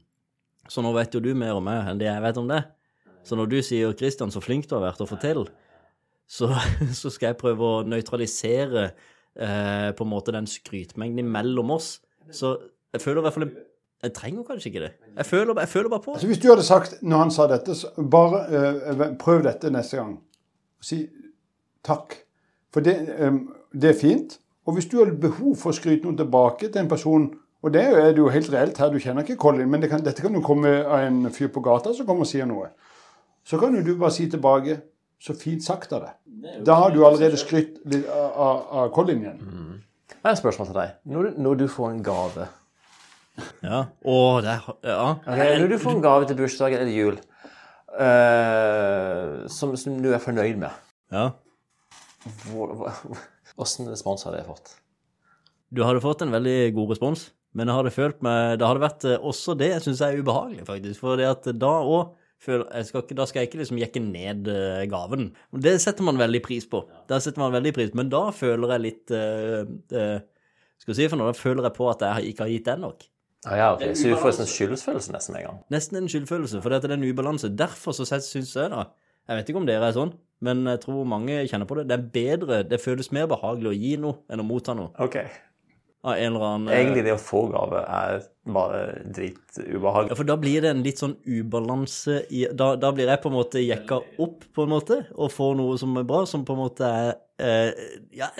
Så 0.70 0.85
nå 0.87 0.92
vet 0.94 1.12
jo 1.16 1.20
du 1.25 1.33
mer 1.35 1.57
om 1.59 1.66
meg 1.66 1.88
enn 1.90 1.99
det 2.01 2.07
jeg 2.07 2.23
vet 2.23 2.38
om 2.40 2.46
det. 2.49 2.61
Så 3.24 3.37
når 3.37 3.46
du 3.50 3.62
sier 3.62 3.92
'Christian, 3.92 4.30
så 4.30 4.40
flink 4.40 4.68
du 4.70 4.74
har 4.74 4.83
vært 4.92 5.00
å 5.00 5.06
fortelle', 5.09 5.46
så, 6.28 6.48
så 7.00 7.11
skal 7.11 7.26
jeg 7.33 7.37
prøve 7.37 7.61
å 7.64 7.83
nøytralisere 7.87 8.90
eh, 9.37 9.90
på 9.96 10.04
en 10.04 10.11
måte 10.11 10.33
den 10.33 10.46
skrytmengden 10.46 11.28
mellom 11.28 11.70
oss. 11.70 12.00
Så 12.30 12.56
jeg 12.92 13.00
føler 13.00 13.20
i 13.20 13.22
hvert 13.22 13.35
fall 13.35 13.42
en- 13.48 13.56
Jeg 14.02 14.14
trenger 14.14 14.42
kanskje 14.48 14.66
ikke 14.70 14.80
det. 14.80 14.92
Jeg 15.16 15.26
føler, 15.26 15.54
jeg 15.61 15.68
føler 15.68 15.88
bare 15.88 16.00
på 16.00 16.12
Altså 16.14 16.26
Hvis 16.26 16.38
du 16.38 16.48
hadde 16.48 16.62
sagt 16.64 17.02
når 17.02 17.16
han 17.18 17.30
sa 17.30 17.46
dette, 17.46 17.74
så 17.74 17.88
bare 18.11 18.38
eh, 18.48 19.16
prøv 19.18 19.42
dette 19.44 19.70
neste 19.70 19.96
gang. 19.96 20.14
Si 20.80 21.02
takk. 21.85 22.14
For 22.72 22.80
det, 22.80 22.94
eh, 23.18 23.30
det 23.80 23.90
er 23.90 23.98
fint. 24.00 24.38
Og 24.66 24.74
hvis 24.74 24.87
du 24.88 24.96
har 25.04 25.12
behov 25.12 25.56
for 25.56 25.70
å 25.70 25.76
skryte 25.76 26.04
noe 26.04 26.16
tilbake 26.16 26.70
til 26.72 26.80
en 26.80 26.88
person 26.88 27.30
Og 27.62 27.72
det 27.74 27.83
er 27.83 28.14
jo 28.16 28.28
helt 28.33 28.48
reelt 28.52 28.78
her, 28.78 28.88
du 28.88 28.96
kjenner 28.98 29.20
ikke 29.22 29.37
Colin, 29.37 29.68
men 29.70 29.83
det 29.83 29.90
kan, 29.90 30.00
dette 30.00 30.22
kan 30.22 30.33
jo 30.33 30.40
komme 30.40 30.70
av 30.87 31.00
en 31.04 31.26
fyr 31.30 31.48
på 31.52 31.61
gata 31.61 31.92
som 31.92 32.06
kommer 32.06 32.24
og 32.24 32.26
sier 32.30 32.46
noe. 32.48 32.70
Så 33.46 33.59
kan 33.61 33.74
jo 33.76 33.83
du 33.85 33.94
bare 33.98 34.14
si 34.14 34.29
tilbake 34.31 34.81
så 35.20 35.35
fint 35.37 35.64
sagt 35.64 35.92
av 35.92 36.07
deg. 36.07 36.14
Da 36.64 36.76
har 36.81 36.94
du 36.94 37.03
allerede 37.05 37.37
skrytt 37.40 37.81
litt 37.92 38.09
av, 38.09 38.31
av, 38.31 38.62
av 38.81 38.92
Colin 38.94 39.20
igjen. 39.24 39.40
Jeg 40.11 40.22
har 40.24 40.33
et 40.35 40.40
spørsmål 40.40 40.70
til 40.70 40.79
deg. 40.81 40.96
Når 41.12 41.29
du, 41.29 41.40
når 41.44 41.61
du 41.61 41.66
får 41.72 41.90
en 41.94 42.03
gave 42.05 42.48
Ja. 43.64 43.85
Å, 44.05 44.16
det 44.44 44.57
Ja. 44.85 45.16
Okay, 45.24 45.59
Når 45.61 45.68
du 45.72 45.79
får 45.81 45.92
en 45.96 46.05
gave 46.05 46.29
til 46.29 46.37
bursdag 46.40 46.76
eller 46.76 46.92
jul 46.92 47.16
uh, 47.96 49.48
som, 49.48 49.76
som 49.81 50.00
du 50.03 50.11
er 50.12 50.20
fornøyd 50.22 50.61
med, 50.61 50.72
ja. 51.12 51.31
Åssen 53.61 53.88
respons 53.88 54.24
har 54.29 54.37
det 54.37 54.44
fått? 54.48 54.74
Du 55.72 55.83
hadde 55.87 56.03
fått 56.05 56.22
en 56.24 56.35
veldig 56.35 56.72
god 56.76 56.92
respons, 56.94 57.29
men 57.57 57.70
jeg 57.70 57.79
hadde 57.79 57.92
følt 57.94 58.20
meg 58.26 58.59
Det 58.61 58.66
hadde 58.68 58.83
vært 58.83 59.07
eh, 59.09 59.22
også 59.31 59.55
det 59.59 59.70
jeg 59.72 59.85
syns 59.87 60.03
er 60.05 60.18
ubehagelig, 60.20 60.66
faktisk. 60.68 61.00
For 61.03 61.18
det 61.18 61.29
at 61.31 61.48
da 61.57 61.72
òg 61.81 62.12
skal 62.40 63.03
ikke, 63.05 63.16
Da 63.18 63.26
skal 63.29 63.42
jeg 63.42 63.50
ikke 63.50 63.61
liksom 63.61 63.81
jekke 63.81 64.03
ned 64.03 64.48
eh, 64.48 64.85
gaven. 64.90 65.31
Det 65.53 65.76
setter 65.83 66.07
man 66.07 66.20
veldig 66.20 66.42
pris 66.44 66.66
på. 66.66 66.83
Det 67.09 67.20
setter 67.22 67.42
man 67.42 67.53
veldig 67.53 67.72
pris 67.76 67.92
på, 67.92 68.00
Men 68.00 68.12
da 68.12 68.31
føler 68.33 68.74
jeg 68.74 68.85
litt 68.87 69.12
uh, 69.12 69.64
uh, 69.92 70.18
Skal 70.81 70.92
vi 70.94 70.98
si 71.03 71.09
for 71.12 71.20
noe, 71.20 71.35
da 71.35 71.37
føler 71.37 71.68
jeg 71.68 71.76
på 71.76 71.90
at 71.92 72.07
jeg 72.07 72.33
ikke 72.33 72.46
har 72.46 72.55
gitt 72.55 72.70
den 72.70 72.87
nok. 72.87 73.05
Ah, 73.48 73.57
ja, 73.57 73.68
ok. 73.74 73.85
Så 73.96 74.09
du 74.09 74.16
får 74.20 74.35
en 74.35 74.38
sånn 74.40 74.50
skyldsfølelse 74.53 75.12
nesten 75.14 75.37
med 75.37 75.42
en 75.42 75.46
gang? 75.48 75.61
Nesten 75.72 76.00
en 76.00 76.09
skyldfølelse, 76.12 76.61
for 76.61 76.72
det 76.72 76.85
er 76.85 76.96
en 76.96 77.07
ubalanse. 77.09 77.48
Derfor 77.57 77.96
så 77.96 78.05
syns 78.09 78.57
jeg 78.57 78.72
da 78.72 78.90
Jeg 79.29 79.38
vet 79.38 79.53
ikke 79.53 79.61
om 79.61 79.68
dere 79.68 79.87
er 79.88 79.94
sånn, 79.94 80.11
men 80.44 80.64
jeg 80.66 80.81
tror 80.83 81.05
mange 81.09 81.44
kjenner 81.48 81.68
på 81.68 81.76
det. 81.79 81.87
Det 81.88 81.96
er 81.96 82.09
bedre, 82.16 82.62
det 82.66 82.81
føles 82.83 83.12
mer 83.14 83.29
behagelig 83.31 83.70
å 83.70 83.76
gi 83.76 83.92
noe 84.00 84.24
enn 84.33 84.42
å 84.42 84.46
motta 84.48 84.74
noe. 84.76 84.90
Ok. 85.00 85.20
Av 86.03 86.15
en 86.17 86.27
eller 86.31 86.45
annen 86.47 86.73
Egentlig 86.73 87.03
det 87.05 87.13
å 87.13 87.21
få 87.21 87.43
gave 87.53 87.83
er 87.85 88.23
bare 88.51 88.79
dritubehag. 89.13 90.09
Ja, 90.11 90.17
for 90.17 90.29
da 90.29 90.37
blir 90.41 90.65
det 90.65 90.71
en 90.73 90.81
litt 90.85 91.01
sånn 91.03 91.17
ubalanse 91.29 92.23
i 92.33 92.47
da, 92.57 92.73
da 92.81 92.91
blir 92.97 93.11
jeg 93.11 93.21
på 93.23 93.29
en 93.31 93.37
måte 93.37 93.61
jekka 93.63 94.01
opp, 94.25 94.47
på 94.57 94.65
en 94.65 94.73
måte, 94.73 95.03
og 95.13 95.33
får 95.35 95.59
noe 95.61 95.77
som 95.81 95.93
er 96.01 96.09
bra, 96.09 96.23
som 96.31 96.47
på 96.49 96.57
en 96.57 96.63
måte 96.63 96.89
er 96.89 97.13
eh, 97.43 97.85
Ja, 98.17 98.31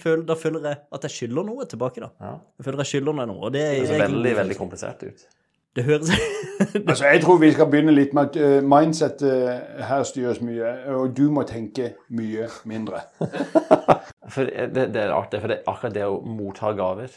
føler, 0.00 0.24
da 0.32 0.38
føler 0.40 0.70
jeg 0.70 0.80
at 0.98 1.06
jeg 1.08 1.16
skylder 1.18 1.46
noe 1.52 1.68
tilbake, 1.68 2.00
da. 2.02 2.10
Ja. 2.22 2.34
Jeg 2.58 2.68
føler 2.68 2.84
jeg 2.86 2.94
skylder 2.94 3.20
deg 3.20 3.30
noe, 3.34 3.40
og 3.44 3.54
det, 3.54 3.68
Det 3.68 3.86
ser 3.92 4.00
er 4.00 4.04
veldig, 4.08 4.34
veldig 4.40 4.58
komplisert 4.58 5.04
ut. 5.04 5.28
Det 5.76 5.84
høres 5.84 6.10
Altså, 6.88 7.06
Jeg 7.06 7.22
tror 7.22 7.38
vi 7.40 7.52
skal 7.52 7.68
begynne 7.70 7.94
litt 7.94 8.12
med 8.14 8.30
at 8.30 8.36
uh, 8.38 8.58
mindsettet 8.66 9.84
her 9.88 10.04
styres 10.06 10.42
mye, 10.44 10.74
og 10.94 11.16
du 11.16 11.24
må 11.32 11.46
tenke 11.48 11.94
mye 12.12 12.48
mindre. 12.68 13.02
For 14.32 14.48
det, 14.48 14.92
det 14.94 15.00
er 15.02 15.12
artig, 15.12 15.42
for 15.42 15.50
det, 15.50 15.58
akkurat 15.68 15.92
det 15.92 16.04
å 16.08 16.20
motta 16.24 16.70
gaver 16.72 17.10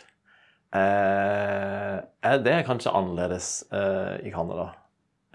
eh, 0.76 2.34
Det 2.44 2.52
er 2.52 2.66
kanskje 2.68 2.92
annerledes 2.92 3.48
eh, 3.72 4.26
i 4.28 4.34
Canada 4.34 4.66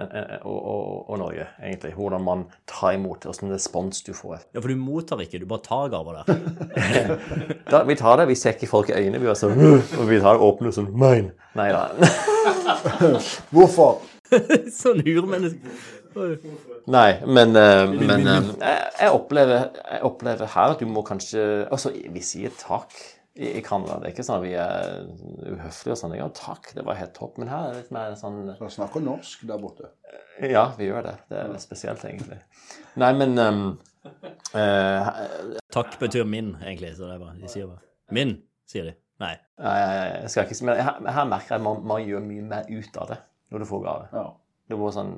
og, 0.01 0.59
og, 0.59 1.11
og 1.11 1.19
Norge, 1.23 1.47
egentlig. 1.63 1.93
Hvordan 1.97 2.25
man 2.25 2.45
tar 2.69 2.99
imot, 2.99 3.25
hvilken 3.25 3.53
respons 3.53 4.03
du 4.05 4.13
får. 4.17 4.43
Ja, 4.55 4.61
for 4.61 4.69
du 4.69 4.77
mottar 4.81 5.21
ikke, 5.25 5.41
du 5.41 5.47
bare 5.49 5.65
tar 5.65 5.89
gaver 5.93 6.21
der. 6.21 6.35
Da, 7.71 7.85
vi 7.89 7.97
tar 7.97 8.21
det, 8.21 8.29
vi 8.29 8.37
ser 8.37 8.57
ikke 8.59 8.69
folk 8.71 8.91
i 8.91 8.99
øynene, 8.99 9.21
vi 9.23 9.31
er 9.31 9.39
sånn 9.39 9.61
Og 9.63 10.05
vi 10.09 10.21
tar 10.21 10.37
det 10.37 10.51
åpne 10.51 10.75
sånn 10.75 10.91
Mine. 10.91 11.33
Nei 11.57 11.71
da. 11.73 11.87
Hvorfor? 13.55 14.01
sånn 14.81 15.03
urmenneske. 15.05 15.79
Nei, 16.91 17.11
men, 17.27 17.55
eh, 17.55 17.85
men 17.93 18.27
eh, 18.27 18.51
jeg, 18.59 18.91
jeg, 18.99 19.11
opplever, 19.15 19.69
jeg 19.79 20.03
opplever 20.07 20.51
her 20.57 20.75
at 20.75 20.83
du 20.83 20.89
må 20.91 21.05
kanskje 21.07 21.45
Altså, 21.71 21.93
vi 21.95 22.23
sier 22.25 22.55
takk 22.59 22.97
i, 23.39 23.53
i 23.61 23.63
Canada. 23.63 24.01
Det 24.01 24.09
er 24.09 24.15
ikke 24.17 24.27
sånn 24.27 24.41
at 24.41 24.47
vi 24.47 24.55
er 24.59 25.05
uhøflige 25.55 25.95
og 25.95 26.01
sånn. 26.01 26.17
Ja, 26.19 26.27
takk, 26.35 26.73
det 26.77 26.85
var 26.87 26.99
helt 26.99 27.15
topp. 27.17 27.39
Men 27.39 27.53
her 27.53 27.69
er 27.69 27.77
det 27.77 27.85
litt 27.85 27.95
mer 27.95 28.17
sånn 28.19 28.43
Så 28.59 28.73
snakker 28.81 29.05
norsk 29.05 29.47
der 29.51 29.63
borte. 29.63 29.93
Ja, 30.41 30.71
vi 30.79 30.89
gjør 30.89 31.07
det. 31.11 31.15
Det 31.31 31.45
er 31.45 31.63
spesielt, 31.63 32.03
egentlig. 32.09 32.41
Nei, 32.99 33.13
men 33.15 33.37
um, 33.39 33.65
uh, 34.57 35.11
Takk 35.71 35.99
betyr 36.01 36.27
min, 36.27 36.55
egentlig, 36.65 36.95
så 36.97 37.07
det 37.07 37.19
er 37.19 37.23
bare, 37.23 37.37
de 37.39 37.51
sier 37.53 37.69
bare 37.69 37.85
Min, 38.17 38.39
sier 38.69 38.89
de. 38.89 38.97
Nei. 39.21 39.35
Nei, 39.61 39.77
jeg 40.23 40.31
skal 40.33 40.47
ikke 40.49 40.65
Men 40.65 40.79
her, 40.81 41.01
her 41.13 41.27
merker 41.29 41.55
jeg 41.55 41.61
at 41.61 41.65
man, 41.67 41.83
man 41.91 42.05
gjør 42.07 42.23
mye 42.25 42.45
mer 42.55 42.69
ut 42.73 42.97
av 43.03 43.11
det 43.13 43.19
når 43.51 43.65
du 43.65 43.67
får 43.69 43.83
gave. 43.85 44.07
Ja. 44.15 44.27
Det 44.71 44.79
var 44.79 44.93
sånn 44.95 45.15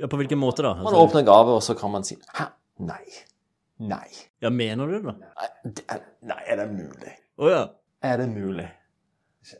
Ja, 0.00 0.08
på 0.10 0.18
hvilken 0.20 0.38
måte, 0.40 0.62
da? 0.64 0.72
Man 0.78 0.86
Altså, 0.88 1.02
åpner 1.04 1.26
gave, 1.26 1.56
og 1.58 1.62
så 1.66 1.74
kan 1.78 1.92
man 1.92 2.06
si 2.06 2.16
Hæ? 2.38 2.46
Nei. 2.86 3.02
Nei. 3.84 4.06
ja, 4.42 4.50
mener 4.54 4.86
du 4.88 4.96
det? 5.02 5.14
Nei, 5.18 5.48
det 5.66 5.82
er, 5.90 6.00
nei, 6.30 6.40
er 6.46 6.60
det 6.62 6.66
mulig? 6.72 7.12
Å 7.42 7.50
ja. 7.50 7.62
Er 8.06 8.20
det 8.22 8.28
mulig? 8.30 8.66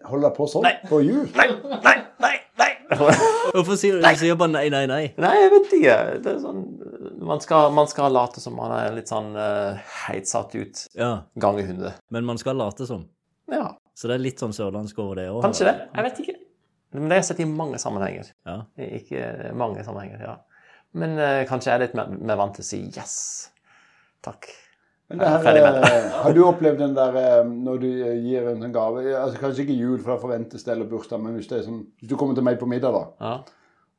Holder 0.06 0.28
deg 0.30 0.36
på 0.38 0.46
sånn 0.48 0.66
på 0.88 1.00
jul? 1.04 1.24
Nei, 1.36 1.48
nei, 1.84 1.96
nei, 2.22 2.36
nei! 2.62 2.70
Hvorfor 3.54 3.76
sier 3.80 3.98
du, 3.98 4.04
du 4.06 4.20
sier 4.20 4.38
bare 4.38 4.52
nei, 4.54 4.68
nei, 4.72 4.84
nei? 4.88 5.02
Nei, 5.20 5.32
jeg 5.42 5.50
vet 5.52 5.74
ikke. 5.80 5.96
Det 6.24 6.30
er 6.36 6.38
sånn 6.42 6.62
Man 7.24 7.40
skal, 7.42 7.70
man 7.74 7.88
skal 7.90 8.14
late 8.14 8.40
som 8.42 8.54
man 8.58 8.72
er 8.76 8.94
litt 8.96 9.10
sånn 9.10 9.32
uh, 9.36 9.76
heitsatt 10.06 10.54
ut 10.56 10.82
Ja, 10.96 11.10
ganger 11.40 11.66
100. 11.74 11.92
men 12.14 12.26
man 12.28 12.38
skal 12.40 12.56
late 12.60 12.86
som. 12.88 13.04
Ja, 13.52 13.76
Så 13.94 14.08
det 14.08 14.14
er 14.16 14.22
litt 14.24 14.40
sånn 14.42 14.52
sørlandsk 14.56 14.98
over 14.98 15.14
det 15.20 15.28
òg. 15.30 15.42
kanskje 15.44 15.66
det. 15.68 15.74
Jeg 15.94 16.04
vet 16.04 16.20
ikke. 16.24 16.36
Men 16.94 17.08
det 17.08 17.16
har 17.16 17.22
jeg 17.22 17.28
sett 17.28 17.40
i 17.40 17.44
mange 17.50 17.78
sammenhenger. 17.82 18.28
Ja. 18.46 18.56
Ikke 18.78 19.52
mange 19.54 19.84
sammenhenger, 19.84 20.20
ja. 20.22 20.34
Men 20.94 21.16
uh, 21.18 21.44
kanskje 21.48 21.70
jeg 21.72 21.74
er 21.74 21.82
litt 21.88 21.94
mer, 21.98 22.06
mer 22.08 22.36
vant 22.38 22.54
til 22.54 22.62
å 22.62 22.66
si 22.68 22.78
yes. 22.94 23.50
Takk. 24.22 24.46
Men 25.10 25.18
det 25.20 25.28
her, 25.28 25.56
eh, 25.84 26.06
har 26.22 26.32
du 26.32 26.38
opplevd 26.46 26.78
den 26.80 26.94
der 26.96 27.16
eh, 27.20 27.42
når 27.44 27.80
du 27.82 27.88
eh, 27.90 28.14
gir 28.24 28.46
en 28.48 28.62
gave 28.72 29.02
altså 29.18 29.36
Kanskje 29.42 29.66
ikke 29.66 29.76
jul, 29.76 29.98
for 30.00 30.14
da 30.14 30.22
forventes 30.22 30.64
det, 30.64 30.72
eller 30.72 30.88
bursdag, 30.88 31.20
men 31.20 31.34
hvis, 31.36 31.48
det 31.50 31.58
er 31.58 31.66
sånn, 31.66 31.82
hvis 32.00 32.08
du 32.08 32.14
kommer 32.16 32.34
til 32.38 32.46
meg 32.46 32.56
på 32.62 32.68
middag, 32.70 32.96
da, 32.96 33.02
Ja. 33.20 33.34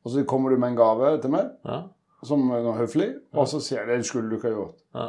og 0.02 0.12
så 0.12 0.24
kommer 0.26 0.50
du 0.50 0.58
med 0.58 0.72
en 0.74 0.80
gave 0.80 1.12
til 1.22 1.30
meg, 1.36 1.52
Ja. 1.68 1.84
som 2.26 2.50
er 2.52 2.72
høflig, 2.80 3.12
og 3.36 3.46
så 3.52 3.62
sier 3.62 3.84
jeg 3.86 4.00
det 4.02 4.10
skulle 4.10 4.32
du 4.32 4.40
ikke 4.40 4.50
ha 4.50 4.56
gjort. 4.56 4.82
Ja. 4.98 5.06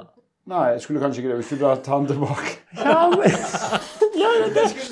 Nei, 0.52 0.64
jeg 0.74 0.82
skulle 0.84 1.00
kanskje 1.00 1.22
ikke 1.24 1.32
det. 1.32 1.38
Hvis 1.40 1.48
du 1.56 1.64
da 1.64 1.72
tar 1.82 1.98
den 2.04 2.06
tilbake 2.12 2.58
ja 2.84 3.08
men 3.10 3.24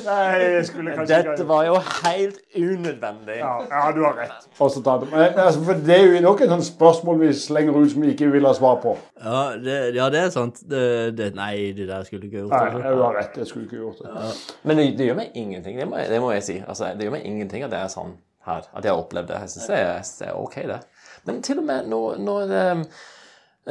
Nei, 0.05 0.41
jeg 0.57 0.67
skulle 0.69 0.95
kanskje 0.97 1.19
Dette 1.29 1.47
var 1.49 1.65
jo 1.69 1.77
helt 1.79 2.41
unødvendig. 2.57 3.37
ja, 3.39 3.53
ja, 3.71 3.85
du 3.97 4.01
har 4.05 4.17
rett. 4.19 4.49
Det. 4.59 5.11
Men, 5.11 5.39
altså, 5.39 5.63
for 5.65 5.81
det 5.87 5.97
er 5.97 6.05
jo 6.07 6.21
nok 6.25 6.41
et 6.45 6.53
sånt 6.53 6.67
spørsmål 6.69 7.21
vi 7.21 7.33
slenger 7.39 7.79
ut 7.79 7.91
som 7.93 8.03
vi 8.03 8.13
ikke 8.15 8.31
vil 8.33 8.47
ha 8.49 8.53
svar 8.57 8.81
på. 8.83 8.97
Ja, 9.25 9.41
det, 9.65 9.79
ja, 9.97 10.11
det 10.13 10.21
er 10.27 10.31
sant. 10.35 10.61
Det, 10.71 10.85
det, 11.19 11.31
nei, 11.39 11.73
det 11.77 11.89
der 11.89 12.05
skulle 12.05 12.23
du 12.23 12.29
ikke 12.31 12.45
gjort. 12.45 12.55
Nei, 12.55 12.67
Altså. 12.75 12.95
du 12.99 13.03
har 13.03 13.19
rett. 13.21 13.41
Jeg 13.43 13.47
skulle 13.47 13.65
ikke 13.69 13.81
gjort 13.83 14.05
det. 14.05 14.29
Men 14.63 14.77
det, 14.81 14.87
det 14.99 15.09
gjør 15.11 15.19
meg 15.23 15.31
ingenting, 15.35 15.79
det 15.81 15.89
må, 15.89 15.99
jeg, 16.03 16.11
det 16.13 16.21
må 16.23 16.33
jeg 16.37 16.47
si. 16.47 16.61
Altså, 16.69 16.93
det 16.99 17.09
gjør 17.09 17.17
meg 17.19 17.27
ingenting 17.31 17.65
at 17.67 17.73
det 17.75 17.81
er 17.81 17.91
sånn 17.93 18.15
her. 18.47 18.69
At 18.75 18.85
jeg 18.85 18.93
har 18.93 19.01
opplevd 19.01 19.31
det. 19.33 19.41
Jeg 19.47 19.55
syns 19.55 19.67
det, 19.73 19.83
det 20.21 20.29
er 20.31 20.39
OK, 20.41 20.57
det. 20.69 20.81
Men 21.25 21.43
til 21.43 21.59
og 21.63 21.65
med 21.65 21.87
når, 21.89 22.19
når 22.21 22.51
eh, 22.61 22.85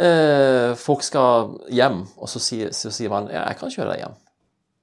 eh, 0.05 0.71
folk 0.79 1.03
skal 1.05 1.53
hjem, 1.69 2.03
og 2.17 2.29
så 2.31 2.41
sier, 2.41 2.73
så 2.73 2.91
sier 2.93 3.13
man 3.13 3.29
ja, 3.29 3.43
'Jeg 3.47 3.59
kan 3.59 3.73
kjøre 3.73 3.93
deg 3.93 4.03
hjem'. 4.05 4.19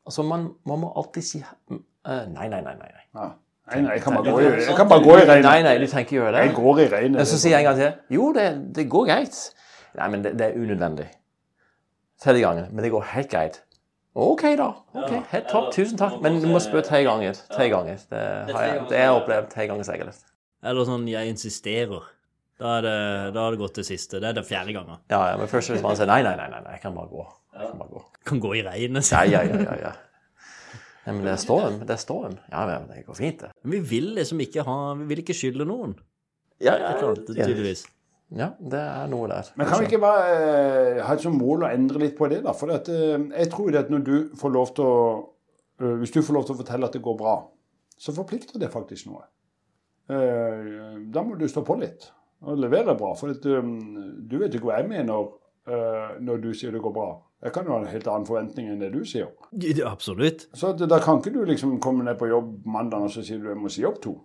Altså, 0.07 0.25
man, 0.27 0.49
man 0.67 0.83
må 0.83 0.91
alltid 0.97 1.27
si 1.27 1.39
eh, 1.43 2.27
Nei, 2.33 2.49
nei, 2.49 2.61
nei. 2.65 2.75
nei. 2.75 3.31
Nei, 3.71 3.81
nei, 3.85 3.93
jeg 3.95 4.03
kan 4.03 4.17
bare 4.17 4.33
gå 4.33 4.41
i, 4.41 4.51
jeg 4.67 4.77
kan 4.77 4.89
bare 4.91 5.05
gå 5.05 5.15
i 5.15 5.25
regnet. 5.29 5.47
Nei, 5.47 5.63
nei, 5.63 5.75
du 5.79 5.87
trenger 5.87 6.07
ikke 6.09 6.17
gjøre 6.17 6.33
det. 6.35 6.45
Jeg 6.47 6.55
går 6.57 6.81
i 6.83 6.87
regnet. 6.91 7.29
Så 7.31 7.39
sier 7.39 7.55
jeg 7.55 7.63
en 7.63 7.69
gang 7.69 7.79
til 7.79 8.17
Jo, 8.17 8.31
det, 8.35 8.47
det 8.77 8.87
går 8.91 9.05
greit. 9.13 9.41
Nei, 9.99 10.09
men 10.11 10.25
det, 10.25 10.33
det 10.41 10.49
er 10.49 10.57
unødvendig. 10.59 11.07
Tredje 12.21 12.43
gangen. 12.43 12.67
Men 12.73 12.85
det 12.85 12.91
går 12.91 13.05
helt 13.13 13.31
greit. 13.31 13.61
OK, 14.19 14.43
da. 14.59 14.71
Ok, 14.99 15.13
Helt 15.31 15.47
topp. 15.53 15.69
Tusen 15.75 15.99
takk. 16.01 16.19
Men 16.25 16.41
du 16.43 16.49
må 16.51 16.59
spørre 16.63 16.83
tre 16.89 17.05
ganger. 17.07 17.39
Tre 17.53 17.69
ganger. 17.71 18.01
Det 18.11 18.57
har 18.57 18.67
jeg, 18.67 18.81
det 18.91 18.99
har 18.99 19.05
jeg 19.07 19.21
opplevd 19.21 19.53
tre 19.53 19.69
ganger 19.71 19.87
sikkert. 19.87 20.25
Eller 20.67 20.85
sånn 20.89 21.07
'jeg 21.09 21.31
insisterer'. 21.31 22.09
Da 22.61 22.67
har 22.75 22.83
det, 22.83 23.39
har 23.39 23.51
det 23.55 23.59
gått 23.59 23.75
til 23.79 23.85
siste. 23.85 24.21
Det 24.21 24.29
er 24.29 24.33
det 24.37 24.45
fjerde 24.45 24.75
gangen. 24.77 24.99
Ja, 25.09 25.31
ja, 25.31 25.37
men 25.41 25.49
først 25.49 25.71
hvis 25.73 25.81
man 25.83 25.97
sier 25.97 26.11
nei, 26.11 26.21
nei, 26.27 26.35
nei, 26.37 26.49
nei, 26.51 26.73
jeg 26.75 26.83
kan 26.83 26.95
bare 26.95 27.09
gå. 27.09 27.25
Jeg 27.55 27.73
kan 27.73 27.91
gå. 27.91 28.03
Kan 28.27 28.41
gå 28.43 28.55
i 28.59 28.63
regnet. 28.67 29.11
Ja, 29.11 29.25
ja, 29.27 29.43
ja, 29.47 29.61
ja, 29.65 29.77
ja. 29.89 29.93
Nei, 31.07 31.15
men 31.17 31.25
det 31.25 31.33
er 31.33 31.41
storm. 31.41 31.81
Det 31.87 31.95
er 31.95 32.01
storm. 32.01 32.37
Ja, 32.53 32.67
men 32.69 32.91
det 32.91 33.07
går 33.07 33.17
fint, 33.19 33.41
det. 33.41 33.51
Men 33.63 33.73
vi 33.79 33.81
vil 33.95 34.13
liksom 34.19 34.43
ikke 34.45 34.65
ha 34.67 34.77
Vi 35.01 35.09
vil 35.11 35.23
ikke 35.25 35.37
skylde 35.37 35.67
noen. 35.69 35.97
Ja, 36.61 36.77
ja, 36.77 36.93
ja. 37.01 37.15
tydeligvis. 37.25 37.87
ja, 38.37 38.51
det 38.61 38.81
er 38.81 39.07
noe 39.11 39.31
der. 39.31 39.49
Men 39.57 39.67
kan 39.67 39.81
vi 39.81 39.89
ikke 39.89 40.03
bare 40.03 40.35
eh, 40.37 41.01
ha 41.07 41.15
et 41.17 41.25
som 41.25 41.39
mål 41.41 41.65
å 41.65 41.71
endre 41.73 42.03
litt 42.05 42.19
på 42.19 42.29
det, 42.29 42.43
da? 42.45 42.53
For 42.53 42.73
at, 42.75 42.91
eh, 42.93 43.17
jeg 43.17 43.51
tror 43.55 43.73
det 43.73 43.81
at 43.87 43.91
når 43.91 44.05
du 44.05 44.15
får 44.39 44.53
lov 44.55 44.75
til 44.77 44.85
å 44.85 45.01
eh, 45.81 45.97
Hvis 46.03 46.13
du 46.13 46.21
får 46.21 46.37
lov 46.37 46.47
til 46.47 46.55
å 46.55 46.61
fortelle 46.61 46.91
at 46.91 46.99
det 46.99 47.03
går 47.03 47.17
bra, 47.17 47.39
så 47.97 48.13
forplikter 48.13 48.61
det 48.61 48.69
faktisk 48.73 49.09
noe. 49.09 49.25
Eh, 50.13 51.01
da 51.09 51.25
må 51.25 51.41
du 51.41 51.49
stå 51.49 51.65
på 51.65 51.81
litt 51.81 52.11
og 52.45 52.61
levere 52.61 52.97
bra. 52.97 53.15
For 53.19 53.33
at, 53.35 53.45
um, 53.45 53.75
du 54.29 54.39
vet 54.41 54.55
ikke 54.55 54.71
hva 54.71 54.81
jeg 54.81 54.89
mener 54.93 55.33
når 56.21 56.41
du 56.43 56.49
sier 56.57 56.73
det 56.75 56.81
går 56.83 56.93
bra. 56.95 57.09
Jeg 57.45 57.53
kan 57.55 57.65
jo 57.65 57.73
ha 57.73 57.79
en 57.81 57.89
helt 57.89 58.09
annen 58.11 58.27
forventning 58.29 58.67
enn 58.69 58.81
det 58.83 58.91
du 58.93 59.01
sier. 59.09 59.31
Ja, 59.63 59.91
Absolutt. 59.91 60.49
Så 60.55 60.75
at, 60.75 60.83
da 60.91 60.99
kan 61.01 61.21
ikke 61.23 61.33
du 61.33 61.45
liksom 61.49 61.79
komme 61.81 62.05
ned 62.05 62.19
på 62.21 62.29
jobb 62.29 62.67
mandag 62.69 63.07
og 63.07 63.13
så 63.15 63.23
sier 63.25 63.39
du 63.41 63.49
jeg 63.49 63.57
må 63.61 63.71
si 63.73 63.85
opp 63.89 64.01
to. 64.05 64.17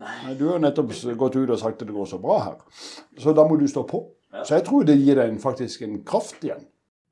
Nei, 0.00 0.34
Du 0.38 0.46
har 0.50 0.58
nettopp 0.60 0.90
gått 1.16 1.36
ut 1.36 1.50
og 1.50 1.58
sagt 1.60 1.80
at 1.82 1.88
det 1.88 1.94
går 1.96 2.08
så 2.08 2.18
bra 2.20 2.38
her. 2.44 2.56
Så 3.20 3.32
da 3.36 3.44
må 3.48 3.56
du 3.60 3.66
stå 3.68 3.84
på. 3.88 4.02
Så 4.44 4.56
jeg 4.58 4.64
tror 4.66 4.84
det 4.84 4.96
gir 5.00 5.16
deg 5.16 5.30
en, 5.32 5.38
faktisk 5.40 5.82
en 5.86 6.02
kraft 6.04 6.42
igjen. 6.44 6.64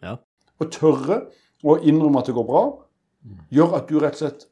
Ja. 0.04 0.16
Å 0.60 0.64
tørre 0.68 1.22
å 1.64 1.78
innrømme 1.80 2.20
at 2.20 2.28
det 2.28 2.34
går 2.36 2.44
bra, 2.48 2.64
gjør 3.52 3.78
at 3.78 3.88
du 3.88 3.96
rett 4.02 4.18
og 4.18 4.20
slett 4.26 4.48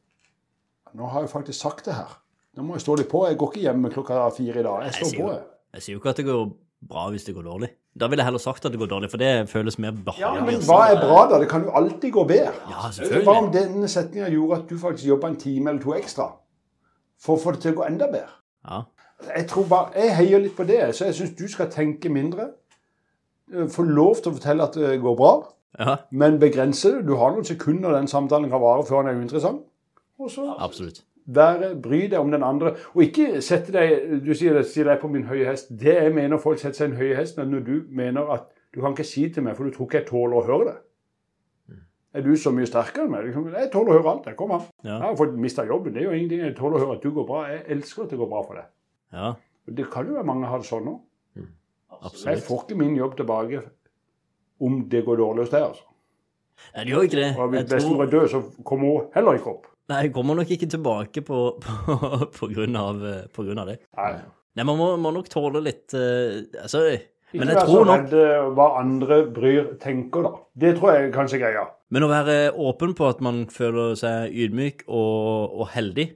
Nå 0.93 1.07
har 1.09 1.23
jeg 1.25 1.29
faktisk 1.31 1.57
sagt 1.57 1.85
det 1.89 1.93
her. 1.97 2.11
Nå 2.57 2.63
må 2.67 2.75
jeg 2.77 2.83
stå 2.85 2.95
litt 2.99 3.09
på. 3.09 3.23
Jeg 3.25 3.37
går 3.41 3.49
ikke 3.49 3.63
hjemme 3.63 3.89
klokka 3.89 4.27
fire 4.35 4.59
i 4.61 4.65
dag. 4.65 4.83
Jeg 4.85 4.91
Jeg 4.91 4.97
står 4.99 5.09
sier 5.09 5.23
på. 5.25 5.29
jeg. 5.33 5.45
jeg 5.73 5.81
sier 5.81 5.95
jo 5.95 6.01
ikke 6.03 6.11
at 6.11 6.19
det 6.21 6.25
går 6.27 6.43
bra 6.89 7.09
hvis 7.13 7.23
det 7.27 7.35
går 7.35 7.45
dårlig. 7.47 7.69
Da 7.99 8.07
ville 8.09 8.23
jeg 8.23 8.27
heller 8.31 8.41
sagt 8.41 8.65
at 8.65 8.71
det 8.73 8.79
går 8.81 8.89
dårlig, 8.89 9.09
for 9.11 9.21
det 9.21 9.49
føles 9.49 9.77
mer 9.79 9.93
Ja, 10.19 10.31
men 10.41 10.61
hva 10.65 10.79
er 10.91 10.97
bra, 11.01 11.27
da? 11.29 11.39
Det 11.43 11.49
kan 11.51 11.63
jo 11.67 11.73
alltid 11.77 12.11
gå 12.15 12.23
bedre. 12.29 12.53
Ja, 12.71 12.89
selvfølgelig. 12.91 13.27
Hva 13.27 13.35
om 13.43 13.51
denne 13.53 13.87
setninga 13.91 14.29
gjorde 14.33 14.57
at 14.61 14.69
du 14.69 14.77
faktisk 14.81 15.07
jobba 15.11 15.29
en 15.29 15.37
time 15.41 15.69
eller 15.69 15.83
to 15.83 15.93
ekstra 15.97 16.31
for 17.23 17.37
å 17.37 17.43
få 17.43 17.53
det 17.55 17.61
til 17.63 17.75
å 17.75 17.77
gå 17.81 17.85
enda 17.87 18.09
bedre? 18.11 18.33
Ja. 18.67 18.81
Jeg 19.35 19.47
tror 19.51 19.67
bare, 19.69 19.93
jeg 19.95 20.15
heier 20.17 20.41
litt 20.43 20.55
på 20.57 20.65
det, 20.67 20.81
så 20.97 21.05
jeg 21.07 21.15
syns 21.19 21.35
du 21.39 21.45
skal 21.47 21.69
tenke 21.71 22.09
mindre. 22.11 22.49
Eh, 23.53 23.67
Få 23.71 23.85
lov 23.87 24.19
til 24.23 24.33
å 24.33 24.35
fortelle 24.39 24.65
at 24.67 24.75
det 24.79 24.97
går 25.03 25.15
bra, 25.19 25.33
ja, 25.79 25.95
men 26.11 26.39
begrense 26.41 26.91
det. 26.97 27.05
Du 27.07 27.15
har 27.17 27.31
noen 27.33 27.45
sekunder 27.47 27.95
den 27.95 28.09
samtalen 28.11 28.49
kan 28.51 28.61
vare 28.61 28.83
før 28.85 29.05
den 29.05 29.13
er 29.13 29.21
uinteressant. 29.21 29.63
Og 30.19 30.29
så 30.29 30.49
absolutt. 30.61 31.03
Være, 31.25 31.75
bry 31.81 32.01
deg 32.11 32.19
om 32.19 32.31
den 32.31 32.43
andre. 32.43 32.73
Og 32.95 33.03
ikke 33.05 33.41
sette 33.41 33.71
deg 33.71 34.23
Du 34.25 34.33
sier 34.35 34.53
det, 34.57 34.65
sier 34.67 34.85
deg 34.89 34.99
på 35.01 35.07
min 35.11 35.23
høye 35.29 35.45
hest. 35.47 35.69
Det 35.79 35.93
jeg 35.95 36.13
mener 36.15 36.37
folk 36.41 36.59
setter 36.59 36.77
seg 36.81 36.91
en 36.91 36.97
høye 36.99 37.15
hest 37.15 37.37
når 37.39 37.63
du 37.63 37.75
mener 37.89 38.31
at 38.33 38.49
du 38.73 38.81
kan 38.81 38.91
ikke 38.95 39.05
si 39.05 39.27
til 39.29 39.43
meg, 39.45 39.55
for 39.55 39.63
du 39.69 39.71
tror 39.75 39.85
ikke 39.87 39.99
jeg 40.01 40.07
tåler 40.09 40.37
å 40.39 40.45
høre 40.47 40.65
det. 40.71 40.75
Er 42.13 42.21
du 42.21 42.35
så 42.37 42.51
mye 42.53 42.65
sterkere 42.69 43.05
enn 43.07 43.11
meg? 43.13 43.23
Liksom, 43.25 43.47
Jeg 43.53 43.71
tåler 43.73 43.89
å 43.93 43.97
høre 43.97 44.11
alt. 44.11 44.25
Jeg 44.29 44.37
kommer. 44.37 44.65
Ja. 44.83 44.99
Jeg 44.99 45.05
har 45.07 45.15
fått 45.17 45.33
mista 45.41 45.63
jobben. 45.65 45.93
Det 45.95 46.01
er 46.03 46.05
jo 46.09 46.17
ingenting. 46.17 46.43
Jeg 46.45 46.55
tåler 46.57 46.77
å 46.77 46.83
høre 46.83 46.97
at 46.99 47.05
du 47.05 47.09
går 47.15 47.25
bra. 47.29 47.39
Jeg 47.49 47.63
elsker 47.73 48.03
at 48.03 48.11
det 48.13 48.19
går 48.19 48.29
bra 48.29 48.41
for 48.45 48.59
deg. 48.59 48.67
Ja, 49.13 49.31
Det 49.65 49.87
kan 49.89 50.05
jo 50.07 50.13
være 50.17 50.27
mange 50.27 50.49
har 50.51 50.61
det 50.61 50.67
sånn 50.67 50.85
nå. 50.85 50.93
Jeg 52.25 52.43
får 52.43 52.65
ikke 52.65 52.77
min 52.77 52.95
jobb 52.99 53.15
tilbake 53.17 53.61
om 54.61 54.81
det 54.91 55.01
går 55.05 55.17
dårlig 55.23 55.45
hos 55.45 55.53
deg. 55.53 55.63
altså. 55.69 55.83
Nei, 56.75 56.83
det 56.83 56.93
gjør 56.93 57.07
ikke 57.07 57.19
det. 57.21 57.29
Og 57.37 57.49
hvis 57.53 57.69
bestemor 57.71 58.03
er 58.05 58.11
død, 58.11 58.27
så 58.29 58.41
kommer 58.63 58.91
hun 58.91 59.07
heller 59.15 59.39
ikke 59.39 59.53
opp. 59.53 59.67
Nei, 59.91 60.05
jeg 60.05 60.13
kommer 60.15 60.37
nok 60.39 60.51
ikke 60.55 60.69
tilbake 60.71 61.23
på, 61.27 61.39
på, 61.63 61.97
på, 62.37 62.49
grunn, 62.53 62.77
av, 62.79 63.01
eh, 63.03 63.25
på 63.33 63.43
grunn 63.47 63.59
av 63.63 63.73
det. 63.73 63.81
Nei. 63.99 64.13
Nei, 64.53 64.65
man 64.69 64.77
må, 64.79 64.93
må 65.01 65.11
nok 65.15 65.27
tåle 65.33 65.63
litt 65.65 65.95
uh, 65.97 66.43
Altså, 66.61 66.83
Ikke 67.33 67.39
men 67.41 67.49
jeg 67.49 67.57
så 67.57 67.65
tror 67.65 67.87
nok 67.89 68.03
redd 68.11 68.51
hva 68.53 68.67
andre 68.79 69.17
bryr 69.33 69.71
tenker, 69.81 70.27
da. 70.27 70.33
Det 70.63 70.75
tror 70.77 70.93
jeg 70.93 71.13
kanskje 71.15 71.39
er 71.39 71.43
greia. 71.47 71.63
Men 71.93 72.05
å 72.05 72.11
være 72.11 72.35
åpen 72.61 72.93
på 72.97 73.07
at 73.09 73.23
man 73.25 73.43
føler 73.53 73.97
seg 73.99 74.33
ydmyk 74.45 74.85
og, 74.87 75.57
og 75.57 75.67
heldig, 75.73 76.07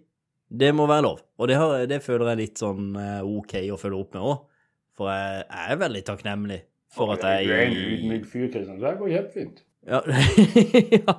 det 0.48 0.72
må 0.74 0.88
være 0.88 1.06
lov. 1.06 1.22
Og 1.38 1.50
det, 1.50 1.58
har, 1.60 1.84
det 1.90 2.00
føler 2.06 2.32
jeg 2.32 2.42
litt 2.42 2.62
sånn 2.62 2.96
eh, 2.98 3.20
OK 3.26 3.58
å 3.74 3.80
følge 3.82 4.00
opp 4.00 4.16
med 4.16 4.30
òg. 4.32 4.38
For 4.98 5.12
jeg, 5.12 5.44
jeg 5.44 5.74
er 5.74 5.82
veldig 5.84 6.04
takknemlig 6.08 6.60
for 6.98 7.14
at 7.14 7.26
jeg 7.28 7.50
Du 7.50 7.54
er 7.54 7.66
en 7.66 7.80
ydmyk 7.82 8.30
fyr, 8.30 8.48
Kristian. 8.54 8.80
Så 8.80 8.88
det 8.88 8.96
går 9.02 9.14
helt 9.18 9.34
fint. 9.36 9.64
Ja, 9.88 10.02
ja. 11.00 11.14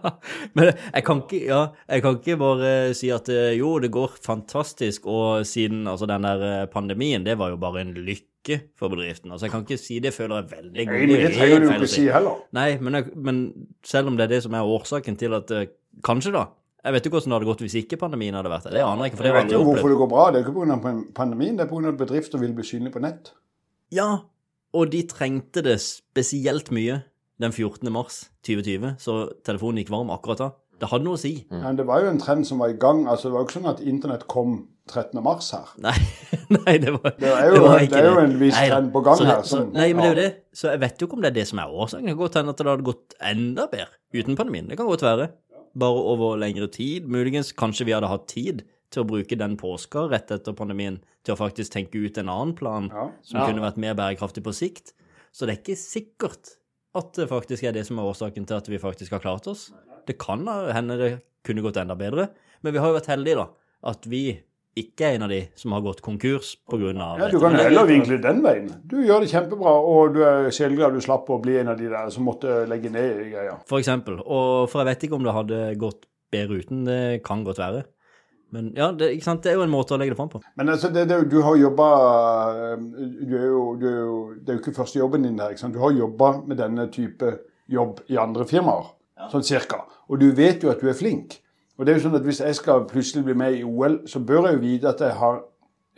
Men 0.53 0.69
jeg 0.69 1.05
kan, 1.07 1.23
ikke, 1.25 1.41
ja, 1.49 1.61
jeg 1.89 2.03
kan 2.05 2.19
ikke 2.19 2.37
bare 2.41 2.73
si 2.97 3.09
at 3.15 3.31
eh, 3.33 3.55
jo, 3.57 3.79
det 3.81 3.89
går 3.95 4.19
fantastisk, 4.25 5.09
og 5.09 5.47
siden 5.49 5.87
altså 5.89 6.09
den 6.11 6.27
der 6.29 6.45
eh, 6.45 6.67
pandemien, 6.69 7.25
det 7.25 7.39
var 7.41 7.55
jo 7.55 7.57
bare 7.61 7.81
en 7.81 7.95
lykke 7.97 8.61
for 8.79 8.93
bedriften. 8.93 9.33
Altså, 9.33 9.49
jeg 9.49 9.55
kan 9.55 9.65
ikke 9.65 9.81
si 9.81 9.99
det 10.05 10.13
føler 10.15 10.43
jeg 10.43 10.51
veldig 10.53 10.85
Nei, 10.85 11.01
men 11.01 11.15
det 11.17 11.33
trenger 11.39 11.65
du 11.65 11.73
ikke 11.79 11.91
si 11.95 12.07
heller. 12.13 12.45
Nei, 12.57 12.69
men, 12.81 13.01
jeg, 13.01 13.11
men 13.17 13.43
selv 13.85 14.13
om 14.13 14.21
det 14.21 14.29
er 14.29 14.37
det 14.37 14.45
som 14.45 14.57
er 14.57 14.77
årsaken 14.77 15.21
til 15.21 15.37
at 15.41 15.53
eh, 15.57 15.69
Kanskje, 16.05 16.31
da. 16.31 16.45
Jeg 16.85 16.95
vet 16.95 17.07
jo 17.09 17.11
hvordan 17.11 17.33
det 17.33 17.35
hadde 17.35 17.47
gått 17.49 17.63
hvis 17.65 17.75
ikke 17.81 17.97
pandemien 17.99 18.37
hadde 18.39 18.51
vært 18.53 18.69
der. 18.69 18.77
Det 18.77 18.83
aner 18.85 19.03
jeg 19.03 19.11
ikke, 19.11 19.19
for 19.19 19.27
det 19.27 19.31
Jeg 19.33 19.37
vet 19.39 19.55
jo 19.57 19.63
hvorfor 19.67 19.91
det 19.91 19.97
går 19.99 20.11
bra. 20.13 20.27
Det 20.31 20.39
er 20.39 20.45
ikke 20.45 20.55
pga. 20.61 20.93
pandemien, 21.17 21.57
det 21.59 21.65
er 21.65 21.71
pga. 21.73 21.91
at 21.91 21.99
bedrifter 21.99 22.39
vil 22.39 22.53
bli 22.55 22.67
synlige 22.69 22.95
på 22.95 23.03
nett. 23.03 23.33
Ja, 23.91 24.11
og 24.77 24.93
de 24.93 25.01
trengte 25.11 25.65
det 25.65 25.81
spesielt 25.83 26.71
mye 26.77 27.01
den 27.41 27.53
14. 27.55 27.91
mars 27.95 28.25
2020, 28.47 28.97
så 29.03 29.19
telefonen 29.47 29.83
gikk 29.83 29.93
varm 29.95 30.11
akkurat 30.15 30.39
da. 30.43 30.49
Det 30.79 30.89
hadde 30.93 31.05
noe 31.09 31.19
å 31.19 31.21
si. 31.21 31.33
Men 31.51 31.75
det 31.79 31.85
var 31.89 32.05
jo 32.05 32.11
en 32.13 32.21
trend 32.23 32.47
som 32.47 32.61
var 32.63 32.71
i 32.71 32.77
gang. 32.79 33.01
altså 33.11 33.29
Det 33.29 33.35
var 33.35 33.41
jo 33.43 33.47
ikke 33.49 33.57
sånn 33.57 33.71
at 33.73 33.81
internett 33.83 34.27
kom 34.31 34.53
13. 34.89 35.19
mars 35.27 35.49
her. 35.53 35.73
Nei, 35.83 35.95
nei, 36.55 36.77
det 36.79 36.93
var 36.95 37.17
Det 37.19 37.33
er 37.33 37.49
jo, 37.51 37.63
var 37.65 37.81
det 37.81 37.89
ikke 37.89 37.99
er 37.99 38.07
jo 38.07 38.21
en 38.23 38.37
viss 38.41 38.55
Nei 38.55 38.69
trend 38.71 38.93
på 38.95 39.03
gang 39.09 39.19
så 39.19 39.27
det, 39.27 39.33
her. 39.33 39.43
Så, 39.51 39.59
nei, 39.75 39.89
men 39.93 40.05
det 40.05 40.07
er 40.07 40.15
jo 40.15 40.21
det. 40.21 40.29
Så 40.55 40.71
jeg 40.71 40.83
vet 40.85 41.03
jo 41.03 41.09
ikke 41.09 41.19
om 41.19 41.25
det 41.27 41.31
er 41.33 41.37
det 41.41 41.47
som 41.51 41.61
er 41.65 41.75
årsaken. 41.83 42.07
Det 42.07 42.15
kan 42.15 42.21
godt 42.23 42.39
hende 42.41 42.55
at 42.55 42.63
det 42.63 42.71
hadde 42.71 42.87
gått 42.87 43.17
enda 43.33 43.67
bedre 43.75 44.21
uten 44.23 44.39
pandemien. 44.39 44.71
Det 44.71 44.79
kan 44.79 44.91
godt 44.91 45.05
være. 45.09 45.29
Bare 45.79 46.05
over 46.15 46.39
lengre 46.41 46.71
tid. 46.79 47.11
Muligens 47.11 47.51
kanskje 47.59 47.89
vi 47.91 47.95
hadde 47.99 48.11
hatt 48.15 48.29
tid 48.31 48.63
til 48.95 49.03
å 49.03 49.09
bruke 49.11 49.37
den 49.37 49.59
påska 49.61 50.07
rett 50.09 50.31
etter 50.33 50.55
pandemien 50.57 51.01
til 51.27 51.35
å 51.35 51.41
faktisk 51.43 51.75
tenke 51.75 52.01
ut 52.01 52.17
en 52.23 52.31
annen 52.33 52.55
plan 52.57 52.87
Ja. 52.95 53.11
som 53.27 53.43
kunne 53.43 53.61
vært 53.67 53.77
mer 53.83 53.99
bærekraftig 53.99 54.47
på 54.47 54.55
sikt. 54.57 54.95
Så 55.35 55.45
det 55.45 55.59
er 55.59 55.61
ikke 55.61 55.77
sikkert 55.83 56.55
at 56.97 57.15
det 57.19 57.29
faktisk 57.29 57.65
er 57.69 57.75
det 57.77 57.85
som 57.89 57.99
er 58.01 58.09
årsaken 58.09 58.47
til 58.49 58.57
at 58.57 58.69
vi 58.71 58.81
faktisk 58.81 59.13
har 59.17 59.23
klart 59.23 59.47
oss. 59.51 59.69
Det 60.09 60.17
kan 60.21 60.47
hende 60.49 60.97
det 61.01 61.11
kunne 61.47 61.65
gått 61.65 61.77
enda 61.81 61.97
bedre, 61.99 62.31
men 62.65 62.75
vi 62.75 62.81
har 62.81 62.91
jo 62.91 62.99
vært 62.99 63.11
heldige, 63.13 63.43
da. 63.43 63.49
At 63.93 64.07
vi 64.11 64.23
ikke 64.79 65.09
er 65.09 65.17
en 65.17 65.27
av 65.27 65.33
de 65.33 65.41
som 65.59 65.73
har 65.75 65.83
gått 65.83 66.01
konkurs 66.05 66.53
pga. 66.71 66.93
Ja, 66.95 67.29
Du 67.31 67.39
kan 67.43 67.57
heller 67.59 67.87
vinkle 67.89 68.19
den 68.23 68.43
veien. 68.45 68.69
Du 68.87 68.99
gjør 69.03 69.25
det 69.25 69.31
kjempebra, 69.33 69.75
og 69.75 70.15
du 70.15 70.23
er 70.27 70.51
sjelglad 70.55 70.95
du 70.95 71.03
slapp 71.03 71.29
å 71.31 71.41
bli 71.43 71.59
en 71.61 71.73
av 71.73 71.79
de 71.81 71.89
der 71.91 72.13
som 72.15 72.27
måtte 72.29 72.63
legge 72.71 72.93
ned 72.95 73.25
greia. 73.33 73.57
For 73.69 73.83
eksempel. 73.83 74.21
Og 74.23 74.69
for 74.71 74.83
jeg 74.83 74.93
vet 74.93 75.09
ikke 75.09 75.19
om 75.19 75.27
det 75.27 75.35
hadde 75.35 75.63
gått 75.81 76.07
bedre 76.33 76.61
uten. 76.63 76.85
Det 76.87 77.01
kan 77.27 77.43
godt 77.47 77.63
være. 77.63 77.85
Men 78.51 78.71
ja, 78.77 78.93
det, 78.97 79.11
ikke 79.13 79.27
sant? 79.27 79.43
det 79.45 79.53
er 79.53 79.59
jo 79.59 79.65
en 79.67 79.73
måte 79.73 79.93
å 79.93 79.99
legge 80.01 80.15
det 80.15 80.19
fram 80.21 80.31
på. 80.33 80.41
Men 80.57 80.73
altså, 80.73 80.89
det, 80.93 81.05
det, 81.11 81.19
du 81.29 81.41
har 81.45 81.59
jobba 81.61 81.89
du 82.81 83.35
er 83.37 83.45
jo, 83.51 83.65
du 83.77 83.85
er 83.91 83.99
jo, 83.99 84.15
Det 84.39 84.53
er 84.53 84.57
jo 84.57 84.63
ikke 84.63 84.79
første 84.79 84.99
jobben 85.03 85.27
din 85.27 85.41
her. 85.41 85.53
ikke 85.53 85.65
sant? 85.67 85.77
Du 85.77 85.83
har 85.83 85.93
jobba 85.93 86.33
med 86.47 86.57
denne 86.61 86.89
type 86.95 87.35
jobb 87.69 88.01
i 88.09 88.17
andre 88.17 88.47
firmaer, 88.49 88.89
sånn 89.29 89.45
cirka. 89.45 89.83
Og 90.09 90.23
du 90.23 90.31
vet 90.33 90.65
jo 90.65 90.73
at 90.73 90.81
du 90.81 90.89
er 90.89 90.97
flink. 90.97 91.37
Og 91.79 91.85
det 91.85 91.93
er 91.93 92.01
jo 92.01 92.07
sånn 92.09 92.17
at 92.19 92.27
Hvis 92.27 92.41
jeg 92.41 92.57
skal 92.59 92.89
plutselig 92.89 93.27
bli 93.27 93.37
med 93.39 93.61
i 93.61 93.63
OL, 93.67 94.01
så 94.09 94.23
bør 94.25 94.49
jeg 94.49 94.59
jo 94.59 94.65
vite 94.65 94.91
at 94.91 95.05
jeg 95.05 95.15
har 95.21 95.43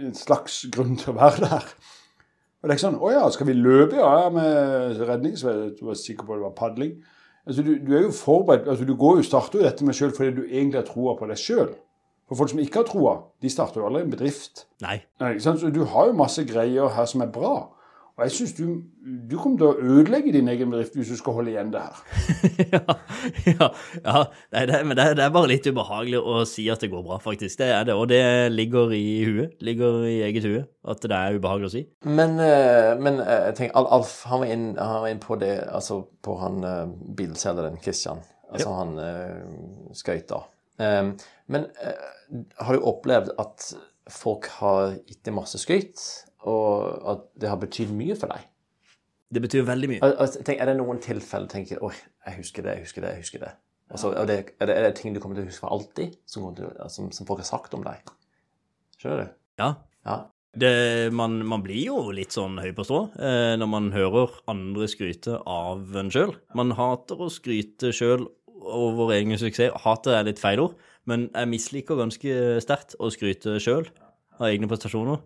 en 0.01 0.15
slags 0.17 0.65
grunn 0.73 0.99
til 0.99 1.13
å 1.13 1.19
være 1.21 1.47
der. 1.47 1.71
Og 2.61 2.69
det 2.69 2.75
er 2.75 2.77
ikke 2.77 2.89
sånn 2.89 3.01
'Å 3.01 3.13
ja, 3.13 3.29
skal 3.31 3.47
vi 3.47 3.53
løpe?' 3.57 3.97
Ja, 3.97 4.11
ja 4.25 4.31
med 4.31 5.01
redningsvest. 5.09 5.79
Du 5.81 5.87
var 5.87 5.95
sikker 5.95 6.27
på 6.27 6.35
det 6.35 6.45
var 6.45 6.57
padling. 6.57 6.99
Altså, 7.47 7.63
du, 7.63 7.79
du 7.79 7.97
er 7.97 8.03
jo 8.03 8.11
forberedt. 8.13 8.69
altså 8.69 8.85
Du 8.85 8.95
går 8.97 9.17
jo, 9.17 9.23
starter 9.23 9.59
jo 9.59 9.65
dette 9.65 9.85
med 9.85 9.95
sjøl 9.95 10.13
fordi 10.13 10.35
du 10.37 10.43
egentlig 10.45 10.83
har 10.83 10.89
troa 10.89 11.17
på 11.17 11.29
deg 11.31 11.41
sjøl. 11.41 11.73
For 12.31 12.39
folk 12.39 12.53
som 12.53 12.63
ikke 12.63 12.79
har 12.79 12.87
troa, 12.87 13.17
de 13.43 13.51
starter 13.51 13.83
jo 13.83 13.89
aldri 13.89 14.05
en 14.07 14.13
bedrift. 14.13 14.69
Nei. 14.85 15.01
Nei, 15.19 15.35
ikke 15.35 15.49
sant? 15.49 15.59
Så 15.59 15.73
du 15.75 15.83
har 15.83 16.07
jo 16.07 16.15
masse 16.15 16.45
greier 16.47 16.93
her 16.95 17.09
som 17.11 17.25
er 17.25 17.33
bra. 17.35 17.55
Og 18.21 18.27
jeg 18.27 18.35
syns 18.37 18.53
du, 18.53 18.65
du 19.31 19.35
kommer 19.41 19.57
til 19.57 19.67
å 19.67 19.97
ødelegge 19.97 20.35
din 20.35 20.49
egen 20.53 20.69
bedrift 20.69 20.93
hvis 20.99 21.09
du 21.09 21.17
skal 21.17 21.39
holde 21.39 21.55
igjen 21.55 21.71
det 21.73 21.81
her. 21.81 22.03
ja, 22.75 22.97
ja, 23.49 23.69
ja. 24.05 24.23
Nei, 24.53 24.65
det, 24.69 24.81
men 24.85 24.99
det, 24.99 25.07
det 25.17 25.25
er 25.25 25.33
bare 25.33 25.49
litt 25.49 25.67
ubehagelig 25.67 26.21
å 26.21 26.43
si 26.47 26.67
at 26.69 26.85
det 26.85 26.91
går 26.93 27.03
bra, 27.07 27.17
faktisk. 27.25 27.57
Det 27.63 27.71
er 27.73 27.89
det. 27.89 27.97
Og 27.97 28.07
det 28.13 28.23
ligger 28.53 28.93
i 28.93 29.03
huet. 29.25 29.57
Ligger 29.65 30.05
i 30.05 30.21
eget 30.29 30.47
hue. 30.47 30.63
At 30.85 31.01
det 31.01 31.17
er 31.17 31.41
ubehagelig 31.41 31.71
å 31.71 31.75
si. 31.79 31.85
Men, 32.07 32.37
eh, 32.45 32.93
men 33.01 33.25
eh, 33.25 33.47
jeg 33.49 33.59
tenker, 33.65 33.91
Alf 33.99 34.13
han 34.29 34.45
var 34.45 34.53
inn, 34.53 34.71
han 34.77 35.03
var 35.07 35.11
inn 35.15 35.25
på 35.25 35.41
det, 35.41 35.55
altså 35.73 36.03
på 36.21 36.37
han 36.45 36.61
uh, 36.61 36.87
bilselgeren 37.17 37.81
Christian. 37.81 38.21
Altså 38.53 38.77
han 38.77 38.99
uh, 39.01 39.91
skøyta. 39.97 40.45
Um, 40.81 41.15
men 41.53 41.67
eh, 41.83 42.05
har 42.65 42.77
du 42.77 42.87
opplevd 42.89 43.35
at 43.43 43.67
folk 44.11 44.49
har 44.61 44.95
gitt 45.05 45.23
deg 45.27 45.37
masse 45.37 45.61
skryt, 45.61 46.01
og 46.49 47.11
at 47.13 47.27
det 47.43 47.51
har 47.51 47.61
betydd 47.61 47.93
mye 47.95 48.17
for 48.19 48.33
deg? 48.33 48.47
Det 49.31 49.43
betyr 49.45 49.67
veldig 49.67 49.91
mye. 49.93 50.13
Tenk, 50.41 50.57
er 50.57 50.71
det 50.73 50.79
noen 50.81 50.99
tilfeller 51.03 51.47
du 51.47 51.53
tenker 51.53 51.83
Oi, 51.87 51.93
jeg 52.27 52.41
husker 52.41 52.67
det, 52.67 52.79
jeg 52.79 52.89
husker 52.89 53.05
det, 53.05 53.13
jeg 53.15 53.27
husker 53.27 53.45
det. 53.45 53.53
Altså, 53.91 54.11
er, 54.15 54.27
det, 54.27 54.39
er, 54.59 54.71
det, 54.71 54.75
er 54.75 54.87
det 54.87 54.97
ting 54.99 55.15
du 55.15 55.21
kommer 55.23 55.39
til 55.39 55.47
å 55.47 55.51
huske 55.51 55.65
for 55.65 55.75
alltid, 55.75 56.19
som, 56.31 56.49
til, 56.57 56.73
som, 56.91 57.11
som 57.15 57.29
folk 57.29 57.43
har 57.43 57.51
sagt 57.51 57.75
om 57.79 57.87
deg? 57.87 58.11
Skjønner 58.99 59.25
du? 59.25 59.33
Ja. 59.63 59.71
Ja. 60.07 60.19
Det, 60.51 61.13
man, 61.15 61.37
man 61.47 61.63
blir 61.63 61.79
jo 61.79 61.99
litt 62.15 62.35
sånn 62.35 62.57
høy 62.59 62.73
på 62.75 62.83
strå 62.83 63.05
eh, 63.23 63.53
når 63.59 63.69
man 63.71 63.91
hører 63.95 64.33
andre 64.51 64.89
skryte 64.91 65.37
av 65.47 65.95
en 66.01 66.11
sjøl. 66.11 66.33
Man 66.59 66.75
hater 66.75 67.23
å 67.23 67.31
skryte 67.31 67.93
sjøl 67.95 68.27
over 68.71 69.13
egen 69.17 69.39
suksess. 69.39 69.75
Hater 69.85 70.17
er 70.17 70.27
litt 70.29 70.43
feil 70.43 70.63
ord, 70.65 70.77
men 71.09 71.29
jeg 71.35 71.51
misliker 71.51 71.99
ganske 71.99 72.61
sterkt 72.65 72.97
å 72.99 73.11
skryte 73.13 73.59
sjøl 73.63 73.89
av 74.39 74.49
egne 74.51 74.69
prestasjoner. 74.71 75.21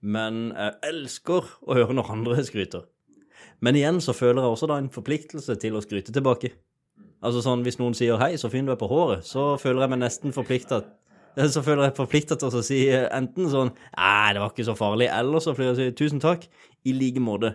Men 0.00 0.50
jeg 0.54 0.78
elsker 0.90 1.48
å 1.66 1.76
høre 1.76 1.96
når 1.96 2.14
andre 2.14 2.44
skryter. 2.48 2.86
Men 3.60 3.76
igjen 3.76 4.00
så 4.04 4.16
føler 4.16 4.42
jeg 4.42 4.56
også 4.56 4.68
da 4.70 4.78
en 4.80 4.92
forpliktelse 4.92 5.56
til 5.60 5.76
å 5.76 5.84
skryte 5.84 6.12
tilbake. 6.12 6.54
Altså 7.20 7.42
sånn, 7.44 7.64
Hvis 7.64 7.76
noen 7.78 7.94
sier 7.94 8.16
'hei, 8.16 8.36
så 8.40 8.48
fin 8.48 8.64
du 8.64 8.72
er 8.72 8.80
på 8.80 8.88
håret', 8.88 9.24
så 9.28 9.56
føler 9.60 9.84
jeg 9.84 9.90
meg 9.92 10.00
nesten 10.00 10.32
forplikta 10.32 10.80
så 11.36 11.62
føler 11.62 11.86
jeg 11.86 11.96
forplikta 11.96 12.36
til 12.38 12.50
å 12.50 12.62
si 12.64 12.80
enten 12.90 13.50
sånn 13.50 13.70
'Nei, 13.70 14.32
det 14.34 14.40
var 14.42 14.50
ikke 14.50 14.66
så 14.66 14.74
farlig', 14.74 15.10
eller 15.12 15.38
så 15.38 15.54
får 15.54 15.64
jeg 15.64 15.76
si 15.76 15.90
'tusen 15.92 16.20
takk', 16.20 16.48
i 16.84 16.92
like 16.92 17.20
måte. 17.20 17.54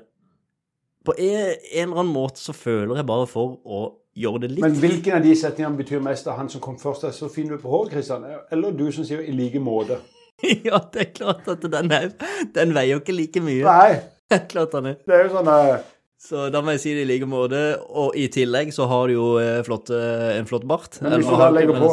På 1.06 1.14
en 1.18 1.58
eller 1.74 2.00
annen 2.00 2.14
måte 2.14 2.40
så 2.40 2.54
føler 2.54 2.96
jeg 2.96 3.06
bare 3.06 3.28
for 3.28 3.60
å 3.66 3.98
gjøre 4.16 4.46
det 4.46 4.52
litt 4.54 4.64
Men 4.66 4.78
hvilken 4.80 5.18
av 5.18 5.26
de 5.26 5.34
setningene 5.38 5.80
betyr 5.80 6.04
mest 6.04 6.28
av 6.32 6.40
han 6.40 6.52
som 6.52 6.64
kom 6.64 6.78
først? 6.80 7.08
Er 7.08 7.16
så 7.16 7.30
fin 7.32 7.50
du 7.50 7.56
er 7.58 7.62
på 7.62 7.72
håret, 7.72 7.94
Kristian? 7.94 8.26
Eller 8.52 8.76
du 8.76 8.88
som 8.92 9.08
sier 9.08 9.24
'i 9.24 9.36
like 9.36 9.60
måte'? 9.60 10.00
Ja, 10.68 10.82
det 10.94 11.02
er 11.02 11.12
klart 11.16 11.48
at 11.48 11.62
den, 11.64 11.92
er, 11.92 12.10
den 12.56 12.74
veier 12.76 12.98
jo 12.98 13.04
ikke 13.04 13.16
like 13.16 13.44
mye. 13.44 13.64
Nei, 13.64 14.40
klart 14.52 14.74
han 14.76 14.92
er. 14.92 14.98
det 15.06 15.16
er 15.16 15.28
jo 15.28 15.36
sånn 15.38 15.52
uh... 15.52 15.78
Så 16.26 16.48
da 16.50 16.62
må 16.66 16.74
jeg 16.74 16.82
si 16.82 16.94
det 16.98 17.04
i 17.06 17.10
like 17.10 17.28
måte. 17.30 17.60
Og 17.94 18.16
i 18.18 18.26
tillegg 18.34 18.72
så 18.74 18.88
har 18.90 19.12
du 19.12 19.14
jo 19.14 19.28
eh, 19.38 19.60
flott, 19.68 19.92
eh, 19.94 20.40
en 20.40 20.48
flott 20.50 20.64
bart. 20.66 20.98
Men 21.04 21.20
hvis 21.20 21.30
du 21.30 21.36
da 21.38 21.52
legger 21.54 21.78
på 21.78 21.92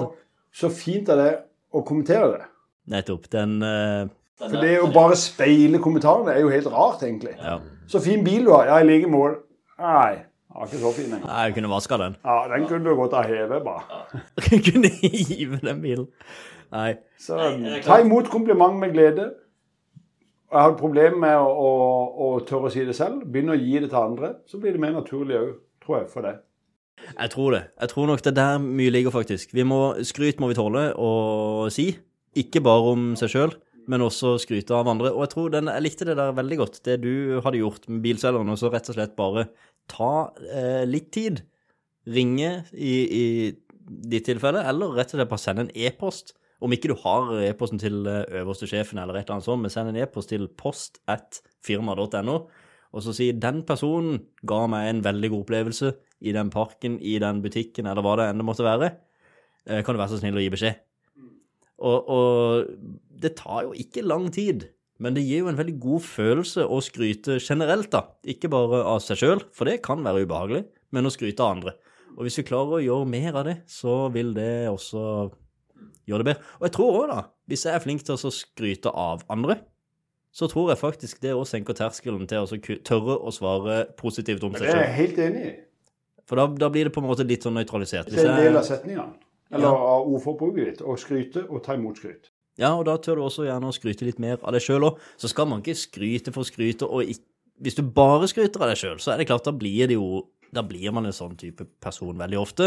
Så 0.56 0.70
fint 0.72 1.10
av 1.12 1.20
deg 1.20 1.42
å 1.74 1.82
kommentere 1.84 2.30
det. 2.38 2.46
Nettopp. 2.94 3.28
Den 3.34 3.58
uh... 3.60 4.08
For 4.40 4.58
det 4.62 4.78
å 4.80 4.88
bare 4.94 5.18
speile 5.20 5.78
kommentarene 5.82 6.32
er 6.32 6.46
jo 6.46 6.50
helt 6.50 6.70
rart, 6.72 7.04
egentlig. 7.04 7.34
Ja. 7.36 7.58
Så 7.90 8.00
fin 8.02 8.24
bil 8.24 8.48
du 8.48 8.54
har. 8.54 8.70
Ja, 8.72 8.80
i 8.80 8.88
like 8.88 9.10
måte. 9.10 9.42
Nei, 9.82 10.22
den 10.52 10.60
var 10.60 10.66
ikke 10.68 10.80
så 10.82 10.92
fin, 10.92 11.10
den. 11.10 11.22
Jeg 11.28 11.54
kunne 11.54 11.68
vaska 11.72 11.96
den. 11.96 12.16
Ja, 12.24 12.34
den 12.52 12.66
kunne 12.68 12.90
du 12.90 12.96
godt 12.96 13.14
ha 13.16 13.22
hevet, 13.24 13.62
bare. 13.64 14.02
kunne 14.68 14.90
hive 15.00 15.60
den 15.62 15.80
bilen. 15.80 16.08
Nei. 16.72 16.90
Så 17.20 17.38
ta 17.84 17.98
imot 18.02 18.28
kompliment 18.28 18.76
med 18.80 18.92
glede. 18.92 19.30
Jeg 20.52 20.60
har 20.60 20.74
et 20.74 20.80
problem 20.80 21.16
med 21.24 21.38
å, 21.40 21.48
å, 21.48 21.72
å 22.26 22.30
tørre 22.44 22.68
å 22.68 22.72
si 22.72 22.84
det 22.84 22.96
selv. 22.96 23.24
Begynne 23.32 23.56
å 23.56 23.60
gi 23.60 23.80
det 23.80 23.88
til 23.88 24.00
andre. 24.02 24.34
Så 24.44 24.60
blir 24.60 24.76
det 24.76 24.82
mer 24.84 24.92
naturlig 24.92 25.38
òg, 25.38 25.54
tror 25.84 26.02
jeg, 26.02 26.08
for 26.12 26.28
deg. 26.28 26.42
Jeg 27.08 27.32
tror 27.32 27.56
det. 27.56 27.62
Jeg 27.80 27.92
tror 27.94 28.10
nok 28.10 28.24
det 28.24 28.32
er 28.34 28.38
der 28.42 28.58
mye 28.62 28.92
ligger, 28.92 29.14
faktisk. 29.14 29.54
Vi 29.56 29.64
må, 29.64 29.80
skryt 30.04 30.40
må 30.40 30.52
vi 30.52 30.58
tåle 30.58 30.90
å 30.92 31.12
si. 31.72 31.94
Ikke 32.36 32.60
bare 32.64 32.92
om 32.92 33.12
seg 33.16 33.32
sjøl, 33.32 33.56
men 33.90 34.04
også 34.04 34.36
skryte 34.42 34.74
av 34.76 34.90
andre. 34.90 35.10
Og 35.14 35.24
jeg 35.26 35.32
tror 35.34 35.52
den, 35.54 35.70
jeg 35.72 35.84
likte 35.84 36.06
det 36.08 36.18
der 36.18 36.34
veldig 36.36 36.58
godt, 36.60 36.80
det 36.86 36.98
du 37.02 37.40
hadde 37.44 37.60
gjort 37.62 37.88
med 37.88 38.02
bilselgeren. 38.04 38.52
Og 38.52 38.60
så 38.60 38.70
rett 38.72 38.90
og 38.92 38.98
slett 38.98 39.16
bare 39.18 39.46
ta 39.90 40.12
eh, 40.50 40.84
litt 40.88 41.10
tid. 41.14 41.42
Ringe 42.12 42.64
i, 42.74 42.94
i 43.06 43.24
ditt 44.10 44.26
tilfelle, 44.26 44.64
eller 44.68 44.96
rett 44.96 45.12
og 45.12 45.20
slett 45.20 45.30
bare 45.30 45.42
sende 45.42 45.66
en 45.66 45.74
e-post. 45.74 46.34
Om 46.62 46.74
ikke 46.76 46.92
du 46.92 46.96
har 47.02 47.30
e-posten 47.42 47.80
til 47.82 48.04
eh, 48.06 48.24
øverste 48.42 48.68
sjefen 48.70 49.00
eller 49.02 49.18
et 49.18 49.26
eller 49.26 49.40
annet 49.40 49.48
sånt, 49.48 49.64
men 49.64 49.72
send 49.74 49.90
en 49.90 49.98
e-post 50.02 50.30
til 50.30 50.46
post 50.58 51.00
at 51.10 51.40
firma.no, 51.66 52.36
og 52.92 53.02
så 53.02 53.14
si 53.16 53.30
den 53.32 53.62
personen 53.66 54.20
ga 54.46 54.64
meg 54.70 54.90
en 54.90 55.02
veldig 55.06 55.30
god 55.32 55.44
opplevelse 55.46 55.92
i 56.28 56.34
den 56.36 56.52
parken, 56.54 56.98
i 57.00 57.16
den 57.22 57.40
butikken, 57.42 57.88
eller 57.90 58.04
hva 58.04 58.18
det 58.20 58.28
enn 58.30 58.44
måtte 58.46 58.66
være. 58.66 58.92
Eh, 59.66 59.82
Kan 59.82 59.96
du 59.96 60.02
være 60.02 60.12
så 60.14 60.20
snill 60.22 60.38
å 60.38 60.44
gi 60.44 60.52
beskjed? 60.54 60.82
Og, 61.82 62.12
og 62.14 63.02
det 63.22 63.34
tar 63.38 63.66
jo 63.66 63.74
ikke 63.78 64.04
lang 64.06 64.28
tid, 64.34 64.68
men 65.02 65.16
det 65.16 65.24
gir 65.26 65.42
jo 65.42 65.50
en 65.50 65.58
veldig 65.58 65.76
god 65.82 66.04
følelse 66.06 66.66
å 66.66 66.78
skryte 66.84 67.38
generelt, 67.42 67.90
da. 67.94 68.04
Ikke 68.28 68.50
bare 68.52 68.84
av 68.86 69.00
seg 69.02 69.18
sjøl, 69.22 69.42
for 69.54 69.66
det 69.66 69.80
kan 69.86 70.04
være 70.06 70.22
ubehagelig, 70.26 70.64
men 70.94 71.08
å 71.08 71.12
skryte 71.12 71.42
av 71.42 71.56
andre. 71.56 71.74
Og 72.12 72.26
hvis 72.26 72.38
vi 72.38 72.46
klarer 72.46 72.78
å 72.78 72.84
gjøre 72.84 73.08
mer 73.08 73.38
av 73.40 73.48
det, 73.48 73.56
så 73.70 74.06
vil 74.14 74.34
det 74.36 74.68
også 74.70 75.02
gjøre 76.06 76.22
det 76.22 76.28
bedre. 76.30 76.54
Og 76.60 76.68
jeg 76.68 76.74
tror 76.76 76.98
òg, 77.00 77.10
da, 77.10 77.20
hvis 77.50 77.66
jeg 77.66 77.74
er 77.74 77.84
flink 77.84 78.06
til 78.06 78.14
å 78.14 78.34
skryte 78.34 78.92
av 78.92 79.24
andre, 79.32 79.58
så 80.32 80.48
tror 80.48 80.70
jeg 80.72 80.80
faktisk 80.80 81.20
det 81.24 81.34
òg 81.36 81.44
senker 81.48 81.76
terskelen 81.76 82.24
til 82.28 82.46
å 82.46 82.78
tørre 82.86 83.18
å 83.20 83.32
svare 83.34 83.82
positivt 83.98 84.44
om 84.46 84.54
Det 84.56 84.70
er 84.70 84.86
jeg 84.86 84.96
helt 85.00 85.20
enig 85.26 85.42
i. 85.50 85.52
For 86.28 86.38
da, 86.38 86.46
da 86.62 86.70
blir 86.72 86.88
det 86.88 86.94
på 86.94 87.02
en 87.02 87.10
måte 87.10 87.26
litt 87.28 87.44
sånn 87.44 87.58
nøytralisert. 87.58 88.08
Det 88.08 88.22
er 88.22 88.30
en 88.30 88.40
del 88.40 88.56
av 88.56 88.64
setningene. 88.64 89.10
Eller 89.52 89.68
av 89.68 90.06
ordforbruket 90.08 90.64
ditt. 90.70 90.84
Å 90.84 90.96
skryte 91.00 91.44
og 91.48 91.62
ta 91.66 91.76
imot 91.76 92.00
skryt. 92.00 92.30
Ja, 92.60 92.74
og 92.76 92.84
da 92.88 92.98
tør 93.00 93.18
du 93.18 93.26
også 93.26 93.46
gjerne 93.46 93.70
å 93.70 93.74
skryte 93.74 94.06
litt 94.06 94.20
mer 94.20 94.40
av 94.40 94.52
deg 94.54 94.64
sjøl 94.64 94.90
òg. 94.90 95.00
Så 95.20 95.30
skal 95.32 95.48
man 95.48 95.62
ikke 95.62 95.78
skryte 95.78 96.34
for 96.34 96.48
skryte, 96.48 96.88
og 96.88 97.08
ikke, 97.08 97.24
hvis 97.64 97.78
du 97.78 97.84
bare 97.84 98.28
skryter 98.28 98.64
av 98.64 98.72
deg 98.72 98.80
sjøl, 98.80 98.98
så 99.00 99.12
er 99.12 99.20
det 99.20 99.28
klart, 99.30 99.46
da 99.46 99.54
blir 99.56 99.88
det 99.90 99.98
jo 99.98 100.28
Da 100.52 100.60
blir 100.60 100.92
man 100.92 101.06
en 101.08 101.14
sånn 101.16 101.32
type 101.40 101.64
person 101.80 102.12
veldig 102.12 102.36
ofte. 102.36 102.66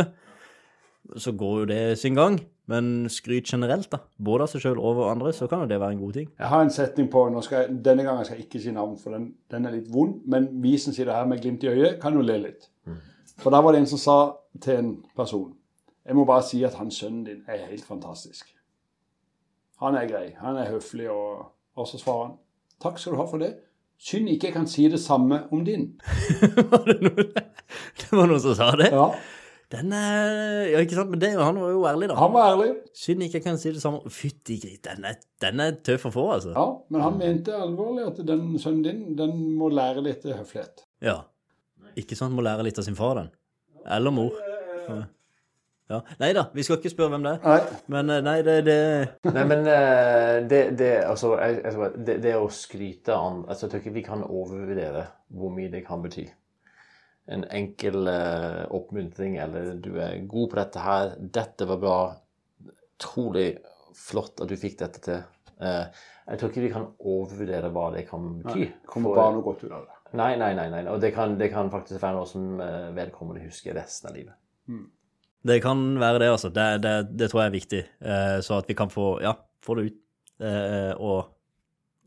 Så 1.21 1.35
går 1.37 1.59
jo 1.59 1.65
det 1.69 1.99
sin 2.01 2.15
gang. 2.17 2.39
Men 2.65 3.05
skryt 3.13 3.45
generelt, 3.45 3.91
da. 3.91 3.99
Både 4.17 4.47
av 4.47 4.49
seg 4.49 4.63
sjøl 4.63 4.79
og 4.79 5.03
av 5.03 5.11
andre, 5.11 5.33
så 5.37 5.45
kan 5.45 5.61
jo 5.61 5.67
det 5.69 5.77
være 5.77 5.93
en 5.93 5.99
god 6.01 6.15
ting. 6.17 6.31
Jeg 6.33 6.49
har 6.49 6.63
en 6.65 6.73
setning 6.73 7.11
på 7.13 7.27
jeg, 7.29 7.75
Denne 7.85 8.07
gangen 8.07 8.25
skal 8.25 8.39
jeg 8.39 8.47
ikke 8.47 8.63
si 8.63 8.73
navn, 8.73 8.97
for 8.97 9.13
den, 9.13 9.27
den 9.53 9.69
er 9.69 9.75
litt 9.77 9.91
vond. 9.93 10.15
Men 10.25 10.47
vi 10.63 10.73
som 10.81 10.97
sitter 10.97 11.13
her 11.13 11.29
med 11.29 11.43
glimt 11.43 11.61
i 11.61 11.69
øyet, 11.75 11.99
kan 12.01 12.17
jo 12.17 12.25
le 12.25 12.39
litt. 12.47 12.65
For 13.37 13.53
da 13.53 13.61
var 13.61 13.75
det 13.75 13.83
en 13.83 13.91
som 13.93 14.01
sa 14.01 14.17
til 14.65 14.81
en 14.81 14.91
person 15.13 15.53
Jeg 16.05 16.15
må 16.17 16.25
bare 16.29 16.43
si 16.45 16.59
at 16.67 16.75
han 16.79 16.91
sønnen 16.93 17.23
din 17.25 17.43
er 17.49 17.63
helt 17.69 17.85
fantastisk. 17.87 18.51
Han 19.81 19.95
er 19.99 20.07
grei. 20.07 20.27
Han 20.39 20.57
er 20.61 20.69
høflig, 20.71 21.07
og, 21.11 21.47
og 21.75 21.87
så 21.89 21.97
svarer 22.01 22.27
han 22.29 22.35
Takk 22.83 22.99
skal 22.99 23.15
du 23.15 23.19
ha 23.21 23.25
for 23.29 23.39
det. 23.41 23.53
Synd 23.97 24.27
ikke 24.29 24.49
jeg 24.49 24.53
kan 24.57 24.67
si 24.67 24.83
det 24.91 24.99
samme 24.99 25.45
om 25.55 25.61
din. 25.65 25.85
var 26.71 26.83
det, 26.89 26.97
noe, 27.01 27.23
det 28.01 28.09
var 28.11 28.27
noen 28.27 28.41
som 28.43 28.55
sa 28.59 28.67
det? 28.75 28.89
Ja, 28.91 29.05
Den 29.71 29.93
er 29.95 30.67
Ja, 30.73 30.81
ikke 30.83 30.97
sant? 30.99 31.13
Men 31.13 31.21
det, 31.23 31.29
han 31.39 31.57
var 31.61 31.71
jo 31.71 31.85
ærlig, 31.89 32.09
da. 32.11 32.17
Han 32.19 32.33
var 32.35 32.51
ærlig, 32.51 32.67
Synd 32.99 33.23
ikke 33.25 33.39
jeg 33.39 33.45
kan 33.47 33.57
si 33.61 33.71
det 33.71 33.81
samme. 33.81 34.11
Fytti 34.11 34.59
gris, 34.61 34.81
den, 34.85 35.07
er- 35.07 35.23
den 35.41 35.63
er 35.63 35.79
tøff 35.87 36.05
å 36.11 36.13
få, 36.13 36.25
altså. 36.35 36.51
ja, 36.53 36.65
men 36.91 37.05
han 37.07 37.17
mente 37.23 37.55
alvorlig 37.55 38.05
at 38.11 38.19
den 38.27 38.43
sønnen 38.61 38.83
din 38.85 39.01
den 39.17 39.39
må 39.57 39.71
lære 39.73 40.03
litt 40.05 40.27
høflighet. 40.27 40.83
Ja. 41.07 41.21
Ikke 41.95 42.19
sant, 42.19 42.35
må 42.35 42.43
lære 42.45 42.67
litt 42.67 42.77
av 42.83 42.85
sin 42.87 42.99
far, 42.99 43.15
den. 43.23 43.31
Eller 43.95 44.11
mor. 44.13 44.35
Ja. 44.89 44.99
Nei 45.85 46.31
da, 46.33 46.47
vi 46.53 46.63
skal 46.65 46.79
ikke 46.79 46.89
spørre 46.89 47.13
hvem 47.13 47.25
det 47.27 47.31
er. 47.35 47.43
Nei, 47.45 47.81
Men 47.93 48.09
eh, 48.09 48.21
nei, 48.25 48.39
det, 48.45 48.55
det 48.65 48.77
Nei, 49.35 49.43
men 49.45 49.67
eh, 49.69 50.37
det, 50.49 50.61
det, 50.79 50.89
altså, 51.05 51.35
jeg, 51.37 51.59
jeg, 51.61 51.91
det, 52.07 52.15
det 52.23 52.31
å 52.39 52.47
skryte 52.49 53.13
an 53.13 53.43
altså, 53.43 53.67
Jeg 53.67 53.73
tror 53.73 53.83
ikke 53.83 53.93
vi 53.99 54.05
kan 54.07 54.25
overvurdere 54.25 55.05
hvor 55.37 55.53
mye 55.53 55.69
det 55.73 55.83
kan 55.85 56.01
bety. 56.01 56.25
En 57.29 57.45
enkel 57.53 58.05
uh, 58.05 58.65
oppmuntring 58.73 59.39
eller 59.41 59.71
'du 59.81 59.95
er 59.97 60.19
god 60.29 60.49
på 60.51 60.59
dette 60.59 60.81
her', 60.81 61.15
'dette 61.17 61.65
var 61.69 61.79
bra', 61.81 62.17
'utrolig 62.65 63.47
flott 63.97 64.41
at 64.45 64.49
du 64.49 64.53
fikk 64.61 64.77
dette 64.81 65.01
til'. 65.01 65.23
Uh, 65.57 65.89
jeg 66.29 66.39
tror 66.39 66.53
ikke 66.53 66.65
vi 66.65 66.73
kan 66.73 66.85
overvurdere 66.99 67.71
hva 67.73 67.87
det 67.95 68.05
kan 68.09 68.27
bety. 68.43 68.69
kommer 68.85 69.09
For- 69.09 69.21
bare 69.21 69.37
noe 69.37 69.45
godt 69.45 69.65
ut 69.65 69.71
av 69.71 69.85
det. 69.85 69.97
Nei, 70.17 70.35
nei, 70.37 70.53
nei. 70.53 70.69
nei. 70.69 70.85
Og 70.93 71.01
det 71.01 71.13
kan, 71.13 71.33
det 71.37 71.49
kan 71.53 71.69
faktisk 71.73 72.01
være 72.01 72.17
noe 72.19 72.29
som 72.29 72.61
vedkommende 72.95 73.45
husker 73.45 73.73
resten 73.77 74.09
av 74.09 74.15
livet. 74.17 74.37
Det 75.45 75.59
kan 75.61 75.83
være 76.01 76.23
det, 76.23 76.31
altså. 76.33 76.49
Det, 76.49 76.69
det, 76.81 76.95
det 77.19 77.29
tror 77.29 77.43
jeg 77.43 77.51
er 77.51 77.59
viktig. 77.59 77.83
Eh, 78.01 78.39
så 78.45 78.61
at 78.61 78.69
vi 78.69 78.77
kan 78.77 78.89
få, 78.89 79.19
ja, 79.21 79.35
få 79.65 79.77
det 79.77 79.91
ut. 79.91 79.99
Eh, 80.41 80.93
og 80.97 81.29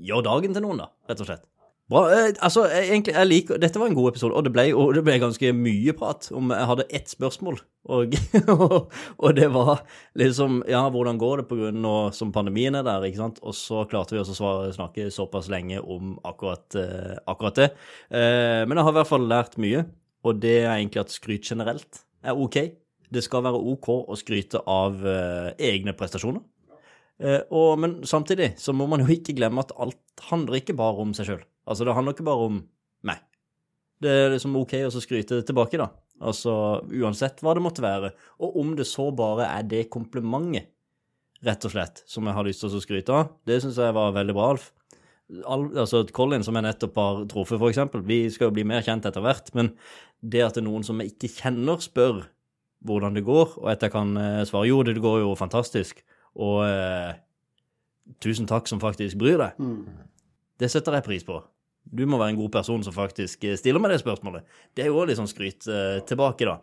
gjøre 0.03 0.27
dagen 0.27 0.57
til 0.57 0.65
noen, 0.65 0.83
da, 0.83 0.91
rett 1.09 1.23
og 1.23 1.29
slett. 1.31 1.45
Bra. 1.89 2.03
Eh, 2.13 2.33
altså, 2.45 2.67
egentlig, 2.67 3.15
jeg 3.15 3.29
liker 3.31 3.61
Dette 3.63 3.81
var 3.81 3.89
en 3.89 3.97
god 3.97 4.11
episode, 4.11 4.35
og 4.37 4.45
det 4.45 4.51
ble, 4.53 4.65
og 4.77 4.91
det 4.93 5.01
ble 5.07 5.15
ganske 5.23 5.53
mye 5.57 5.95
prat 5.97 6.27
om 6.37 6.51
Jeg 6.53 6.69
hadde 6.69 6.85
ett 6.99 7.09
spørsmål, 7.09 7.57
og, 7.95 8.17
og 9.23 9.39
det 9.39 9.47
var 9.55 9.81
liksom 10.21 10.59
Ja, 10.69 10.83
hvordan 10.93 11.21
går 11.23 11.41
det 11.41 11.47
på 11.49 11.57
grunn 11.63 11.87
av 11.89 12.11
som 12.19 12.35
pandemien 12.35 12.77
er 12.77 12.85
der, 12.85 13.07
ikke 13.09 13.23
sant? 13.23 13.41
Og 13.41 13.57
så 13.57 13.87
klarte 13.89 14.19
vi 14.19 14.21
også 14.21 14.37
å 14.37 14.53
snakke 14.77 15.09
såpass 15.15 15.49
lenge 15.49 15.81
om 15.81 16.19
akkurat, 16.29 16.77
akkurat 17.25 17.63
det. 17.63 17.71
Men 18.11 18.77
jeg 18.77 18.85
har 18.85 18.93
i 18.93 18.99
hvert 18.99 19.13
fall 19.15 19.25
lært 19.31 19.57
mye, 19.63 19.87
og 20.29 20.45
det 20.45 20.59
er 20.67 20.75
egentlig 20.75 21.07
at 21.07 21.15
skryt 21.15 21.49
generelt 21.49 22.03
er 22.21 22.37
OK. 22.37 22.61
Det 23.09 23.23
skal 23.25 23.45
være 23.47 23.61
OK 23.73 23.89
å 23.95 24.17
skryte 24.19 24.61
av 24.69 25.01
eh, 25.07 25.53
egne 25.71 25.95
prestasjoner. 25.97 26.43
Eh, 27.19 27.41
og, 27.51 27.79
men 27.83 27.99
samtidig 28.07 28.53
så 28.61 28.75
må 28.77 28.87
man 28.91 29.03
jo 29.03 29.11
ikke 29.15 29.35
glemme 29.39 29.65
at 29.65 29.75
alt 29.81 30.27
handler 30.29 30.61
ikke 30.61 30.77
bare 30.79 31.03
om 31.03 31.15
seg 31.17 31.31
sjøl. 31.31 31.47
Altså, 31.69 31.87
det 31.87 31.97
handler 31.97 32.15
ikke 32.15 32.29
bare 32.29 32.51
om 32.51 32.61
meg. 33.09 33.25
Det 33.99 34.13
er 34.13 34.33
liksom 34.35 34.57
OK 34.61 34.77
å 34.87 35.03
skryte 35.03 35.41
tilbake, 35.47 35.81
da. 35.81 35.91
Altså 36.19 36.53
uansett 36.83 37.43
hva 37.43 37.55
det 37.55 37.63
måtte 37.63 37.83
være. 37.83 38.13
Og 38.43 38.59
om 38.63 38.75
det 38.79 38.87
så 38.91 39.09
bare 39.15 39.49
er 39.51 39.67
det 39.67 39.89
komplimentet, 39.93 40.71
rett 41.47 41.63
og 41.69 41.71
slett, 41.71 42.03
som 42.11 42.27
jeg 42.27 42.35
har 42.35 42.47
lyst 42.47 42.65
til 42.65 42.75
å 42.75 42.83
skryte 42.83 43.15
av, 43.15 43.29
det 43.47 43.61
syns 43.63 43.77
jeg 43.79 43.95
var 43.95 44.17
veldig 44.17 44.35
bra, 44.35 44.49
Alf. 44.57 44.73
Al, 45.47 45.69
altså 45.77 46.01
Colin, 46.17 46.43
som 46.43 46.57
jeg 46.57 46.65
nettopp 46.65 46.97
har 46.99 47.21
truffet, 47.31 47.63
eksempel. 47.69 48.03
Vi 48.09 48.25
skal 48.33 48.49
jo 48.49 48.57
bli 48.57 48.65
mer 48.67 48.83
kjent 48.83 49.07
etter 49.07 49.23
hvert, 49.23 49.53
men 49.55 49.71
det 50.19 50.43
at 50.43 50.57
det 50.57 50.65
er 50.65 50.67
noen 50.67 50.87
som 50.87 50.99
jeg 50.99 51.13
ikke 51.13 51.31
kjenner, 51.37 51.79
spør 51.85 52.25
hvordan 52.87 53.15
det 53.17 53.25
går, 53.27 53.57
og 53.59 53.71
at 53.73 53.83
jeg 53.83 53.93
kan 53.95 54.17
eh, 54.17 54.45
svare 54.49 54.69
jo, 54.69 54.83
det 54.87 54.97
går 55.03 55.21
jo 55.25 55.35
fantastisk, 55.39 56.03
og 56.39 56.63
eh, 56.69 57.17
tusen 58.23 58.47
takk 58.49 58.69
som 58.71 58.81
faktisk 58.83 59.19
bryr 59.21 59.39
deg, 59.41 59.59
det 60.59 60.71
setter 60.71 60.99
jeg 60.99 61.07
pris 61.07 61.27
på. 61.27 61.41
Du 61.89 62.05
må 62.07 62.19
være 62.21 62.35
en 62.35 62.41
god 62.43 62.51
person 62.53 62.83
som 62.85 62.93
faktisk 62.93 63.45
eh, 63.49 63.57
stiller 63.57 63.81
meg 63.81 63.95
det 63.95 64.03
spørsmålet. 64.03 64.45
Det 64.77 64.85
er 64.85 64.91
jo 64.91 64.99
òg 65.01 65.09
litt 65.09 65.19
sånn 65.21 65.31
skryt 65.31 65.67
eh, 65.73 65.99
tilbake, 66.09 66.45
da. 66.49 66.59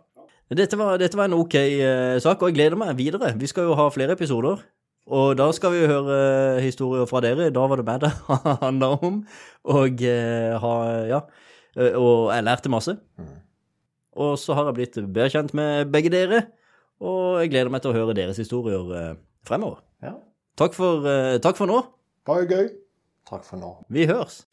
Dette 0.56 0.78
var, 0.78 1.00
dette 1.02 1.18
var 1.18 1.26
en 1.26 1.40
ok 1.40 1.56
eh, 1.58 2.18
sak, 2.22 2.38
og 2.44 2.52
jeg 2.52 2.60
gleder 2.60 2.78
meg 2.78 2.94
videre. 3.00 3.32
Vi 3.40 3.50
skal 3.50 3.66
jo 3.66 3.78
ha 3.80 3.88
flere 3.90 4.14
episoder. 4.14 4.62
Og 5.06 5.36
da 5.38 5.48
skal 5.54 5.74
vi 5.74 5.86
høre 5.90 6.62
historier 6.62 7.06
fra 7.10 7.22
dere. 7.22 7.52
Da 7.54 7.66
var 7.70 7.82
det 7.82 7.86
meg 7.86 8.02
det 8.06 8.12
handla 8.62 8.92
om. 9.06 9.20
Og 9.74 10.06
eh, 10.06 10.54
ha 10.62 10.76
Ja. 11.10 11.24
Og 11.76 12.30
jeg 12.32 12.46
lærte 12.48 12.72
masse. 12.72 12.94
Og 14.16 14.38
så 14.40 14.56
har 14.56 14.70
jeg 14.70 14.78
blitt 14.80 15.00
bedre 15.02 15.32
kjent 15.34 15.54
med 15.58 15.92
begge 15.92 16.12
dere. 16.14 16.46
Og 17.04 17.42
jeg 17.44 17.52
gleder 17.52 17.74
meg 17.74 17.84
til 17.84 17.92
å 17.92 17.98
høre 17.98 18.16
deres 18.16 18.40
historier 18.40 18.96
eh, 18.96 19.12
fremover. 19.48 19.84
Ja. 20.04 20.16
Takk 20.56 20.78
for, 20.78 21.04
eh, 21.12 21.36
takk 21.44 21.60
for 21.60 21.70
nå. 21.70 21.84
Bare 22.26 22.48
gøy. 22.48 22.72
Takk 23.28 23.44
for 23.44 23.60
nå. 23.60 23.76
Vi 23.92 24.08
høres. 24.08 24.46